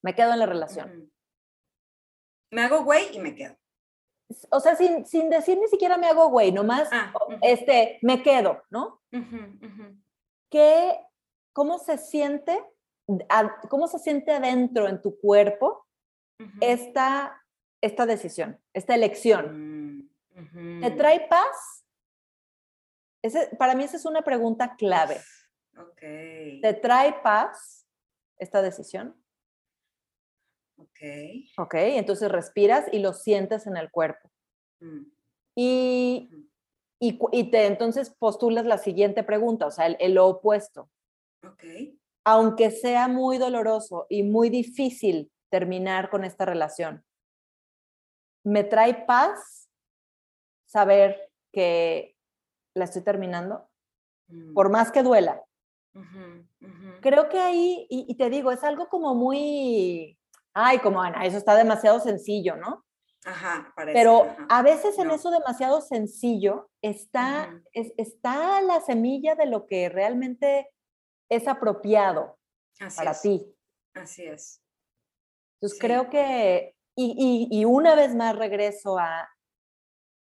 me 0.02 0.14
quedo 0.16 0.32
en 0.34 0.40
la 0.40 0.46
relación. 0.46 1.12
Me 2.52 2.62
hago 2.62 2.84
güey 2.84 3.08
y 3.16 3.20
me 3.20 3.36
quedo. 3.36 3.56
O 4.52 4.60
sea, 4.60 4.76
sin, 4.76 5.06
sin 5.06 5.30
decir 5.30 5.58
ni 5.60 5.68
siquiera 5.68 5.98
me 5.98 6.08
hago 6.08 6.30
güey, 6.30 6.52
nomás, 6.52 6.88
Ah, 6.92 7.12
o- 7.20 7.28
ujú. 7.34 7.38
este, 7.42 8.00
me 8.02 8.24
quedo, 8.24 8.64
¿no? 8.70 9.02
Ujú, 9.12 9.38
ujú. 9.66 9.98
¿Qué, 10.50 10.98
¿Cómo 11.54 11.78
se 11.80 11.98
siente, 11.98 12.64
a- 13.30 13.60
cómo 13.70 13.88
se 13.88 14.00
siente 14.00 14.32
adentro 14.32 14.88
en 14.88 15.02
tu 15.02 15.20
cuerpo 15.20 15.88
esta, 16.62 17.42
esta 17.82 18.06
decisión, 18.06 18.60
esta 18.74 18.96
elección? 18.96 20.00
Mm. 20.34 20.82
¿Te 20.82 20.92
trae 20.92 21.28
paz? 21.30 21.86
Ese, 23.22 23.56
para 23.58 23.74
mí 23.76 23.84
esa 23.84 23.98
es 23.98 24.06
una 24.06 24.22
pregunta 24.22 24.76
clave. 24.76 25.20
¿Te 26.62 26.74
trae 26.82 27.14
paz 27.22 27.88
esta 28.38 28.62
decisión? 28.62 29.16
Ok. 30.78 31.00
Ok, 31.58 31.74
entonces 31.76 32.30
respiras 32.32 32.86
y 32.92 33.00
lo 33.00 33.14
sientes 33.14 33.66
en 33.68 33.78
el 33.78 33.90
cuerpo. 33.90 34.30
Mm, 34.80 35.06
Y, 35.56 36.30
y, 37.00 37.20
y 37.32 37.52
te 37.52 37.66
entonces 37.66 38.10
postulas 38.10 38.66
la 38.66 38.78
siguiente 38.78 39.24
pregunta, 39.24 39.66
o 39.68 39.72
sea, 39.72 39.86
el, 39.88 39.96
el 40.00 40.14
lo 40.16 40.28
opuesto. 40.28 40.90
Ok. 41.44 41.64
Aunque 42.26 42.72
sea 42.72 43.08
muy 43.08 43.38
doloroso 43.38 44.08
y 44.10 44.24
muy 44.24 44.50
difícil 44.50 45.32
terminar 45.50 46.10
con 46.10 46.24
esta 46.26 46.44
relación, 46.46 47.06
me 48.44 48.64
trae 48.64 49.06
paz 49.06 49.70
saber 50.66 51.32
que 51.54 52.16
la 52.76 52.86
estoy 52.86 53.04
terminando, 53.04 53.70
Mm, 54.28 54.54
por 54.56 54.70
más 54.72 54.92
que 54.92 55.04
duela. 55.04 55.44
Creo 57.02 57.30
que 57.30 57.40
ahí, 57.40 57.86
y, 57.92 58.06
y 58.10 58.16
te 58.18 58.30
digo, 58.32 58.52
es 58.52 58.64
algo 58.64 58.90
como 58.90 59.14
muy, 59.14 60.18
ay, 60.54 60.80
como 60.80 61.00
Ana, 61.02 61.26
eso 61.26 61.38
está 61.38 61.56
demasiado 61.56 62.00
sencillo, 62.00 62.56
¿no? 62.56 62.84
Ajá, 63.24 63.72
parece. 63.76 63.98
Pero 64.00 64.24
ajá. 64.24 64.48
a 64.50 64.62
veces 64.64 64.98
en 64.98 65.08
No. 65.10 65.14
eso 65.14 65.30
demasiado 65.30 65.80
sencillo 65.82 66.70
está, 66.82 67.62
es- 67.72 67.94
está 67.98 68.62
la 68.62 68.82
semilla 68.82 69.36
de 69.36 69.46
lo 69.46 69.68
que 69.68 69.90
realmente 69.90 70.70
es 71.30 71.48
apropiado 71.48 72.38
Así 72.80 72.98
para 72.98 73.12
es, 73.12 73.22
ti. 73.22 73.56
Así 73.94 74.24
es. 74.26 74.62
Entonces 75.56 75.78
Sí. 75.80 75.82
creo 75.88 76.10
que, 76.10 76.76
y, 76.96 77.48
y- 77.52 77.60
y 77.62 77.66
una 77.66 77.96
vez 77.96 78.14
más 78.16 78.36
regreso 78.36 78.98
a 79.00 79.30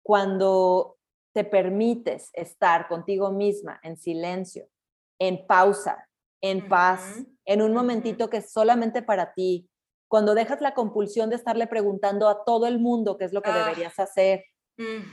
cuando 0.03 0.97
te 1.33 1.43
permites 1.43 2.29
estar 2.33 2.87
contigo 2.87 3.31
misma 3.31 3.79
en 3.83 3.97
silencio, 3.97 4.67
en 5.19 5.45
pausa, 5.47 6.07
en 6.41 6.67
paz, 6.69 7.23
en 7.45 7.61
un 7.61 7.73
momentito 7.73 8.29
que 8.29 8.37
es 8.37 8.51
solamente 8.51 9.01
para 9.01 9.33
ti, 9.33 9.69
cuando 10.07 10.35
dejas 10.35 10.61
la 10.61 10.73
compulsión 10.73 11.29
de 11.29 11.35
estarle 11.35 11.67
preguntando 11.67 12.29
a 12.29 12.43
todo 12.45 12.67
el 12.67 12.79
mundo 12.79 13.17
qué 13.17 13.25
es 13.25 13.33
lo 13.33 13.41
que 13.41 13.49
Ah. 13.49 13.57
deberías 13.65 13.97
hacer, 13.99 14.45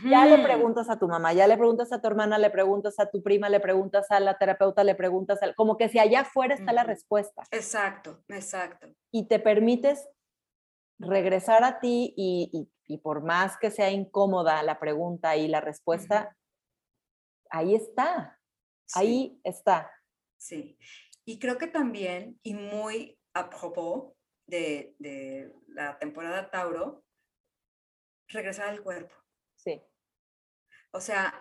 ya 0.04 0.26
le 0.26 0.42
preguntas 0.42 0.90
a 0.90 0.98
tu 0.98 1.06
mamá, 1.08 1.32
ya 1.32 1.46
le 1.46 1.56
preguntas 1.56 1.92
a 1.92 2.00
tu 2.00 2.08
hermana, 2.08 2.36
le 2.38 2.50
preguntas 2.50 2.98
a 2.98 3.08
tu 3.10 3.22
prima, 3.22 3.48
le 3.48 3.60
preguntas 3.60 4.10
a 4.10 4.18
la 4.20 4.36
terapeuta, 4.36 4.82
le 4.84 4.94
preguntas 4.94 5.40
al, 5.42 5.54
como 5.54 5.76
que 5.76 5.88
si 5.88 5.98
allá 5.98 6.20
afuera 6.20 6.54
está 6.54 6.72
la 6.72 6.82
respuesta 6.84 7.44
Exacto, 7.50 8.24
exacto. 8.28 8.88
y 9.12 9.28
te 9.28 9.38
permites 9.38 10.08
regresar 10.98 11.62
a 11.64 11.78
ti 11.80 12.12
y, 12.16 12.50
y- 12.52 12.72
y 12.94 12.98
por 12.98 13.22
más 13.22 13.56
que 13.58 13.70
sea 13.70 13.90
incómoda 13.90 14.62
la 14.62 14.78
pregunta 14.78 15.36
y 15.36 15.48
la 15.48 15.60
respuesta, 15.60 16.36
ahí 17.50 17.74
está, 17.74 18.38
Sí, 18.86 18.98
ahí 18.98 19.40
está. 19.44 19.90
sí. 20.36 20.76
Y 21.24 21.38
creo 21.38 21.56
que 21.56 21.68
también, 21.68 22.38
y 22.42 22.54
muy 22.54 23.16
a 23.32 23.48
propos 23.48 24.12
de, 24.46 24.94
de 24.98 25.54
la 25.68 25.96
temporada 25.98 26.50
Tauro, 26.50 27.04
regresar 28.28 28.68
al 28.68 28.82
cuerpo. 28.82 29.14
Sí, 29.62 29.80
O 30.90 31.00
sea, 31.00 31.32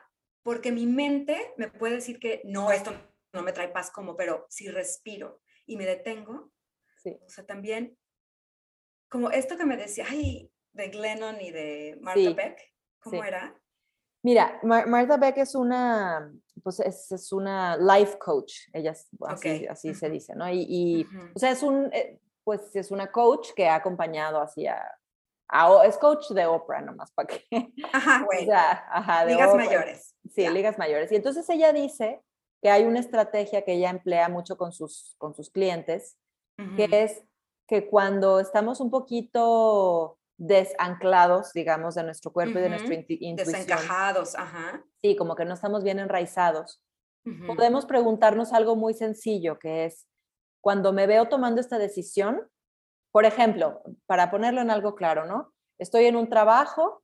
porque 0.43 0.71
mi 0.71 0.85
mente 0.85 1.53
me 1.57 1.67
puede 1.69 1.95
decir 1.95 2.19
que 2.19 2.41
no, 2.45 2.71
esto 2.71 2.91
no 3.33 3.41
me 3.41 3.51
trae 3.51 3.69
paz 3.69 3.89
como, 3.91 4.15
pero 4.15 4.45
si 4.49 4.69
respiro 4.69 5.41
y 5.65 5.75
me 5.77 5.85
detengo, 5.85 6.51
sí. 7.01 7.17
o 7.25 7.29
sea, 7.29 7.45
también, 7.45 7.97
como 9.09 9.31
esto 9.31 9.57
que 9.57 9.65
me 9.65 9.75
decía, 9.77 10.05
ay, 10.09 10.51
de 10.73 10.89
Glennon 10.89 11.41
y 11.41 11.51
de 11.51 11.97
Martha 12.01 12.19
Sí, 12.21 12.33
Beck, 12.33 12.59
¿cómo 12.99 13.21
sí. 13.21 13.27
era? 13.27 13.59
Mira, 14.23 14.59
Mar- 14.63 14.87
Martha 14.87 15.17
Beck 15.17 15.37
es 15.39 15.55
una, 15.55 16.31
pues 16.63 16.79
es, 16.79 17.11
es 17.11 17.31
una 17.33 17.75
life 17.75 18.17
coach, 18.19 18.53
ella 18.71 18.91
es- 18.91 19.09
así, 19.69 19.93
se 19.95 20.09
dice, 20.11 20.35
¿no? 20.35 20.47
Y, 20.51 21.07
o 21.35 21.39
sea, 21.39 21.51
es 21.51 21.63
un, 21.63 21.91
eh, 21.91 22.19
pues 22.43 22.75
es 22.75 22.91
una 22.91 23.11
coach 23.11 23.49
que 23.55 23.67
ha 23.67 23.75
acompañado 23.75 24.39
así 24.39 24.65
a, 25.51 25.61
a 25.63 25.69
O- 25.71 25.83
es 25.83 25.97
coach 25.97 26.29
de 26.31 26.45
Oprah 26.45 26.81
nomás, 26.81 27.11
para 27.11 27.27
que, 27.27 27.45
Ajá, 27.93 28.21
o 28.23 28.25
güey. 28.25 28.45
sea, 28.45 28.85
ajá, 28.91 29.25
de 29.25 29.33
Ligas 29.33 29.49
Oprah. 29.49 29.65
mayores. 29.65 30.15
Sí, 30.33 30.43
ya. 30.43 30.51
ligas 30.51 30.77
mayores. 30.77 31.11
Y 31.11 31.15
entonces 31.15 31.47
ella 31.49 31.73
dice 31.73 32.21
que 32.61 32.69
hay 32.69 32.85
una 32.85 32.99
estrategia 32.99 33.63
que 33.63 33.73
ella 33.73 33.89
emplea 33.89 34.29
mucho 34.29 34.57
con 34.57 34.71
sus, 34.71 35.15
con 35.17 35.33
sus 35.35 35.49
clientes, 35.49 36.17
que 36.77 36.87
es 36.91 37.23
que 37.67 37.87
cuando 37.89 38.39
estamos 38.39 38.79
un 38.81 38.91
poquito 38.91 40.19
desanclados, 40.37 41.53
digamos, 41.53 41.95
de 41.95 42.03
nuestro 42.03 42.31
cuerpo 42.31 42.59
y 42.59 42.61
de 42.61 42.69
nuestra 42.69 42.93
intu- 42.95 43.17
intuición, 43.19 43.53
Desencajados, 43.61 44.35
ajá. 44.35 44.83
sí, 45.01 45.15
como 45.15 45.35
que 45.35 45.45
no 45.45 45.53
estamos 45.55 45.83
bien 45.83 45.97
enraizados, 45.99 46.83
podemos 47.47 47.85
preguntarnos 47.85 48.53
algo 48.53 48.75
muy 48.75 48.93
sencillo, 48.93 49.57
que 49.59 49.85
es, 49.85 50.07
cuando 50.61 50.93
me 50.93 51.07
veo 51.07 51.27
tomando 51.29 51.61
esta 51.61 51.77
decisión, 51.79 52.47
por 53.11 53.25
ejemplo, 53.25 53.81
para 54.05 54.31
ponerlo 54.31 54.61
en 54.61 54.71
algo 54.71 54.95
claro, 54.95 55.25
¿no? 55.25 55.53
Estoy 55.77 56.05
en 56.05 56.15
un 56.15 56.29
trabajo 56.29 57.03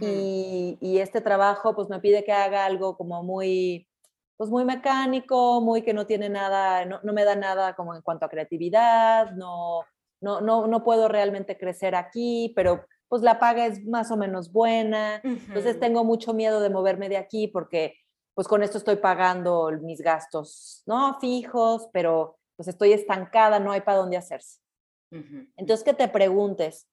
y, 0.00 0.76
y 0.80 0.98
este 0.98 1.20
trabajo 1.20 1.74
pues 1.74 1.88
me 1.88 2.00
pide 2.00 2.24
que 2.24 2.32
haga 2.32 2.64
algo 2.66 2.96
como 2.96 3.22
muy, 3.22 3.88
pues 4.36 4.50
muy 4.50 4.64
mecánico, 4.64 5.60
muy 5.60 5.82
que 5.82 5.94
no 5.94 6.06
tiene 6.06 6.28
nada, 6.28 6.84
no, 6.84 7.00
no 7.02 7.12
me 7.12 7.24
da 7.24 7.36
nada 7.36 7.74
como 7.74 7.94
en 7.94 8.02
cuanto 8.02 8.26
a 8.26 8.28
creatividad, 8.28 9.30
no, 9.32 9.84
no, 10.20 10.40
no, 10.40 10.66
no 10.66 10.84
puedo 10.84 11.08
realmente 11.08 11.56
crecer 11.56 11.94
aquí, 11.94 12.52
pero 12.56 12.84
pues 13.08 13.22
la 13.22 13.38
paga 13.38 13.66
es 13.66 13.84
más 13.86 14.10
o 14.10 14.16
menos 14.16 14.52
buena, 14.52 15.20
entonces 15.24 15.72
Ujú. 15.72 15.80
tengo 15.80 16.04
mucho 16.04 16.34
miedo 16.34 16.60
de 16.60 16.70
moverme 16.70 17.08
de 17.08 17.18
aquí 17.18 17.46
porque 17.48 17.94
pues 18.34 18.48
con 18.48 18.62
esto 18.62 18.78
estoy 18.78 18.96
pagando 18.96 19.70
mis 19.82 20.00
gastos, 20.00 20.82
¿no? 20.86 21.18
Fijos, 21.20 21.88
pero 21.92 22.38
pues 22.56 22.68
estoy 22.68 22.92
estancada, 22.92 23.60
no 23.60 23.72
hay 23.72 23.82
para 23.82 23.98
dónde 23.98 24.16
hacerse. 24.16 24.65
Entonces 25.10 25.84
que 25.84 25.94
te 25.94 26.08
preguntes, 26.08 26.88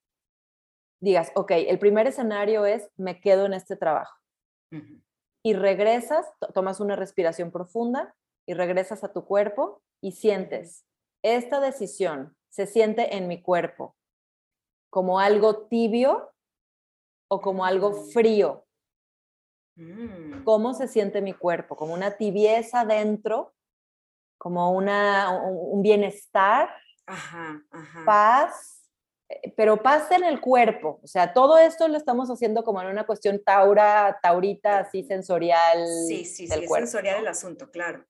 digas, 1.01 1.31
ok, 1.35 1.51
el 1.51 1.79
primer 1.79 2.07
escenario 2.07 2.65
es, 2.65 2.89
me 2.95 3.19
quedo 3.19 3.45
en 3.45 3.53
este 3.53 3.75
trabajo. 3.75 4.17
Y 5.43 5.53
regresas, 5.53 6.25
to- 6.39 6.47
tomas 6.53 6.79
una 6.79 6.95
respiración 6.95 7.51
profunda 7.51 8.15
y 8.47 8.53
regresas 8.53 9.03
a 9.03 9.11
tu 9.11 9.25
cuerpo 9.25 9.81
y 10.01 10.13
sientes, 10.13 10.85
esta 11.23 11.59
decisión 11.59 12.35
se 12.49 12.65
siente 12.65 13.15
en 13.15 13.27
mi 13.27 13.41
cuerpo 13.41 13.95
como 14.89 15.19
algo 15.19 15.67
tibio 15.67 16.31
o 17.29 17.41
como 17.41 17.65
algo 17.65 17.91
Mm. 17.91 18.09
frío. 18.11 18.65
Mm. 19.75 20.43
¿Cómo 20.43 20.73
se 20.73 20.87
siente 20.87 21.21
mi 21.21 21.33
cuerpo? 21.33 21.75
Como 21.75 21.93
una 21.93 22.15
tibieza 22.17 22.85
dentro, 22.85 23.53
como 24.37 24.71
una, 24.71 25.31
un, 25.41 25.77
un 25.77 25.81
bienestar, 25.81 26.69
Ajá, 27.05 27.63
ajá. 27.71 28.03
paz, 28.05 28.89
eh, 29.29 29.53
pero 29.57 29.81
paz 29.81 30.09
en 30.11 30.23
el 30.23 30.39
cuerpo. 30.41 30.99
O 31.03 31.07
sea, 31.07 31.33
todo 31.33 31.57
esto 31.57 31.87
lo 31.87 31.97
estamos 31.97 32.29
haciendo 32.29 32.63
como 32.63 32.81
en 32.81 32.87
una 32.87 33.05
cuestión 33.05 33.43
taura, 33.43 34.19
taurita, 34.21 34.79
así 34.79 35.03
sensorial 35.03 35.85
Sí, 36.07 36.25
sí, 36.25 36.47
del 36.47 36.59
sí, 36.59 36.63
es 36.63 36.69
cuerpo. 36.69 36.87
sensorial 36.87 37.15
¿no? 37.15 37.21
el 37.21 37.27
asunto, 37.27 37.69
claro. 37.71 38.05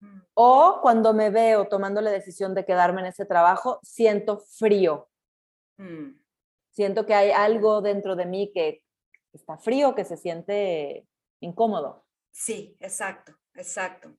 Mm. 0.00 0.20
O 0.34 0.80
cuando 0.82 1.14
me 1.14 1.30
veo 1.30 1.68
tomando 1.68 2.00
la 2.00 2.10
decisión 2.10 2.54
de 2.54 2.64
quedarme 2.64 3.00
en 3.00 3.06
ese 3.06 3.24
trabajo, 3.24 3.80
siento 3.82 4.38
frío. 4.38 5.08
Mm. 5.78 6.20
Siento 6.70 7.06
que 7.06 7.14
hay 7.14 7.30
algo 7.30 7.80
dentro 7.80 8.16
de 8.16 8.26
mí 8.26 8.50
que 8.52 8.82
está 9.32 9.56
frío, 9.56 9.94
que 9.94 10.04
se 10.04 10.16
siente 10.16 11.06
incómodo. 11.40 12.04
Sí, 12.32 12.76
exacto, 12.80 13.32
exacto. 13.54 14.14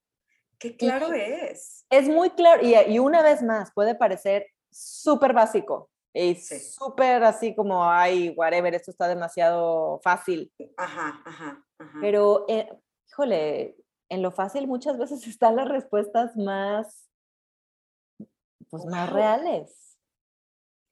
Qué 0.59 0.75
claro 0.77 1.11
es. 1.13 1.85
Es 1.89 2.07
muy 2.07 2.29
claro, 2.31 2.65
y, 2.65 2.75
y 2.91 2.99
una 2.99 3.21
vez 3.21 3.41
más, 3.43 3.71
puede 3.73 3.95
parecer 3.95 4.47
súper 4.71 5.33
básico 5.33 5.89
y 6.13 6.35
Sí. 6.35 6.59
súper 6.59 7.23
así 7.23 7.53
como, 7.55 7.83
ay, 7.89 8.29
whatever, 8.37 8.73
esto 8.73 8.91
está 8.91 9.07
demasiado 9.07 9.99
fácil. 10.03 10.51
Ajá, 10.77 11.21
ajá, 11.25 11.65
ajá. 11.77 11.97
Pero, 11.99 12.45
eh, 12.47 12.69
híjole, 13.09 13.75
en 14.09 14.21
lo 14.21 14.31
fácil 14.31 14.67
muchas 14.67 14.97
veces 14.97 15.25
están 15.27 15.55
las 15.57 15.67
respuestas 15.67 16.35
más, 16.37 17.09
pues 18.69 18.85
más 18.85 19.11
reales. 19.11 19.97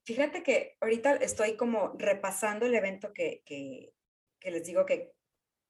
Fíjate 0.06 0.44
que 0.44 0.76
ahorita 0.82 1.14
estoy 1.16 1.56
como 1.56 1.94
repasando 1.98 2.66
el 2.66 2.76
evento 2.76 3.14
que, 3.14 3.42
que, 3.46 3.94
que 4.42 4.52
les 4.52 4.66
digo 4.66 4.86
que 4.86 5.14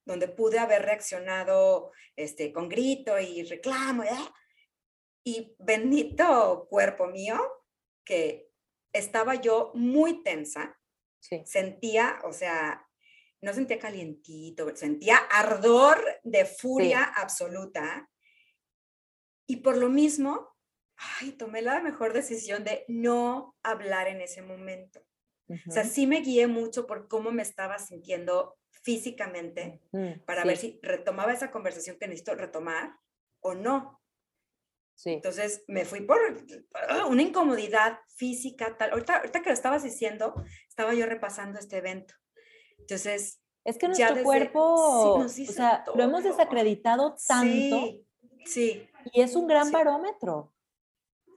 donde 0.05 0.27
pude 0.27 0.59
haber 0.59 0.81
reaccionado 0.83 1.91
este, 2.15 2.51
con 2.51 2.69
grito 2.69 3.19
y 3.19 3.43
reclamo, 3.43 4.03
¿eh? 4.03 4.09
y 5.23 5.55
bendito 5.59 6.67
cuerpo 6.69 7.07
mío 7.07 7.39
que 8.05 8.49
estaba 8.91 9.35
yo 9.35 9.71
muy 9.73 10.23
tensa, 10.23 10.77
Sí. 11.19 11.41
sentía, 11.45 12.19
o 12.25 12.33
sea, 12.33 12.85
no 13.41 13.53
sentía 13.53 13.79
calientito, 13.79 14.75
sentía 14.75 15.15
ardor 15.15 16.03
de 16.23 16.43
furia 16.43 17.01
absoluta. 17.03 18.09
Y 19.47 19.57
por 19.57 19.77
lo 19.77 19.87
mismo, 19.87 20.53
ay, 20.97 21.31
tomé 21.31 21.61
la 21.61 21.79
mejor 21.79 22.11
decisión 22.11 22.65
de 22.65 22.83
no 22.89 23.55
hablar 23.63 24.09
en 24.09 24.19
ese 24.19 24.41
momento. 24.41 25.01
O 25.67 25.71
sea, 25.71 25.85
sí 25.85 26.07
me 26.07 26.19
guié 26.19 26.47
mucho 26.47 26.85
por 26.87 27.07
cómo 27.07 27.31
me 27.31 27.43
estaba 27.43 27.79
sintiendo 27.79 28.57
físicamente 28.83 29.81
Mm, 29.91 30.19
para 30.25 30.41
sí, 30.43 30.47
ver 30.47 30.57
si 30.57 30.79
retomaba 30.83 31.33
esa 31.33 31.49
conversación 31.51 31.97
que 31.99 32.07
necesito 32.07 32.35
retomar 32.35 32.95
o 33.41 33.53
no. 33.55 33.99
Sí. 34.95 35.11
Entonces 35.13 35.63
me 35.67 35.85
fui 35.85 36.01
por 36.01 36.19
ah, 36.89 37.07
una 37.07 37.23
incomodidad 37.23 37.99
física 38.15 38.77
tal. 38.77 38.91
Ahorita, 38.91 39.17
ahorita 39.17 39.41
que 39.41 39.49
lo 39.49 39.53
estabas 39.53 39.83
diciendo, 39.83 40.35
estaba 40.69 40.93
yo 40.93 41.05
repasando 41.07 41.57
este 41.59 41.77
evento. 41.77 42.13
Entonces, 42.77 43.41
Es 43.63 43.77
que 43.77 43.87
nuestro 43.87 44.09
desde- 44.09 44.23
cuerpo, 44.23 45.25
sí, 45.29 45.47
o 45.49 45.51
sea, 45.51 45.83
lo 45.95 46.03
hemos 46.03 46.21
todo. 46.21 46.31
desacreditado 46.31 47.15
tanto 47.27 47.47
sí, 47.47 48.07
sí, 48.45 48.89
y 49.13 49.21
es 49.21 49.35
un 49.35 49.47
gran 49.47 49.71
barómetro. 49.71 50.53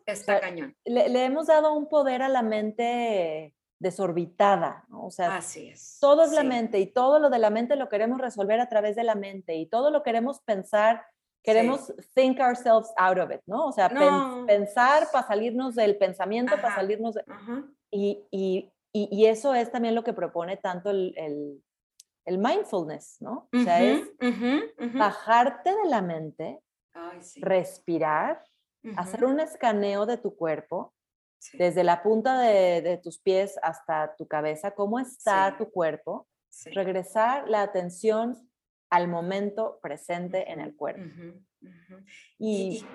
está 0.05 0.25
sea, 0.35 0.41
cañón. 0.41 0.77
Le, 0.85 1.09
le 1.09 1.25
hemos 1.25 1.47
dado 1.47 1.73
un 1.73 1.89
poder 1.89 2.23
a 2.23 2.29
la 2.29 2.43
mente 2.43 3.55
desorbitada, 3.79 4.85
¿no? 4.89 5.07
O 5.07 5.11
sea, 5.11 5.37
Así 5.37 5.69
es. 5.69 5.99
todo 6.01 6.23
es 6.25 6.33
la 6.33 6.43
mente 6.43 6.79
y 6.81 6.87
todo 6.87 7.19
lo 7.19 7.31
de 7.31 7.39
la 7.39 7.51
mente 7.51 7.77
lo 7.77 7.89
queremos 7.89 8.21
resolver 8.21 8.61
a 8.61 8.69
través 8.69 8.97
de 8.97 9.05
la 9.05 9.15
mente 9.15 9.55
y 9.57 9.67
todo 9.67 9.91
lo 9.91 10.03
queremos 10.03 10.41
pensar, 10.41 11.05
queremos 11.43 11.93
think 12.15 12.41
ourselves 12.41 12.93
out 12.97 13.19
of 13.19 13.31
it, 13.31 13.41
¿no? 13.47 13.67
O 13.67 13.73
sea, 13.73 13.89
pen- 13.89 14.47
pensar 14.47 15.09
para 15.13 15.27
salirnos 15.27 15.75
del 15.75 15.97
pensamiento, 15.97 16.57
para 16.61 16.75
salirnos 16.75 17.15
de... 17.15 17.25
Y, 17.91 18.25
y- 18.31 18.73
y- 18.93 19.09
y 19.13 19.27
eso 19.27 19.55
es 19.55 19.71
también 19.71 19.95
lo 19.95 20.03
que 20.03 20.13
propone 20.13 20.57
tanto 20.57 20.91
el, 20.91 21.15
el- 21.17 21.63
el 22.25 22.39
mindfulness, 22.39 23.19
¿no? 23.21 23.49
O 23.55 23.61
sea, 23.63 23.81
es 23.83 24.11
bajarte 24.99 25.71
de 25.71 25.89
la 25.89 26.03
mente, 26.03 26.61
Ay, 26.93 27.23
sí. 27.23 27.41
respirar, 27.41 28.43
hacer 28.97 29.25
un 29.25 29.39
escaneo 29.39 30.07
de 30.07 30.17
tu 30.17 30.35
cuerpo, 30.35 30.93
sí, 31.39 31.59
desde 31.59 31.85
la 31.85 32.03
punta 32.03 32.41
de, 32.41 32.83
de 32.83 32.99
tus 32.99 33.19
pies 33.19 33.59
hasta 33.63 34.15
tu 34.17 34.27
cabeza, 34.27 34.73
cómo 34.75 34.99
está 34.99 35.51
Sí. 35.51 35.57
tu 35.59 35.71
cuerpo, 35.71 36.29
sí. 36.49 36.71
regresar 36.71 37.49
la 37.49 37.63
atención 37.63 38.51
al 38.91 39.09
momento 39.09 39.79
presente 39.83 40.51
en 40.51 40.61
el 40.61 40.75
cuerpo. 40.77 41.03
Ujú, 41.03 41.45
ujú. 41.63 42.05
Y, 42.39 42.47
Y- 42.49 42.77
y 42.79 42.87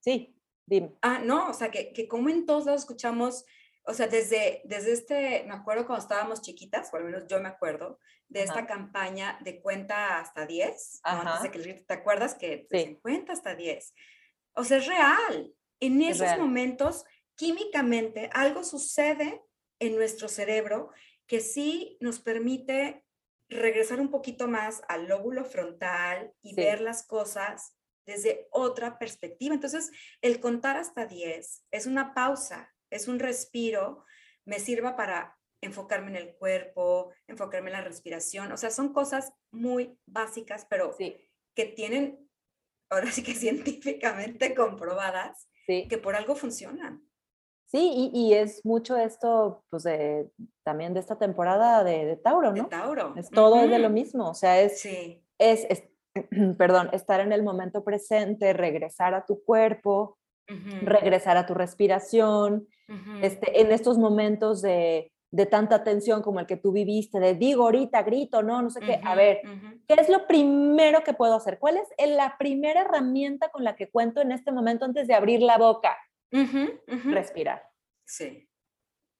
sí, 0.00 0.36
dime. 0.66 0.96
Ah, 1.02 1.20
no, 1.22 1.50
o 1.50 1.54
sea, 1.54 1.70
que, 1.70 1.92
que 1.92 2.08
como 2.08 2.28
en 2.28 2.46
todos 2.46 2.66
lados 2.66 2.82
escuchamos, 2.82 3.44
o 3.84 3.92
sea, 3.94 4.06
desde, 4.08 4.62
desde 4.64 4.92
este, 4.92 5.44
me 5.46 5.54
acuerdo 5.54 5.86
cuando 5.86 6.02
estábamos 6.02 6.42
chiquitas, 6.42 6.92
o 6.92 6.96
al 6.96 7.04
menos 7.04 7.26
yo 7.26 7.40
me 7.40 7.48
acuerdo, 7.48 7.98
de 8.28 8.42
esta 8.42 8.60
Ajá. 8.60 8.66
campaña 8.66 9.38
de 9.42 9.60
cuenta 9.60 10.18
hasta 10.20 10.46
10, 10.46 11.00
¿no? 11.04 11.10
antes 11.10 11.42
de 11.42 11.50
que 11.50 11.74
¿te 11.82 11.94
acuerdas 11.94 12.34
que 12.34 12.66
Sí. 12.70 12.98
cuenta 13.02 13.32
hasta 13.32 13.54
10? 13.54 13.92
O 14.54 14.64
sea, 14.64 14.78
es 14.78 14.86
real. 14.86 15.54
En 15.80 16.00
Es 16.02 16.16
esos 16.16 16.28
real. 16.28 16.40
momentos, 16.40 17.04
químicamente, 17.40 18.28
algo 18.34 18.62
sucede 18.64 19.42
en 19.78 19.96
nuestro 19.96 20.28
cerebro 20.28 20.90
que 21.26 21.40
sí 21.40 21.96
nos 21.98 22.20
permite 22.20 23.02
regresar 23.48 23.98
un 23.98 24.10
poquito 24.10 24.46
más 24.46 24.82
al 24.88 25.08
lóbulo 25.08 25.46
frontal 25.46 26.34
y 26.42 26.50
Sí. 26.50 26.56
ver 26.56 26.82
las 26.82 27.06
cosas 27.06 27.74
desde 28.04 28.46
otra 28.50 28.98
perspectiva. 28.98 29.54
Entonces, 29.54 29.90
el 30.20 30.38
contar 30.38 30.76
hasta 30.76 31.06
10 31.06 31.64
es 31.70 31.86
una 31.86 32.12
pausa, 32.12 32.74
es 32.90 33.08
un 33.08 33.18
respiro, 33.18 34.04
me 34.44 34.58
sirva 34.58 34.94
para 34.94 35.38
enfocarme 35.62 36.10
en 36.10 36.16
el 36.16 36.34
cuerpo, 36.36 37.10
enfocarme 37.26 37.70
en 37.70 37.76
la 37.76 37.80
respiración. 37.84 38.52
O 38.52 38.58
sea, 38.58 38.70
son 38.70 38.92
cosas 38.92 39.32
muy 39.50 39.98
básicas, 40.04 40.66
pero 40.68 40.92
Sí, 40.92 41.16
que 41.54 41.64
tienen, 41.64 42.28
ahora 42.90 43.10
sí 43.10 43.22
que 43.22 43.32
científicamente 43.64 44.54
comprobadas, 44.54 45.48
sí. 45.66 45.86
que 45.88 45.96
por 45.96 46.16
algo 46.16 46.36
funcionan. 46.36 47.09
Sí, 47.70 48.10
y, 48.12 48.18
y 48.28 48.34
es 48.34 48.64
mucho 48.64 48.96
esto, 48.96 49.62
pues, 49.70 49.84
de, 49.84 50.28
también 50.64 50.92
de 50.92 50.98
esta 51.00 51.16
temporada 51.18 51.84
de, 51.84 52.04
de 52.04 52.16
Tauro, 52.16 52.52
De 52.52 52.62
¿no? 52.62 52.68
Tauro. 52.68 53.14
Es 53.16 53.30
todo 53.30 53.62
es 53.62 53.70
de 53.70 53.78
lo 53.78 53.90
mismo, 53.90 54.28
o 54.30 54.34
sea, 54.34 54.60
es, 54.60 54.80
Sí. 54.80 55.22
es, 55.38 55.66
es- 55.70 55.84
perdón, 56.58 56.90
estar 56.92 57.20
en 57.20 57.32
el 57.32 57.44
momento 57.44 57.84
presente, 57.84 58.52
regresar 58.52 59.14
a 59.14 59.24
tu 59.24 59.44
cuerpo, 59.44 60.18
regresar 60.82 61.36
a 61.36 61.46
tu 61.46 61.54
respiración, 61.54 62.66
ujú. 62.88 63.18
este, 63.22 63.60
en 63.60 63.70
estos 63.70 63.98
momentos 63.98 64.62
de, 64.62 65.12
de 65.30 65.46
tanta 65.46 65.84
tensión 65.84 66.22
como 66.22 66.40
el 66.40 66.46
que 66.46 66.56
tú 66.56 66.72
viviste, 66.72 67.20
de 67.20 67.34
digo 67.34 67.62
ahorita, 67.64 68.02
grito, 68.02 68.42
no, 68.42 68.62
no 68.62 68.70
sé 68.70 68.82
qué, 68.82 69.00
a 69.04 69.14
ver. 69.14 69.42
¿qué 69.86 69.94
es 70.00 70.08
lo 70.08 70.26
primero 70.26 71.02
que 71.04 71.14
puedo 71.14 71.34
hacer? 71.34 71.58
¿Cuál 71.60 71.76
es 71.76 71.88
la 72.16 72.34
primera 72.38 72.80
herramienta 72.82 73.48
con 73.50 73.62
la 73.62 73.76
que 73.76 73.88
cuento 73.90 74.20
en 74.20 74.32
este 74.32 74.50
momento 74.50 74.84
antes 74.84 75.06
de 75.06 75.14
abrir 75.14 75.40
la 75.42 75.56
boca? 75.58 75.96
Ujú. 76.32 76.80
Respirar. 77.12 77.62
Sí, 78.04 78.48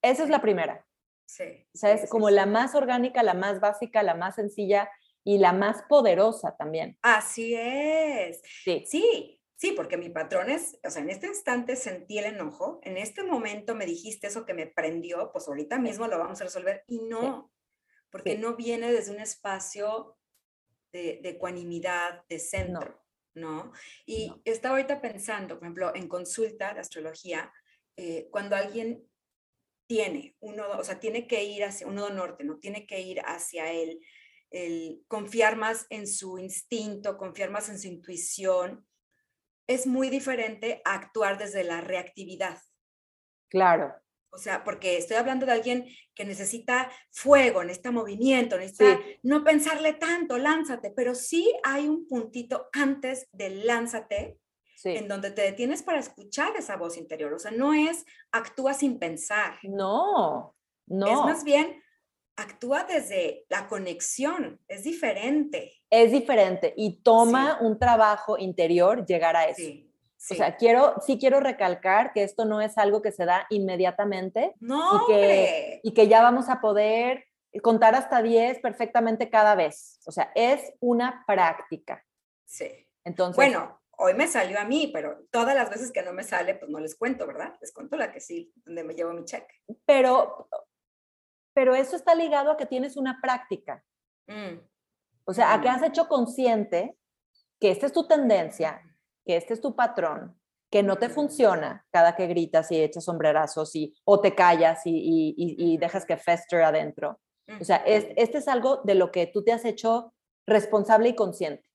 Esa 0.03 0.25
es 0.25 0.31
la 0.31 0.41
primera. 0.43 0.87
sí. 1.27 1.67
O 1.75 1.79
sea, 1.79 1.93
es 1.93 2.03
sí, 2.03 2.09
como 2.09 2.29
sí. 2.29 2.35
la 2.35 2.47
más 2.47 2.75
orgánica, 2.75 3.23
la 3.23 3.35
más 3.35 3.61
básica, 3.61 4.03
la 4.03 4.15
más 4.15 4.35
sencilla 4.37 4.91
y 5.25 5.39
la 5.39 5.53
más 5.53 5.83
poderosa 5.89 6.57
también. 6.57 6.99
Así 7.03 7.55
es. 7.55 8.43
Sí, 8.65 8.85
Sí, 8.85 9.41
sí, 9.57 9.73
porque 9.73 9.97
mi 9.97 10.09
patrón 10.11 10.51
es, 10.51 10.79
o 10.85 10.91
sea, 10.91 11.03
en 11.03 11.11
este 11.11 11.27
instante 11.29 11.77
sentí 11.77 12.19
el 12.19 12.25
enojo, 12.27 12.81
en 12.83 12.97
este 12.97 13.23
momento 13.23 13.75
me 13.75 13.87
dijiste 13.87 14.27
eso 14.29 14.47
que 14.47 14.55
me 14.55 14.67
prendió, 14.67 15.31
pues 15.33 15.47
ahorita 15.49 15.79
mismo 15.79 16.07
lo 16.09 16.19
vamos 16.19 16.41
a 16.41 16.45
resolver 16.45 16.85
y 16.87 17.01
no, 17.03 17.53
porque 18.11 18.33
Sí. 18.33 18.39
no 18.39 18.57
viene 18.57 18.93
desde 18.93 19.13
un 19.13 19.21
espacio 19.21 20.19
de, 20.93 21.21
de 21.23 21.31
ecuanimidad, 21.31 22.25
de 22.29 22.39
centro, 22.41 22.91
¿no? 22.91 23.00
Y 24.07 24.29
No. 24.29 24.41
estaba 24.45 24.77
ahorita 24.77 25.01
pensando, 25.01 25.55
por 25.59 25.65
ejemplo, 25.65 25.95
en 25.95 26.09
consulta 26.09 26.75
de 26.75 26.81
astrología, 26.81 27.53
eh, 27.97 28.29
cuando 28.31 28.57
alguien 28.57 29.09
tiene 29.87 30.37
un 30.41 30.57
nodo, 30.57 30.79
o 30.79 30.85
sea, 30.85 31.01
tiene 31.01 31.27
que 31.27 31.43
ir 31.45 31.65
hacia 31.65 31.87
un 31.87 31.97
nodo 31.97 32.11
norte, 32.11 32.45
¿no? 32.45 32.59
Tiene 32.59 32.87
que 32.87 33.01
ir 33.01 33.21
hacia 33.21 33.73
el, 33.73 34.01
el 34.51 35.03
confiar 35.09 35.57
más 35.57 35.87
en 35.91 36.07
su 36.07 36.39
instinto, 36.39 37.17
confiar 37.17 37.51
más 37.51 37.69
en 37.69 37.79
su 37.79 37.89
intuición, 37.89 38.87
es 39.67 39.87
muy 39.87 40.11
diferente 40.11 40.83
a 40.85 40.95
actuar 40.95 41.39
desde 41.39 41.65
la 41.65 41.81
reactividad. 41.81 42.59
claro. 43.49 43.95
O 44.33 44.39
sea, 44.39 44.63
porque 44.65 44.97
estoy 44.97 45.17
hablando 45.17 45.45
de 45.47 45.53
alguien 45.53 45.87
que 46.15 46.25
necesita 46.25 46.91
fuego, 47.11 47.63
necesita 47.65 47.91
movimiento, 47.91 48.57
necesita 48.57 48.97
Sí. 48.97 49.19
no 49.23 49.43
pensarle 49.45 49.93
tanto, 49.95 50.39
lánzate, 50.39 50.91
pero 50.91 51.15
sí 51.15 51.53
hay 51.65 51.89
un 51.89 52.07
puntito 52.07 52.69
antes 52.73 53.29
del 53.33 53.67
lánzate 53.67 54.39
Sí. 54.77 54.91
en 54.97 55.09
donde 55.09 55.31
te 55.31 55.43
detienes 55.43 55.83
para 55.83 55.99
escuchar 55.99 56.57
esa 56.57 56.77
voz 56.77 56.97
interior. 56.97 57.33
O 57.35 57.39
sea, 57.39 57.51
no 57.51 57.75
es 57.75 58.07
actúa 58.33 58.73
sin 58.73 58.99
pensar, 58.99 59.59
No, 59.65 60.55
no. 60.87 61.07
es 61.07 61.17
más 61.19 61.45
bien 61.45 61.83
actúa 62.37 62.85
desde 62.85 63.45
la 63.51 63.69
conexión, 63.69 64.59
es 64.69 64.85
diferente. 64.85 65.73
es 65.91 66.13
diferente 66.13 66.73
y 66.77 67.03
toma 67.03 67.59
un 67.61 67.79
trabajo 67.79 68.39
interior 68.39 69.05
llegar 69.05 69.37
a 69.37 69.45
eso. 69.47 69.57
Sí, 69.61 69.90
O 70.31 70.35
sea, 70.35 70.57
quiero, 70.57 70.95
sí 71.07 71.19
quiero 71.19 71.41
recalcar 71.41 72.13
que 72.13 72.23
esto 72.23 72.45
no 72.45 72.61
es 72.61 72.77
algo 72.77 73.01
que 73.01 73.11
se 73.11 73.25
da 73.25 73.47
inmediatamente 73.49 74.55
no, 74.61 74.97
y 74.97 75.07
que, 75.07 75.15
hombre. 75.15 75.81
y 75.83 75.95
que 75.95 76.09
ya 76.09 76.23
vamos 76.23 76.51
a 76.51 76.61
poder 76.61 77.25
contar 77.63 77.95
hasta 77.95 78.21
10 78.23 78.59
perfectamente 78.61 79.31
cada 79.31 79.55
vez. 79.55 79.99
O 80.07 80.13
sea, 80.13 80.31
es 80.35 80.75
una 80.81 81.25
práctica. 81.27 82.05
Sí. 82.45 82.69
Entonces, 83.03 83.37
Bueno, 83.37 83.81
hoy 83.97 84.13
me 84.13 84.27
salió 84.29 84.61
a 84.61 84.65
mí, 84.65 84.91
pero 84.93 85.25
todas 85.31 85.55
las 85.55 85.71
veces 85.71 85.91
que 85.91 86.03
no 86.03 86.13
me 86.13 86.23
sale, 86.23 86.55
pues 86.55 86.71
no 86.71 86.81
les 86.81 86.97
cuento, 86.97 87.27
¿verdad? 87.27 87.55
Les 87.61 87.73
cuento 87.73 87.97
la 87.97 88.13
que 88.13 88.21
sí, 88.21 88.53
donde 88.65 88.85
me 88.85 88.93
llevo 88.95 89.13
mi 89.15 89.25
cheque. 89.25 89.55
pero, 89.87 90.49
pero 91.55 91.75
eso 91.75 91.97
está 91.97 92.15
ligado 92.15 92.51
a 92.51 92.57
que 92.59 92.67
tienes 92.67 92.97
una 92.97 93.19
práctica. 93.23 93.83
Mm, 94.27 94.59
O 95.25 95.33
sea, 95.33 95.55
a 95.55 95.61
que 95.61 95.69
Mm. 95.69 95.73
has 95.73 95.83
hecho 95.83 96.09
consciente 96.09 96.97
que 97.59 97.71
esta 97.71 97.87
es 97.87 97.93
tu 97.93 98.07
tendencia, 98.07 98.83
que 99.25 99.37
este 99.37 99.55
es 99.55 99.61
tu 99.61 99.75
patrón, 99.77 100.39
que 100.71 100.83
no 100.83 100.97
te 100.97 101.09
funciona 101.09 101.85
cada 101.91 102.15
que 102.17 102.27
gritas 102.27 102.71
y 102.71 102.81
echas 102.81 103.05
sombrerazos 103.05 103.75
y, 103.75 103.95
o 104.05 104.21
te 104.21 104.35
callas 104.35 104.87
y, 104.87 104.91
y- 104.91 105.35
y- 105.37 105.75
y 105.75 105.79
dejas 105.79 106.05
que 106.07 106.17
fester 106.17 106.63
adentro. 106.63 107.21
O 107.61 107.65
sea, 107.65 107.79
es- 107.79 108.07
este 108.17 108.39
es 108.39 108.47
algo 108.49 108.77
de 108.85 108.95
lo 108.95 109.11
que 109.11 109.27
tú 109.27 109.43
te 109.43 109.53
has 109.53 109.65
hecho 109.65 110.15
responsable 110.47 111.09
y 111.09 111.15
consciente. 111.17 111.69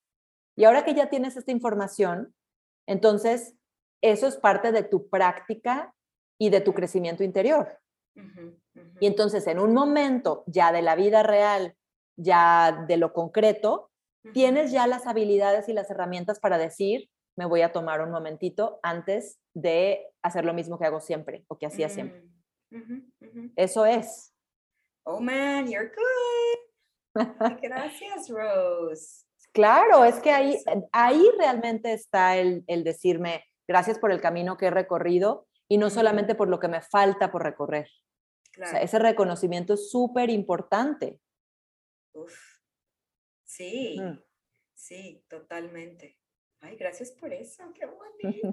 Y 0.55 0.63
ahora 0.63 0.85
que 0.85 0.93
ya 0.93 1.09
tienes 1.09 1.35
esta 1.35 1.51
información, 1.51 2.33
entonces 2.87 3.55
eso 4.01 4.27
es 4.27 4.37
parte 4.37 4.71
de 4.71 4.83
tu 4.83 5.09
práctica 5.09 5.93
y 6.39 6.49
de 6.49 6.61
tu 6.61 6.73
crecimiento 6.73 7.23
interior. 7.23 7.79
Y 9.01 9.07
entonces 9.07 9.47
en 9.47 9.59
un 9.59 9.73
momento 9.73 10.43
ya 10.47 10.71
de 10.71 10.81
la 10.81 10.95
vida 10.95 11.23
real, 11.23 11.75
ya 12.17 12.85
de 12.87 12.95
lo 12.97 13.11
concreto, 13.11 13.91
tienes 14.33 14.71
ya 14.71 14.87
las 14.87 15.05
habilidades 15.07 15.67
y 15.69 15.73
las 15.73 15.89
herramientas 15.91 16.39
para 16.39 16.57
decir, 16.57 17.09
me 17.37 17.45
voy 17.45 17.61
a 17.61 17.71
tomar 17.71 18.01
un 18.01 18.11
momentito 18.11 18.79
antes 18.83 19.39
de 19.53 20.07
hacer 20.21 20.45
lo 20.45 20.53
mismo 20.53 20.79
que 20.79 20.85
hago 20.85 20.99
siempre 20.99 21.45
o 21.47 21.57
que 21.57 21.65
hacía 21.65 21.89
siempre. 21.89 22.23
Mm, 22.71 23.49
Eso 23.55 23.85
es. 23.85 24.33
Oh 25.03 25.19
man, 25.19 25.67
you're 25.67 25.91
good. 25.95 27.25
Gracias, 27.61 28.29
Rose. 28.29 29.25
Claro, 29.53 30.03
es 30.03 30.15
que 30.19 30.31
ahí, 30.31 30.57
ahí 30.91 31.29
realmente 31.37 31.93
está 31.93 32.37
el, 32.37 32.63
el 32.67 32.83
decirme 32.83 33.45
gracias 33.67 33.99
por 33.99 34.11
el 34.11 34.21
camino 34.21 34.57
que 34.57 34.67
he 34.67 34.71
recorrido 34.71 35.47
y 35.67 35.77
no 35.77 35.89
solamente 35.89 36.35
por 36.35 36.49
lo 36.49 36.59
que 36.59 36.67
me 36.67 36.81
falta 36.81 37.31
por 37.31 37.43
recorrer. 37.43 37.89
O 38.61 38.65
sea, 38.65 38.81
ese 38.81 38.99
reconocimiento 38.99 39.73
es 39.73 39.89
súper 39.89 40.29
importante. 40.29 41.19
Sí, 43.43 43.99
sí, 44.73 45.25
totalmente. 45.27 46.17
Ay, 46.65 46.77
gracias 46.77 47.11
por 47.11 47.31
eso, 47.31 47.63
qué 47.75 47.85
bonito. 47.85 48.51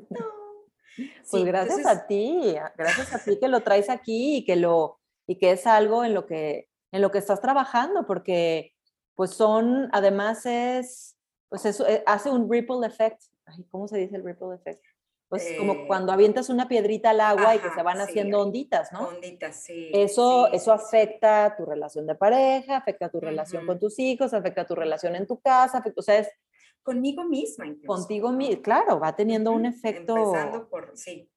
pues 1.31 1.45
gracias 1.45 1.87
a 1.87 2.07
ti, 2.07 2.55
gracias 2.77 3.15
a 3.15 3.19
ti 3.19 3.39
que 3.41 3.49
lo 3.49 3.63
traes 3.63 3.89
aquí 3.89 4.37
y 4.37 4.45
que 4.45 4.57
lo 4.57 5.01
y 5.27 5.39
que 5.39 5.53
es 5.53 5.67
algo 5.67 6.05
en 6.05 6.13
lo 6.13 6.27
que 6.27 6.69
en 6.91 7.01
lo 7.01 7.11
que 7.11 7.19
estás 7.19 7.41
trabajando 7.41 8.07
porque 8.07 8.75
pues 9.15 9.31
son 9.31 9.89
además 9.93 10.45
es 10.45 11.17
pues 11.49 11.65
eso 11.65 11.87
eh, 11.89 12.03
hace 12.07 12.29
un 12.29 12.51
ripple 12.51 12.87
effect. 12.87 13.23
Ay, 13.47 13.65
¿cómo 13.71 13.89
se 13.89 13.97
dice 13.97 14.17
el 14.17 14.25
ripple 14.25 14.55
effect? 14.55 14.85
Pues 15.31 15.55
como 15.59 15.73
eh, 15.73 15.85
cuando 15.87 16.13
avientas 16.13 16.51
una 16.51 16.69
piedrita 16.69 17.09
al 17.09 17.21
agua 17.23 17.57
y 17.57 17.61
que 17.61 17.71
se 17.71 17.83
van 17.83 17.99
haciendo 17.99 18.43
onditas, 18.43 18.93
¿no? 18.93 19.09
Onditas, 19.09 19.57
sí. 19.57 19.91
Eso, 19.95 20.53
eso 20.53 20.71
afecta 20.71 21.55
tu 21.57 21.65
relación 21.65 22.07
de 22.07 22.15
pareja, 22.15 22.77
afecta 22.77 23.09
tu 23.09 23.19
relación 23.19 23.65
con 23.65 23.79
tus 23.79 23.99
hijos, 23.99 24.35
afecta 24.35 24.67
tu 24.67 24.75
relación 24.75 25.17
en 25.17 25.27
tu 25.27 25.41
casa, 25.41 25.83
o 25.97 26.03
sea, 26.03 26.19
es... 26.19 26.29
Conmigo 26.83 27.25
misma 27.25 27.67
incluso. 27.67 27.87
Contigo 27.87 28.33
misma, 28.33 28.63
claro, 28.63 28.99
va 28.99 29.15
teniendo 29.15 29.53
un 29.53 29.67
efecto... 29.67 30.17
Empezando 30.17 30.69
por, 30.69 30.97
sí, 30.97 31.31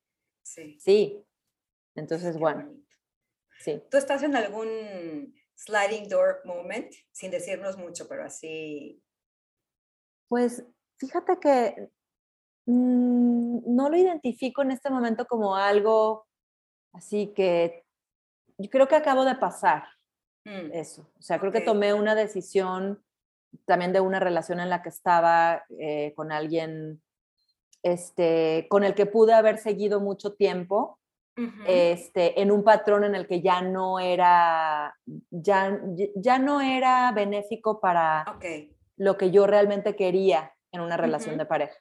sí. 0.43 0.77
Sí, 0.79 1.25
entonces, 1.95 2.37
bueno. 2.37 2.73
Sí. 3.59 3.81
¿Tú 3.89 3.97
estás 3.97 4.23
en 4.23 4.35
algún 4.35 5.33
sliding 5.55 6.09
door 6.09 6.41
moment? 6.45 6.91
Sin 7.11 7.31
decirnos 7.31 7.77
mucho, 7.77 8.07
pero 8.07 8.25
así... 8.25 9.01
Pues 10.27 10.65
fíjate 10.97 11.39
que 11.39 11.89
Mm, 12.67 13.59
no 13.75 13.89
lo 13.89 13.97
identifico 13.97 14.63
en 14.63 14.71
este 14.71 14.89
momento 14.89 15.27
como 15.27 15.55
algo 15.55 16.27
así 16.93 17.31
que 17.35 17.85
yo 18.57 18.69
creo 18.71 18.87
que 18.87 18.95
acabo 18.95 19.23
de 19.23 19.35
pasar 19.35 19.83
mm, 20.45 20.71
eso. 20.73 21.11
O 21.19 21.21
sea, 21.21 21.39
creo 21.39 21.51
que 21.51 21.61
tomé 21.61 21.93
una 21.93 22.15
decisión 22.15 23.03
también 23.65 23.93
de 23.93 23.99
una 23.99 24.19
relación 24.19 24.59
en 24.59 24.69
la 24.69 24.81
que 24.81 24.89
estaba 24.89 25.63
eh, 25.79 26.13
con 26.15 26.31
alguien 26.31 27.01
este, 27.83 28.67
con 28.69 28.83
el 28.83 28.95
que 28.95 29.05
pude 29.05 29.33
haber 29.33 29.59
seguido 29.59 29.99
mucho 29.99 30.33
tiempo, 30.33 30.99
este, 31.67 32.41
en 32.41 32.49
un 32.49 32.63
patrón 32.63 33.03
en 33.03 33.13
el 33.13 33.27
que 33.27 33.41
ya 33.41 33.61
no 33.61 33.99
era, 33.99 34.95
ya, 35.29 35.81
ya 36.15 36.39
no 36.39 36.61
era 36.61 37.11
benéfico 37.11 37.81
para 37.81 38.25
lo 38.95 39.17
que 39.17 39.31
yo 39.31 39.45
realmente 39.45 39.97
quería 39.97 40.53
en 40.71 40.81
una 40.81 40.97
relación 40.97 41.37
de 41.37 41.45
pareja. 41.45 41.75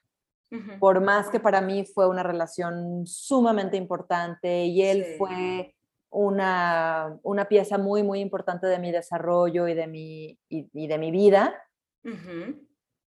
Por 0.78 1.00
más 1.00 1.30
que 1.30 1.40
para 1.40 1.60
mí 1.60 1.84
fue 1.84 2.08
una 2.08 2.22
relación 2.22 3.06
sumamente 3.06 3.76
importante 3.76 4.66
y 4.66 4.82
él 4.82 5.16
fue 5.18 5.74
una, 6.10 7.18
una, 7.22 7.46
pieza 7.46 7.76
muy, 7.76 8.04
muy 8.04 8.20
importante 8.20 8.68
de 8.68 8.78
mi 8.78 8.92
desarrollo 8.92 9.66
y 9.66 9.74
de 9.74 9.86
mi, 9.88 10.38
y, 10.48 10.86
de 10.86 10.98
mi 10.98 11.10
vida. 11.10 11.54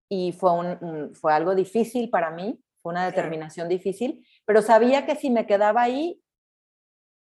Y 0.08 0.32
fue, 0.32 0.52
un, 0.52 1.14
fue 1.14 1.32
algo 1.32 1.54
difícil 1.54 2.10
para 2.10 2.30
mí, 2.30 2.62
fue 2.82 2.92
una 2.92 3.06
determinación 3.06 3.68
difícil, 3.68 4.26
pero 4.44 4.62
sabía 4.62 5.04
que 5.06 5.16
si 5.16 5.30
me 5.30 5.46
quedaba 5.46 5.82
ahí, 5.82 6.22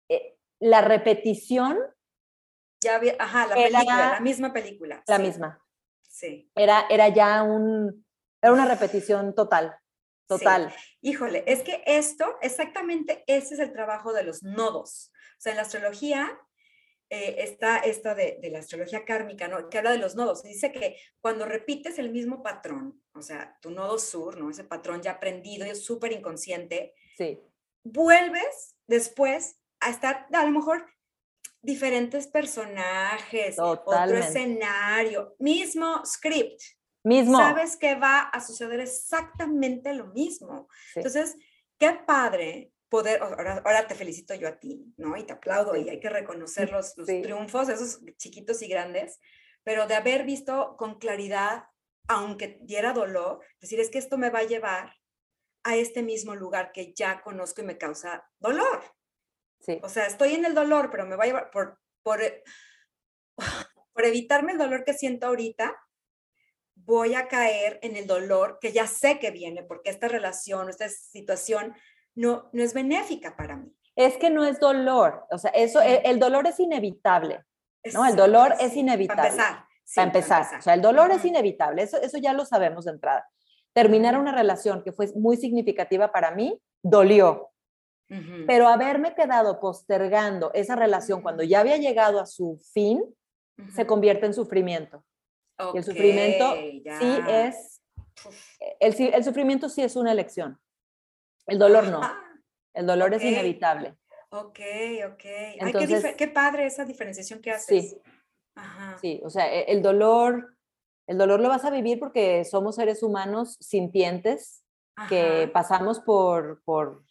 eh, 0.08 0.36
la 0.60 0.80
repetición... 0.80 1.78
Ya 2.80 2.94
había, 2.94 3.16
ajá, 3.18 3.48
la 3.48 3.54
película, 3.54 4.10
la 4.12 4.20
misma 4.20 4.52
película. 4.52 5.02
La 5.06 5.18
misma. 5.18 5.64
Sí. 6.02 6.50
Era, 6.54 6.86
era 6.88 7.08
ya 7.08 7.42
un, 7.42 8.06
era 8.40 8.52
una 8.52 8.66
repetición 8.66 9.34
total. 9.34 9.76
Total. 10.28 10.72
Híjole, 11.00 11.42
es 11.46 11.62
que 11.62 11.82
esto, 11.86 12.36
exactamente 12.42 13.24
ese 13.26 13.54
es 13.54 13.60
el 13.60 13.72
trabajo 13.72 14.12
de 14.12 14.24
los 14.24 14.42
nodos. 14.42 15.10
O 15.38 15.40
sea, 15.40 15.52
en 15.52 15.56
la 15.56 15.62
astrología 15.62 16.38
eh, 17.10 17.36
está 17.38 17.78
esta 17.78 18.14
de, 18.14 18.38
la 18.50 18.58
astrología 18.58 19.04
kármica, 19.04 19.48
¿no? 19.48 19.68
Que 19.68 19.78
habla 19.78 19.92
de 19.92 19.98
los 19.98 20.14
nodos. 20.14 20.42
Dice 20.42 20.72
que 20.72 20.96
cuando 21.20 21.46
repites 21.46 21.98
el 21.98 22.10
mismo 22.10 22.42
patrón, 22.42 23.02
o 23.14 23.22
sea, 23.22 23.56
tu 23.60 23.70
nodo 23.70 23.98
sur, 23.98 24.38
¿no? 24.38 24.50
Ese 24.50 24.64
patrón 24.64 25.02
ya 25.02 25.12
aprendido 25.12 25.66
y 25.66 25.74
súper 25.74 26.12
inconsciente, 26.12 26.94
sí. 27.16 27.40
vuelves 27.82 28.76
después 28.86 29.58
a 29.80 29.90
estar, 29.90 30.26
a 30.32 30.44
lo 30.44 30.50
mejor, 30.50 30.86
diferentes 31.62 32.26
personajes, 32.26 33.58
otro 33.58 34.16
escenario, 34.16 35.34
mismo 35.38 36.04
script, 36.04 36.60
Mismo. 37.04 37.38
Sabes 37.38 37.76
que 37.76 37.94
va 37.94 38.20
a 38.20 38.40
suceder 38.40 38.80
exactamente 38.80 39.94
lo 39.94 40.08
mismo. 40.08 40.68
Entonces, 40.94 41.36
qué 41.78 41.92
padre 41.92 42.72
poder, 42.88 43.20
ahora, 43.22 43.86
te 43.86 43.94
felicito 43.94 44.34
yo 44.34 44.48
a 44.48 44.58
ti, 44.58 44.92
¿no? 44.96 45.16
Y 45.16 45.24
te 45.24 45.32
aplaudo 45.34 45.76
y 45.76 45.88
hay 45.88 46.00
que 46.00 46.08
reconocer 46.08 46.70
los, 46.70 46.94
triunfos, 46.94 47.68
esos 47.68 48.00
chiquitos 48.16 48.62
y 48.62 48.68
grandes, 48.68 49.18
pero 49.62 49.86
de 49.86 49.94
haber 49.94 50.24
visto 50.24 50.76
con 50.76 50.98
claridad, 50.98 51.64
aunque 52.06 52.58
diera 52.62 52.92
dolor, 52.92 53.40
decir, 53.60 53.80
es 53.80 53.90
que 53.90 53.98
esto 53.98 54.16
me 54.16 54.30
va 54.30 54.40
a 54.40 54.46
llevar 54.46 54.94
a 55.64 55.76
este 55.76 56.02
mismo 56.02 56.34
lugar 56.34 56.72
que 56.72 56.94
ya 56.94 57.20
conozco 57.20 57.60
y 57.60 57.64
me 57.64 57.78
causa 57.78 58.26
dolor. 58.38 58.82
Sí. 59.60 59.78
O 59.82 59.88
sea, 59.88 60.06
estoy 60.06 60.34
en 60.34 60.44
el 60.44 60.54
dolor, 60.54 60.90
pero 60.90 61.04
me 61.04 61.16
va 61.16 61.24
a 61.24 61.26
llevar 61.26 61.50
por, 61.50 61.78
por, 62.02 62.20
por 63.92 64.04
evitarme 64.04 64.52
el 64.52 64.58
dolor 64.58 64.84
que 64.84 64.94
siento 64.94 65.26
ahorita, 65.26 65.76
voy 66.74 67.14
a 67.14 67.28
caer 67.28 67.78
en 67.82 67.96
el 67.96 68.06
dolor 68.06 68.58
que 68.60 68.72
ya 68.72 68.86
sé 68.86 69.18
que 69.18 69.30
viene, 69.30 69.62
porque 69.62 69.90
esta 69.90 70.08
relación, 70.08 70.70
esta 70.70 70.88
situación 70.88 71.74
no, 72.18 72.48
no 72.52 72.62
es 72.62 72.74
benéfica 72.74 73.36
para 73.36 73.56
mí. 73.56 73.72
Es 73.96 74.16
que 74.16 74.30
no 74.30 74.44
es 74.44 74.60
dolor, 74.60 75.26
o 75.30 75.38
sea, 75.38 75.50
eso, 75.50 75.80
el, 75.80 76.20
dolor 76.20 76.46
es 76.46 76.60
inevitable, 76.60 77.44
¿no? 77.92 78.06
El 78.06 78.14
dolor 78.14 78.54
es 78.60 78.76
inevitable. 78.76 79.22
Para 79.22 79.28
empezar. 79.28 79.64
para, 79.94 80.06
empezar. 80.06 80.58
O 80.58 80.62
sea, 80.62 80.74
el 80.74 80.82
dolor 80.82 81.10
es 81.10 81.24
inevitable, 81.24 81.82
eso, 81.82 82.00
eso 82.00 82.18
ya 82.18 82.32
lo 82.32 82.44
sabemos 82.44 82.84
de 82.84 82.92
entrada. 82.92 83.28
Terminar 83.72 84.16
una 84.16 84.32
relación 84.32 84.84
que 84.84 84.92
fue 84.92 85.08
muy 85.16 85.36
significativa 85.36 86.12
para 86.12 86.30
mí, 86.30 86.60
dolió. 86.82 87.50
Pero 88.46 88.68
haberme 88.68 89.14
quedado 89.14 89.60
postergando 89.60 90.50
esa 90.54 90.74
relación 90.74 91.20
cuando 91.20 91.42
ya 91.42 91.60
había 91.60 91.76
llegado 91.76 92.20
a 92.20 92.24
su 92.24 92.58
fin, 92.72 93.04
se 93.74 93.86
convierte 93.86 94.24
en 94.24 94.32
sufrimiento 94.32 95.04
el 95.74 95.84
sufrimiento 95.84 96.54
sí 96.54 97.18
es, 97.28 97.82
el, 98.80 99.14
el, 99.14 99.24
sufrimiento 99.24 99.68
sí 99.68 99.82
es 99.82 99.96
una 99.96 100.12
elección. 100.12 100.58
El 101.48 101.58
dolor 101.58 101.88
no. 101.88 102.00
El 102.74 102.86
dolor 102.86 103.12
es 103.14 103.24
inevitable. 103.24 103.96
Ok, 104.30 104.60
ok. 105.10 105.24
Entonces, 105.56 106.14
qué, 106.16 106.28
padre 106.28 106.66
esa 106.66 106.84
diferenciación 106.84 107.40
que 107.40 107.50
haces. 107.50 107.90
Sí. 107.90 108.02
Sí, 109.00 109.20
o 109.24 109.30
sea, 109.30 109.52
e, 109.52 109.72
el 109.72 109.82
dolor, 109.82 110.56
el 111.06 111.18
dolor 111.18 111.40
lo 111.40 111.48
vas 111.48 111.64
a 111.64 111.70
vivir 111.70 111.98
porque 111.98 112.44
somos 112.44 112.76
seres 112.76 113.02
humanos 113.02 113.56
sintientes 113.60 114.64
que 115.08 115.48
pasamos 115.52 116.00
por, 116.00 116.60
por 116.64 117.04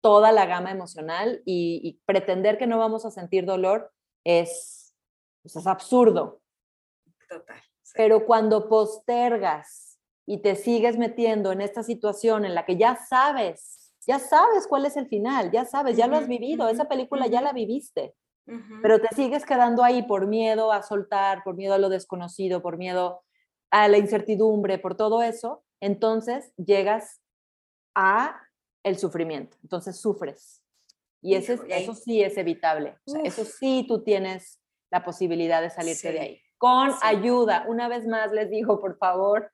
toda 0.00 0.30
la 0.30 0.46
gama 0.46 0.70
emocional 0.70 1.42
y, 1.44 2.00
pretender 2.06 2.58
que 2.58 2.66
no 2.66 2.78
vamos 2.78 3.04
a 3.04 3.10
sentir 3.10 3.44
dolor 3.44 3.92
es, 4.24 4.94
pues, 5.42 5.56
es 5.56 5.66
absurdo. 5.66 6.40
Total. 7.28 7.60
Pero 7.94 8.24
cuando 8.24 8.68
postergas 8.68 9.83
y 10.26 10.38
te 10.38 10.56
sigues 10.56 10.96
metiendo 10.96 11.52
en 11.52 11.60
esta 11.60 11.82
situación 11.82 12.44
en 12.44 12.54
la 12.54 12.64
que 12.64 12.76
ya 12.76 12.96
sabes, 12.96 13.92
ya 14.06 14.18
sabes 14.18 14.66
cuál 14.66 14.86
es 14.86 14.96
el 14.96 15.06
final, 15.08 15.50
ya 15.50 15.64
sabes, 15.64 15.96
ya 15.96 16.06
lo 16.06 16.16
has 16.16 16.28
vivido, 16.28 16.68
esa 16.68 16.86
película 16.86 17.26
ya 17.26 17.40
la 17.40 17.52
viviste, 17.52 18.14
pero 18.82 19.00
te 19.00 19.08
sigues 19.14 19.46
quedando 19.46 19.82
ahí 19.82 20.02
por 20.02 20.26
miedo 20.26 20.72
a 20.72 20.82
soltar, 20.82 21.42
por 21.44 21.56
miedo 21.56 21.74
a 21.74 21.78
lo 21.78 21.88
desconocido, 21.88 22.60
por 22.60 22.76
miedo 22.76 23.22
a 23.70 23.88
la 23.88 23.98
incertidumbre, 23.98 24.78
por 24.78 24.96
todo 24.96 25.22
eso, 25.22 25.64
entonces 25.80 26.52
llegas 26.56 27.20
a 27.94 28.40
el 28.82 28.98
sufrimiento, 28.98 29.56
entonces 29.62 29.98
sufres. 29.98 30.62
Y 31.22 31.36
eso, 31.36 31.54
eso 31.68 31.94
sí 31.94 32.22
es 32.22 32.36
evitable, 32.36 32.98
eso 33.24 33.46
sí 33.46 33.86
tú 33.88 34.02
tienes 34.02 34.60
la 34.90 35.02
posibilidad 35.02 35.62
de 35.62 35.70
salirte 35.70 36.12
de 36.12 36.20
ahí. 36.20 36.40
Con 36.58 36.90
ayuda. 37.02 37.64
Una 37.66 37.88
vez 37.88 38.06
más 38.06 38.30
les 38.30 38.50
digo, 38.50 38.78
por 38.78 38.98
favor, 38.98 39.50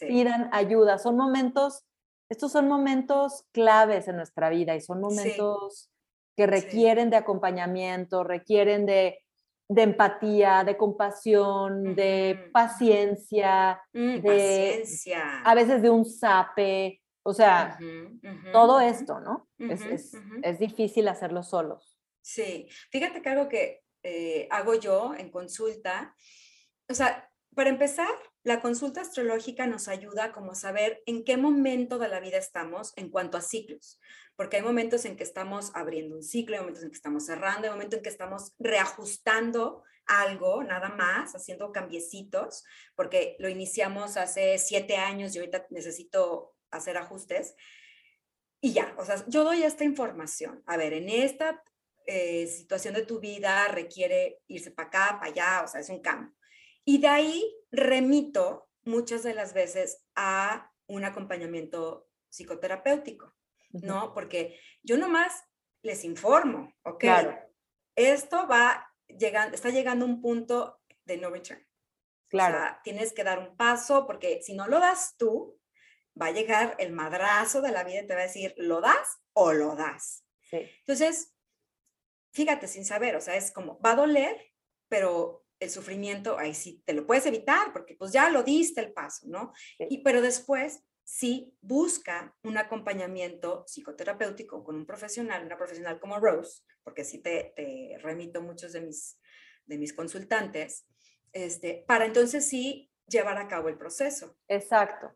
pidan 0.00 0.48
ayuda. 0.52 0.98
Son 0.98 1.16
momentos, 1.16 1.84
estos 2.28 2.52
son 2.52 2.68
momentos 2.68 3.44
claves 3.52 4.08
en 4.08 4.16
nuestra 4.16 4.50
vida 4.50 4.74
y 4.74 4.80
son 4.80 5.00
momentos 5.00 5.90
que 6.36 6.46
requieren 6.46 7.10
de 7.10 7.16
acompañamiento, 7.16 8.24
requieren 8.24 8.86
de, 8.86 9.20
empatía, 9.68 10.64
de 10.64 10.76
compasión, 10.76 11.94
de 11.94 12.50
paciencia, 12.52 13.80
mm, 13.92 14.14
de 14.16 14.22
paciencia. 14.22 15.42
a 15.42 15.54
veces 15.54 15.80
de 15.82 15.90
un 15.90 16.04
sape, 16.04 17.00
o 17.22 17.32
sea, 17.32 17.78
todo 18.52 18.80
esto, 18.80 19.20
¿no? 19.20 19.48
es, 19.58 20.14
es, 20.42 20.58
difícil 20.58 21.08
hacerlo 21.08 21.42
solos. 21.42 21.98
Sí, 22.20 22.68
fíjate 22.90 23.22
que 23.22 23.28
algo 23.28 23.48
que 23.48 23.82
eh, 24.02 24.46
hago 24.50 24.74
yo 24.74 25.14
en 25.16 25.30
consulta, 25.30 26.14
o 26.88 26.94
sea, 26.94 27.30
para 27.54 27.70
empezar, 27.70 28.08
la 28.42 28.60
consulta 28.60 29.00
astrológica 29.00 29.66
nos 29.66 29.88
ayuda 29.88 30.32
como 30.32 30.52
a 30.52 30.54
saber 30.54 31.02
en 31.06 31.24
qué 31.24 31.36
momento 31.36 31.98
de 31.98 32.08
la 32.08 32.20
vida 32.20 32.38
estamos 32.38 32.92
en 32.96 33.10
cuanto 33.10 33.38
a 33.38 33.40
ciclos, 33.40 34.00
porque 34.36 34.58
hay 34.58 34.62
momentos 34.62 35.04
en 35.04 35.16
que 35.16 35.24
estamos 35.24 35.70
abriendo 35.74 36.16
un 36.16 36.22
ciclo, 36.22 36.56
hay 36.56 36.60
momentos 36.60 36.84
en 36.84 36.90
que 36.90 36.96
estamos 36.96 37.26
cerrando, 37.26 37.66
hay 37.66 37.72
momentos 37.72 37.98
en 37.98 38.02
que 38.02 38.10
estamos 38.10 38.54
reajustando 38.58 39.82
algo, 40.06 40.62
nada 40.62 40.90
más, 40.90 41.34
haciendo 41.34 41.72
cambiecitos, 41.72 42.64
porque 42.94 43.36
lo 43.38 43.48
iniciamos 43.48 44.16
hace 44.16 44.58
siete 44.58 44.96
años 44.96 45.34
y 45.34 45.38
ahorita 45.38 45.66
necesito 45.70 46.54
hacer 46.70 46.96
ajustes. 46.96 47.54
Y 48.60 48.72
ya, 48.72 48.94
o 48.98 49.04
sea, 49.04 49.24
yo 49.26 49.44
doy 49.44 49.62
esta 49.62 49.84
información. 49.84 50.62
A 50.66 50.76
ver, 50.76 50.92
en 50.92 51.08
esta 51.08 51.62
eh, 52.06 52.46
situación 52.46 52.94
de 52.94 53.06
tu 53.06 53.20
vida 53.20 53.68
requiere 53.68 54.40
irse 54.46 54.70
para 54.70 54.88
acá, 54.88 55.18
para 55.20 55.32
allá, 55.32 55.62
o 55.64 55.68
sea, 55.68 55.80
es 55.80 55.88
un 55.88 56.00
cambio. 56.00 56.34
Y 56.84 56.98
de 56.98 57.08
ahí 57.08 57.56
remito 57.70 58.68
muchas 58.84 59.22
de 59.22 59.34
las 59.34 59.54
veces 59.54 60.04
a 60.14 60.72
un 60.86 61.04
acompañamiento 61.04 62.08
psicoterapéutico, 62.28 63.34
¿no? 63.70 64.12
Porque 64.12 64.58
yo 64.82 64.98
nomás 64.98 65.44
les 65.82 66.04
informo, 66.04 66.74
¿ok? 66.82 67.00
Claro. 67.00 67.38
Esto 67.96 68.46
va 68.48 68.90
llegando, 69.06 69.54
está 69.54 69.70
llegando 69.70 70.04
a 70.04 70.08
un 70.08 70.20
punto 70.20 70.80
de 71.04 71.16
no 71.16 71.30
return. 71.30 71.64
Claro. 72.28 72.56
O 72.56 72.60
sea, 72.60 72.80
tienes 72.82 73.12
que 73.12 73.24
dar 73.24 73.38
un 73.38 73.56
paso 73.56 74.06
porque 74.06 74.42
si 74.42 74.54
no 74.54 74.66
lo 74.66 74.80
das 74.80 75.16
tú, 75.16 75.58
va 76.20 76.26
a 76.26 76.32
llegar 76.32 76.74
el 76.78 76.92
madrazo 76.92 77.60
de 77.60 77.72
la 77.72 77.84
vida 77.84 78.00
y 78.00 78.06
te 78.06 78.14
va 78.14 78.20
a 78.20 78.24
decir, 78.24 78.54
¿lo 78.56 78.80
das 78.80 79.20
o 79.32 79.52
lo 79.52 79.76
das? 79.76 80.24
Sí. 80.42 80.68
Entonces, 80.80 81.34
fíjate 82.32 82.66
sin 82.66 82.84
saber, 82.84 83.16
o 83.16 83.20
sea, 83.20 83.36
es 83.36 83.50
como, 83.52 83.80
va 83.80 83.92
a 83.92 83.96
doler, 83.96 84.52
pero 84.88 85.43
el 85.64 85.70
sufrimiento, 85.70 86.38
ahí 86.38 86.54
sí 86.54 86.82
te 86.84 86.92
lo 86.92 87.06
puedes 87.06 87.26
evitar 87.26 87.72
porque 87.72 87.94
pues 87.94 88.12
ya 88.12 88.30
lo 88.30 88.42
diste 88.42 88.80
el 88.80 88.92
paso, 88.92 89.26
¿no? 89.28 89.52
Y, 89.78 90.02
pero 90.02 90.22
después 90.22 90.84
sí 91.04 91.54
busca 91.60 92.34
un 92.42 92.56
acompañamiento 92.56 93.64
psicoterapéutico 93.66 94.64
con 94.64 94.76
un 94.76 94.86
profesional, 94.86 95.44
una 95.44 95.56
profesional 95.56 96.00
como 96.00 96.18
Rose, 96.18 96.62
porque 96.82 97.04
sí 97.04 97.20
te, 97.20 97.52
te 97.56 97.98
remito 98.00 98.40
muchos 98.40 98.72
de 98.72 98.80
mis, 98.80 99.18
de 99.66 99.78
mis 99.78 99.92
consultantes, 99.92 100.86
este, 101.32 101.84
para 101.86 102.06
entonces 102.06 102.48
sí 102.48 102.90
llevar 103.08 103.38
a 103.38 103.48
cabo 103.48 103.68
el 103.68 103.76
proceso. 103.76 104.36
Exacto. 104.48 105.10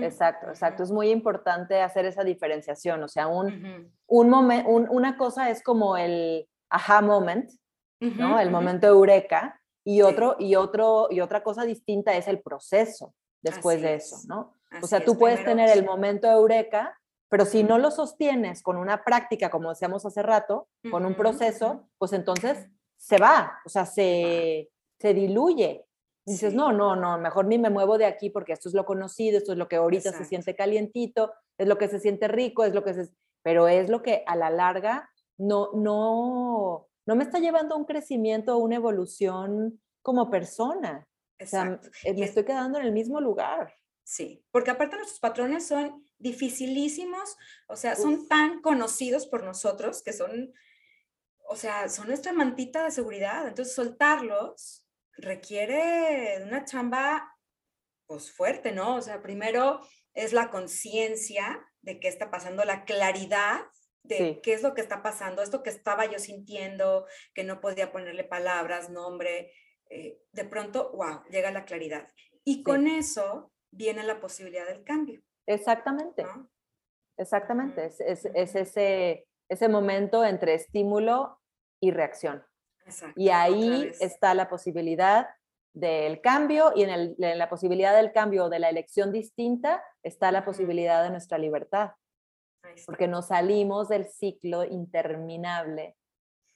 exacto, 0.00 0.48
exacto. 0.48 0.82
Es 0.82 0.90
muy 0.90 1.10
importante 1.10 1.80
hacer 1.80 2.06
esa 2.06 2.24
diferenciación. 2.24 3.02
O 3.02 3.08
sea, 3.08 3.26
un, 3.26 3.92
un 4.06 4.30
momento, 4.30 4.70
una 4.70 5.16
cosa 5.16 5.50
es 5.50 5.62
como 5.62 5.96
el 5.96 6.48
aha 6.70 7.02
moment, 7.02 7.50
¿no? 8.00 8.38
El 8.38 8.50
momento 8.50 8.86
eureka. 8.86 9.57
Y, 9.90 10.02
otro, 10.02 10.36
y, 10.38 10.54
otro, 10.54 11.08
y 11.10 11.22
otra 11.22 11.42
cosa 11.42 11.64
distinta 11.64 12.14
es 12.14 12.28
el 12.28 12.42
proceso 12.42 13.14
después 13.40 13.80
de 13.80 13.94
eso, 13.94 14.18
¿no? 14.26 14.52
o 14.82 14.86
sea, 14.86 15.02
tú 15.02 15.16
puedes 15.16 15.42
tener 15.46 15.70
el 15.70 15.82
momento 15.82 16.30
eureka, 16.30 16.94
pero 17.30 17.46
si 17.46 17.62
no 17.62 17.78
lo 17.78 17.90
sostienes 17.90 18.62
con 18.62 18.76
una 18.76 19.02
práctica, 19.02 19.48
como 19.48 19.70
decíamos 19.70 20.04
hace 20.04 20.22
rato, 20.22 20.68
con 20.90 21.06
un 21.06 21.14
proceso, 21.14 21.88
pues 21.96 22.12
entonces 22.12 22.68
se 22.98 23.16
va, 23.16 23.60
o 23.64 23.70
sea, 23.70 23.86
se, 23.86 24.68
se 25.00 25.14
diluye. 25.14 25.86
dices, 26.26 26.52
no, 26.52 26.70
no, 26.70 26.94
no, 26.94 27.16
mejor 27.16 27.46
ni 27.46 27.56
me 27.56 27.70
muevo 27.70 27.96
de 27.96 28.04
aquí 28.04 28.28
porque 28.28 28.52
esto 28.52 28.68
es 28.68 28.74
lo 28.74 28.84
conocido, 28.84 29.38
esto 29.38 29.52
es 29.52 29.58
lo 29.58 29.68
que 29.68 29.76
ahorita 29.76 30.12
se 30.12 30.26
siente 30.26 30.54
calientito, 30.54 31.32
es 31.56 31.66
lo 31.66 31.78
que 31.78 31.88
se 31.88 31.98
siente 31.98 32.28
rico, 32.28 32.64
es 32.64 32.74
lo 32.74 32.84
que 32.84 32.92
se... 32.92 33.08
Pero 33.42 33.68
es 33.68 33.88
lo 33.88 34.02
que 34.02 34.22
a 34.26 34.36
la 34.36 34.50
larga 34.50 35.08
no, 35.38 35.70
no, 35.72 36.87
no 37.08 37.16
me 37.16 37.24
está 37.24 37.38
llevando 37.38 37.74
a 37.74 37.78
un 37.78 37.86
crecimiento, 37.86 38.52
a 38.52 38.58
una 38.58 38.76
evolución 38.76 39.80
como 40.02 40.28
persona. 40.28 41.08
O 41.40 41.46
sea, 41.46 41.80
eh, 42.04 42.12
me 42.12 42.26
estoy 42.26 42.44
quedando 42.44 42.78
en 42.78 42.84
el 42.84 42.92
mismo 42.92 43.18
lugar. 43.18 43.74
Sí, 44.04 44.44
porque 44.50 44.72
aparte 44.72 44.96
nuestros 44.96 45.18
patrones 45.18 45.66
son 45.66 46.04
dificilísimos, 46.18 47.38
o 47.66 47.76
sea, 47.76 47.96
son 47.96 48.28
tan 48.28 48.60
conocidos 48.60 49.26
por 49.26 49.42
nosotros 49.42 50.02
que 50.02 50.12
son, 50.12 50.52
o 51.48 51.56
sea, 51.56 51.88
son 51.88 52.08
nuestra 52.08 52.34
mantita 52.34 52.84
de 52.84 52.90
seguridad. 52.90 53.48
Entonces, 53.48 53.74
soltarlos 53.74 54.86
requiere 55.16 56.42
una 56.44 56.66
chamba, 56.66 57.38
pues 58.06 58.30
fuerte, 58.30 58.72
¿no? 58.72 58.96
O 58.96 59.00
sea, 59.00 59.22
primero 59.22 59.80
es 60.12 60.34
la 60.34 60.50
conciencia 60.50 61.58
de 61.80 62.00
qué 62.00 62.08
está 62.08 62.30
pasando, 62.30 62.66
la 62.66 62.84
claridad 62.84 63.62
de 64.08 64.40
qué 64.42 64.54
es 64.54 64.62
lo 64.62 64.74
que 64.74 64.80
está 64.80 65.02
pasando, 65.02 65.42
esto 65.42 65.62
que 65.62 65.70
estaba 65.70 66.06
yo 66.06 66.18
sintiendo, 66.18 67.06
que 67.34 67.44
no 67.44 67.60
podía 67.60 67.92
ponerle 67.92 68.24
palabras, 68.24 68.90
nombre, 68.90 69.52
eh, 69.90 70.18
de 70.32 70.44
pronto, 70.44 70.92
wow, 70.92 71.22
llega 71.30 71.50
la 71.50 71.64
claridad. 71.64 72.08
Y 72.44 72.62
con 72.62 72.86
eso 72.86 73.52
viene 73.70 74.02
la 74.02 74.20
posibilidad 74.20 74.66
del 74.66 74.84
cambio. 74.84 75.22
Exactamente. 75.46 76.24
Exactamente. 77.16 77.86
Es, 77.86 78.00
es, 78.00 78.54
ese, 78.54 79.26
ese 79.48 79.68
momento 79.68 80.24
entre 80.24 80.54
estímulo 80.54 81.40
y 81.80 81.90
reacción. 81.90 82.44
Y 83.16 83.28
ahí 83.28 83.92
está 84.00 84.34
la 84.34 84.48
posibilidad 84.48 85.28
del 85.74 86.20
cambio 86.20 86.72
y 86.74 86.82
en, 86.84 86.90
el, 86.90 87.16
en, 87.18 87.38
la 87.38 87.48
posibilidad 87.50 87.94
del 87.94 88.12
cambio 88.12 88.48
de 88.48 88.58
la 88.58 88.70
elección 88.70 89.12
distinta 89.12 89.82
está 90.02 90.32
la 90.32 90.44
posibilidad 90.44 91.02
de 91.02 91.10
nuestra 91.10 91.38
libertad. 91.38 91.92
Porque 92.86 93.08
nos 93.08 93.28
salimos 93.28 93.88
del 93.88 94.08
ciclo 94.08 94.64
interminable 94.64 95.96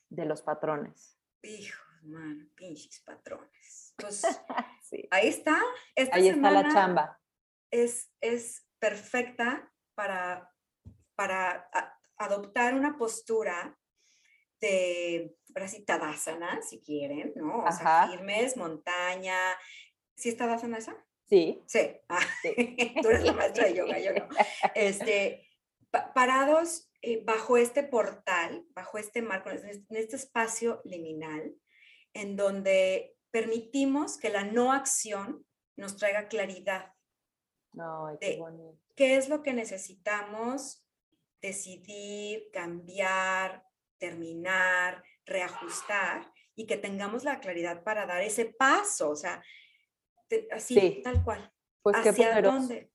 de 0.08 0.24
los 0.24 0.42
patrones. 0.42 1.18
Hijo, 1.42 1.82
man, 2.02 2.50
pinches 2.54 3.00
patrones. 3.00 3.94
Pues 3.96 4.22
ahí 5.10 5.28
está. 5.28 5.60
ahí 6.12 6.28
está 6.28 6.50
la 6.50 6.72
chamba. 6.72 7.20
Es, 7.70 8.10
es 8.20 8.66
perfecta 8.78 9.72
para, 9.94 10.52
para 11.14 11.68
adoptar 12.16 12.74
una 12.74 12.96
postura 12.96 13.78
de, 14.60 15.34
ahora 15.54 15.68
sí, 15.68 15.84
tadasana, 15.84 16.62
si 16.62 16.80
quieren, 16.80 17.32
¿no? 17.34 17.64
O 17.64 17.72
sea, 17.72 18.08
firmes, 18.08 18.56
montaña. 18.56 19.36
¿Sí 20.14 20.28
está 20.28 20.46
tadasana 20.46 20.78
esa? 20.78 20.96
Sí. 21.28 21.62
Sí. 21.66 21.80
Ah, 22.08 22.20
Tú 23.02 23.08
eres 23.08 23.24
la 23.24 23.32
maestra 23.32 23.66
de 23.66 23.74
yoga, 23.74 23.98
yo 23.98 24.12
no. 24.12 24.28
Este, 24.74 25.48
parados 26.14 26.90
eh, 27.02 27.22
bajo 27.24 27.56
este 27.56 27.82
portal, 27.82 28.64
bajo 28.70 28.98
este 28.98 29.22
marco, 29.22 29.50
en 29.50 29.84
este 29.90 30.16
espacio 30.16 30.80
liminal, 30.84 31.54
en 32.14 32.36
donde 32.36 33.16
permitimos 33.30 34.18
que 34.18 34.30
la 34.30 34.44
no 34.44 34.72
acción 34.72 35.46
nos 35.76 35.96
traiga 35.96 36.28
claridad. 36.28 36.92
qué, 38.20 38.40
qué 38.94 39.16
es 39.16 39.28
lo 39.28 39.42
que 39.42 39.52
necesitamos 39.52 40.86
decidir, 41.40 42.50
cambiar, 42.52 43.64
terminar, 43.98 45.02
reajustar 45.24 46.32
y 46.54 46.66
que 46.66 46.76
tengamos 46.76 47.24
la 47.24 47.40
claridad 47.40 47.82
para 47.82 48.06
dar 48.06 48.22
ese 48.22 48.46
paso, 48.46 49.10
o 49.10 49.16
sea, 49.16 49.42
así, 50.50 51.00
tal 51.02 51.24
cual. 51.24 51.52
Pues 51.82 51.96
qué 52.02 52.12
poderoso. 52.12 52.58
Dónde? 52.58 52.92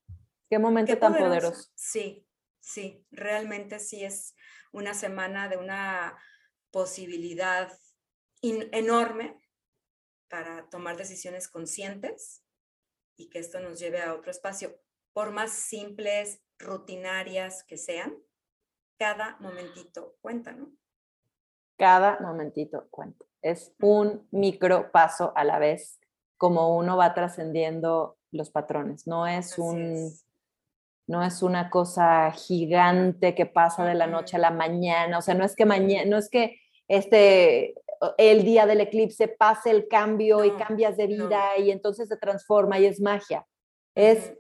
Qué 0.50 0.60
momento 0.60 0.98
tan 0.98 1.16
poderoso. 1.16 1.70
Sí, 1.76 2.27
sí, 2.68 3.06
realmente 3.12 3.80
sí 3.80 4.04
es 4.04 4.36
una 4.74 4.94
semana 4.94 5.48
de 5.48 5.58
una 5.58 6.18
posibilidad 6.70 7.72
enorme 8.42 9.40
para 10.30 10.70
tomar 10.70 10.98
decisiones 10.98 11.48
conscientes 11.48 12.44
y 13.16 13.30
que 13.30 13.40
esto 13.40 13.62
nos 13.62 13.80
lleve 13.80 14.02
a 14.02 14.14
otro 14.14 14.32
espacio, 14.32 14.78
por 15.14 15.32
más 15.32 15.52
simples, 15.52 16.44
rutinarias 16.60 17.64
que 17.64 17.78
sean, 17.78 18.16
cada 19.00 19.38
momentito 19.40 20.18
cuenta, 20.22 20.52
¿no? 20.52 20.72
Cada 21.78 22.20
momentito 22.20 22.88
cuenta. 22.90 23.26
Es 23.42 23.74
un 23.80 24.28
micro 24.32 24.92
paso 24.92 25.32
a 25.36 25.44
la 25.44 25.58
vez, 25.58 26.00
como 26.36 26.76
uno 26.76 26.98
va 26.98 27.14
trascendiendo 27.14 28.18
los 28.32 28.50
patrones. 28.50 29.08
No 29.08 29.26
es 29.26 29.58
un, 29.58 30.12
no 31.08 31.24
es 31.24 31.42
una 31.42 31.70
cosa 31.70 32.32
gigante 32.32 33.34
que 33.34 33.46
pasa 33.46 33.86
de 33.86 33.96
la 33.96 34.08
noche 34.08 34.36
a 34.36 34.40
la 34.40 34.52
mañana. 34.52 35.18
O 35.18 35.22
sea, 35.22 35.34
no 35.34 35.46
es 35.46 35.56
que 35.56 35.66
mañana, 35.66 36.06
no 36.06 36.18
es 36.18 36.30
que 36.30 36.60
este 36.88 37.74
el 38.18 38.44
día 38.44 38.66
del 38.66 38.82
eclipse 38.82 39.28
pase 39.28 39.72
el 39.72 39.88
cambio 39.88 40.46
y 40.46 40.52
cambias 40.52 40.98
de 40.98 41.08
vida 41.08 41.58
y 41.58 41.72
entonces 41.72 42.10
se 42.10 42.18
transforma 42.18 42.78
y 42.80 42.86
es 42.86 43.00
magia. 43.00 43.48
Es, 43.96 44.34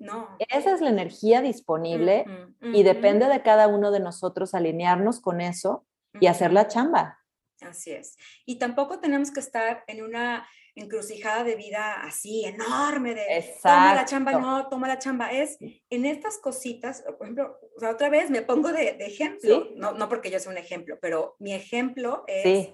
Esa 0.49 0.75
es 0.75 0.81
la 0.81 0.89
energía 0.89 1.41
disponible 1.41 2.25
y 2.61 2.83
depende 2.83 3.25
de 3.27 3.41
cada 3.41 3.67
uno 3.67 3.89
de 3.89 3.99
nosotros 3.99 4.53
alinearnos 4.53 5.19
con 5.19 5.41
eso 5.41 5.87
y 6.19 6.27
hacer 6.27 6.53
la 6.53 6.67
chamba. 6.67 7.17
Así 7.61 7.91
es. 7.91 8.15
Y 8.45 8.59
tampoco 8.59 8.99
tenemos 8.99 9.31
que 9.31 9.39
estar 9.39 9.83
en 9.87 10.03
una 10.03 10.47
encrucijada 10.77 11.43
de 11.43 11.55
vida 11.55 12.01
así 12.03 12.45
enorme 12.45 13.15
de 13.15 13.45
toma 13.61 13.95
la 13.95 14.05
chamba, 14.05 14.31
no, 14.33 14.69
toma 14.69 14.87
la 14.87 14.99
chamba. 14.99 15.31
Es 15.31 15.57
en 15.59 16.05
estas 16.05 16.37
cositas, 16.37 17.03
por 17.17 17.27
ejemplo, 17.27 17.59
otra 17.89 18.09
vez 18.09 18.29
me 18.29 18.41
pongo 18.41 18.71
de, 18.71 18.97
ejemplo, 18.99 19.69
no, 19.75 19.93
no 19.93 20.07
porque 20.07 20.29
yo 20.29 20.39
sea 20.39 20.51
un 20.51 20.57
ejemplo, 20.57 20.97
pero 21.01 21.35
mi 21.39 21.53
ejemplo 21.53 22.23
es, 22.27 22.69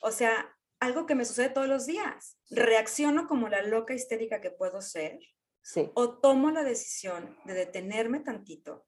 o 0.00 0.10
sea, 0.10 0.54
algo 0.80 1.06
que 1.06 1.14
me 1.14 1.24
sucede 1.24 1.48
todos 1.48 1.68
los 1.68 1.86
días. 1.86 2.38
Reacciono 2.50 3.26
como 3.26 3.48
la 3.48 3.62
loca 3.62 3.94
histérica 3.94 4.40
que 4.40 4.50
puedo 4.50 4.80
ser. 4.82 5.18
Sí. 5.62 5.90
O 5.94 6.18
tomo 6.18 6.50
la 6.50 6.62
decisión 6.62 7.36
de 7.44 7.54
detenerme 7.54 8.20
tantito 8.20 8.86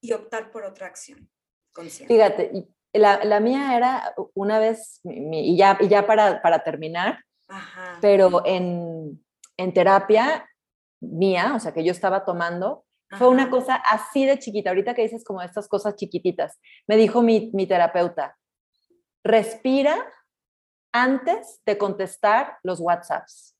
y 0.00 0.12
optar 0.12 0.50
por 0.50 0.64
otra 0.64 0.86
acción 0.86 1.28
consciente. 1.72 2.14
Fíjate, 2.14 2.68
la, 2.94 3.24
la 3.24 3.40
mía 3.40 3.76
era 3.76 4.14
una 4.34 4.58
vez, 4.58 5.00
y 5.04 5.56
ya, 5.56 5.76
y 5.80 5.88
ya 5.88 6.06
para, 6.06 6.40
para 6.40 6.62
terminar, 6.62 7.22
pero 8.00 8.42
en, 8.44 9.24
en, 9.56 9.74
terapia 9.74 10.48
mía, 11.00 11.52
o 11.54 11.60
sea, 11.60 11.72
que 11.72 11.84
yo 11.84 11.92
estaba 11.92 12.24
tomando, 12.24 12.84
fue 13.18 13.28
una 13.28 13.50
cosa 13.50 13.74
así 13.74 14.24
de 14.24 14.38
chiquita. 14.38 14.70
Ahorita 14.70 14.94
que 14.94 15.02
dices 15.02 15.24
como 15.24 15.42
estas 15.42 15.68
cosas 15.68 15.96
chiquititas, 15.96 16.58
me 16.86 16.96
dijo 16.96 17.22
mi, 17.22 17.50
mi 17.52 17.66
terapeuta, 17.66 18.36
respira 19.22 19.96
antes 20.92 21.60
de 21.66 21.78
contestar 21.78 22.58
los 22.62 22.80
WhatsApps. 22.80 23.56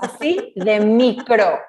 Así 0.00 0.52
de 0.56 0.80
micro. 0.80 1.60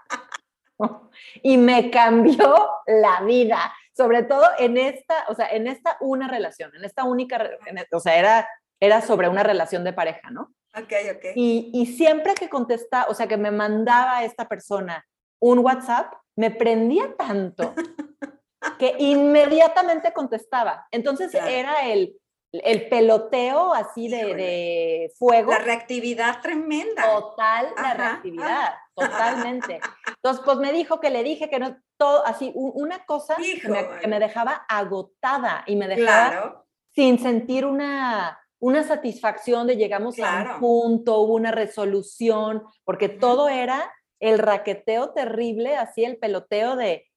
Y 1.43 1.57
me 1.57 1.91
cambió 1.91 2.55
la 2.87 3.21
vida, 3.23 3.73
sobre 3.95 4.23
todo 4.23 4.45
en 4.57 4.77
esta, 4.77 5.25
o 5.27 5.35
sea, 5.35 5.49
en 5.49 5.67
esta 5.67 5.97
una 5.99 6.29
relación, 6.29 6.73
en 6.73 6.85
esta 6.85 7.03
única, 7.03 7.49
o 7.91 7.99
sea, 7.99 8.17
era, 8.17 8.49
era 8.79 9.01
sobre 9.01 9.27
una 9.27 9.43
relación 9.43 9.83
de 9.83 9.91
pareja, 9.91 10.31
¿no? 10.31 10.53
Ok, 10.75 10.93
ok. 11.15 11.25
Y, 11.35 11.71
y 11.73 11.85
siempre 11.85 12.33
que 12.35 12.49
contestaba, 12.49 13.07
o 13.09 13.13
sea, 13.13 13.27
que 13.27 13.37
me 13.37 13.51
mandaba 13.51 14.23
esta 14.23 14.47
persona 14.47 15.05
un 15.39 15.59
WhatsApp, 15.59 16.13
me 16.35 16.51
prendía 16.51 17.15
tanto 17.17 17.73
que 18.79 18.95
inmediatamente 18.99 20.13
contestaba. 20.13 20.87
Entonces 20.91 21.33
era 21.33 21.87
el, 21.87 22.15
el 22.51 22.89
peloteo 22.89 23.73
así 23.73 24.07
de, 24.07 25.11
fuego. 25.17 25.51
La 25.51 25.59
reactividad 25.59 26.41
tremenda. 26.41 27.03
Total, 27.03 27.67
la 27.75 27.93
reactividad, 27.93 28.73
totalmente. 28.95 29.79
Entonces, 30.07 30.43
pues 30.43 30.57
me 30.57 30.73
dijo 30.73 30.99
que 30.99 31.09
le 31.09 31.23
dije 31.23 31.49
que 31.49 31.59
no, 31.59 31.77
todo, 31.97 32.25
así, 32.25 32.51
una 32.55 33.05
cosa 33.05 33.35
que 33.35 34.07
me, 34.07 34.19
dejaba 34.19 34.65
agotada 34.67 35.63
y 35.65 35.75
me 35.75 35.87
dejaba 35.87 36.65
sin 36.95 37.19
sentir 37.19 37.65
una, 37.65 38.39
una 38.59 38.83
satisfacción 38.83 39.67
de 39.67 39.77
llegamos 39.77 40.19
a 40.19 40.53
un 40.55 40.59
punto, 40.59 41.19
hubo 41.19 41.35
una 41.35 41.51
resolución, 41.51 42.63
porque 42.83 43.09
todo 43.09 43.47
era 43.49 43.91
el 44.19 44.37
raqueteo 44.37 45.11
terrible, 45.11 45.77
así 45.77 46.03
el 46.03 46.17
peloteo 46.17 46.75
de, 46.75 47.07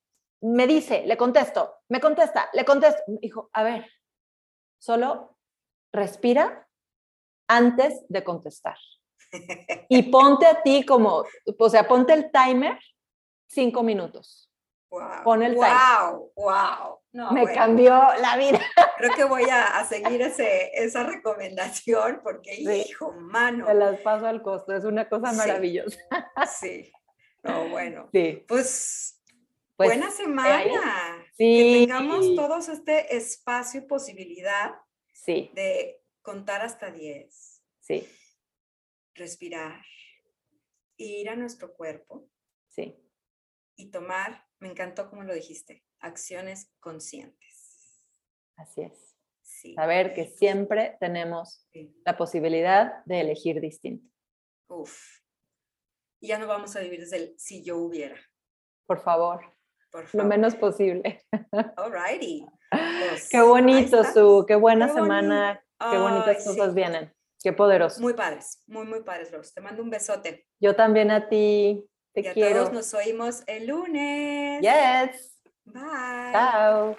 me 0.41 0.67
dice, 0.67 1.03
le 1.05 1.17
contesto, 1.17 1.75
me 1.89 1.99
contesta, 1.99 2.49
le 2.53 2.63
contesto. 2.63 3.01
Dijo, 3.07 3.49
a 3.53 3.63
ver, 3.63 3.85
Solo 4.83 5.37
respira 5.93 6.67
antes 7.47 8.03
de 8.09 8.23
contestar. 8.23 8.77
Y 9.89 10.03
ponte 10.11 10.45
a 10.45 10.61
ti 10.61 10.85
como, 10.85 11.23
o 11.57 11.69
sea, 11.69 11.87
ponte 11.87 12.11
el 12.13 12.29
timer 12.31 12.77
cinco 13.47 13.81
minutos. 13.81 14.51
Wow, 14.93 15.23
Pon 15.23 15.41
el 15.41 15.55
wow, 15.55 16.31
wow. 16.35 16.99
Me 17.33 17.51
cambió 17.51 17.93
la 18.21 18.37
vida. 18.37 18.59
Creo 18.99 19.15
que 19.15 19.23
voy 19.23 19.45
a, 19.49 19.83
seguir 19.85 20.21
ese, 20.21 20.69
esa 20.75 21.03
recomendación 21.03 22.21
porque, 22.23 22.53
hijo, 22.53 23.11
mano. 23.13 23.65
Te 23.65 23.73
las 23.73 23.99
paso 24.01 24.27
al 24.27 24.43
costo, 24.43 24.75
es 24.75 24.85
una 24.85 25.09
cosa 25.09 25.33
maravillosa. 25.33 25.97
Sí. 26.59 26.91
No, 27.41 27.69
bueno. 27.69 28.07
Sí. 28.13 28.45
Pues, 28.47 29.19
pues 29.75 29.89
buena 29.89 30.11
semana. 30.11 31.25
Que 31.39 31.85
tengamos 31.87 32.35
todos 32.35 32.69
este 32.69 33.17
espacio 33.17 33.81
y 33.81 33.85
posibilidad 33.85 34.75
sí. 35.11 35.49
de 35.55 36.03
contar 36.21 36.61
hasta 36.61 36.91
10. 36.91 37.63
Sí. 37.79 38.07
Respirar. 39.15 39.81
Ir 40.97 41.29
a 41.29 41.35
nuestro 41.35 41.73
cuerpo. 41.73 42.29
Sí. 42.67 42.95
Y 43.75 43.89
tomar, 43.89 44.45
me 44.63 44.69
encantó 44.69 45.09
como 45.09 45.23
lo 45.23 45.33
dijiste, 45.33 45.83
acciones 45.99 46.71
conscientes. 46.79 48.07
Así 48.55 48.83
es. 48.83 49.17
Sí. 49.41 49.75
Saber 49.75 50.13
que 50.13 50.25
siempre 50.25 50.95
tenemos 51.01 51.67
la 52.05 52.15
posibilidad 52.15 53.03
de 53.03 53.19
elegir 53.19 53.59
distinto. 53.59 54.09
Uf. 54.69 55.19
Y 56.21 56.29
ya 56.29 56.39
no 56.39 56.47
vamos 56.47 56.77
a 56.77 56.79
vivir 56.79 57.01
desde 57.01 57.17
el 57.17 57.35
si 57.37 57.61
yo 57.61 57.77
hubiera. 57.77 58.15
Por 58.85 59.01
favor. 59.01 59.53
Lo 60.13 60.23
menos 60.23 60.55
posible. 60.55 61.21
Alrighty. 61.75 62.45
Pues, 62.71 63.27
qué 63.29 63.41
bonito, 63.41 64.01
Su, 64.05 64.45
qué 64.47 64.55
buena 64.55 64.87
semana, 64.93 65.61
qué 65.77 65.97
bonitas 65.97 66.45
cosas 66.45 66.73
vienen. 66.73 67.13
Qué 67.43 67.51
poderoso. 67.51 68.01
Muy 68.01 68.13
padres, 68.13 68.63
muy, 68.67 68.85
muy 68.85 69.03
padres, 69.03 69.29
Rose. 69.29 69.51
Te 69.53 69.59
mando 69.59 69.83
un 69.83 69.89
besote. 69.89 70.47
Yo 70.61 70.73
también 70.73 71.11
a 71.11 71.27
ti. 71.27 71.85
Te 72.13 72.21
y 72.21 72.27
a 72.27 72.33
quiero. 72.33 72.59
todos 72.61 72.73
nos 72.73 72.93
oímos 72.93 73.43
el 73.47 73.67
lunes. 73.67 74.61
Yes. 74.61 75.37
Bye. 75.65 76.31
Chao. 76.31 76.95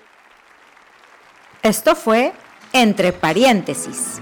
Esto 1.63 1.95
fue 1.95 2.33
Entre 2.73 3.13
Paréntesis. 3.13 4.21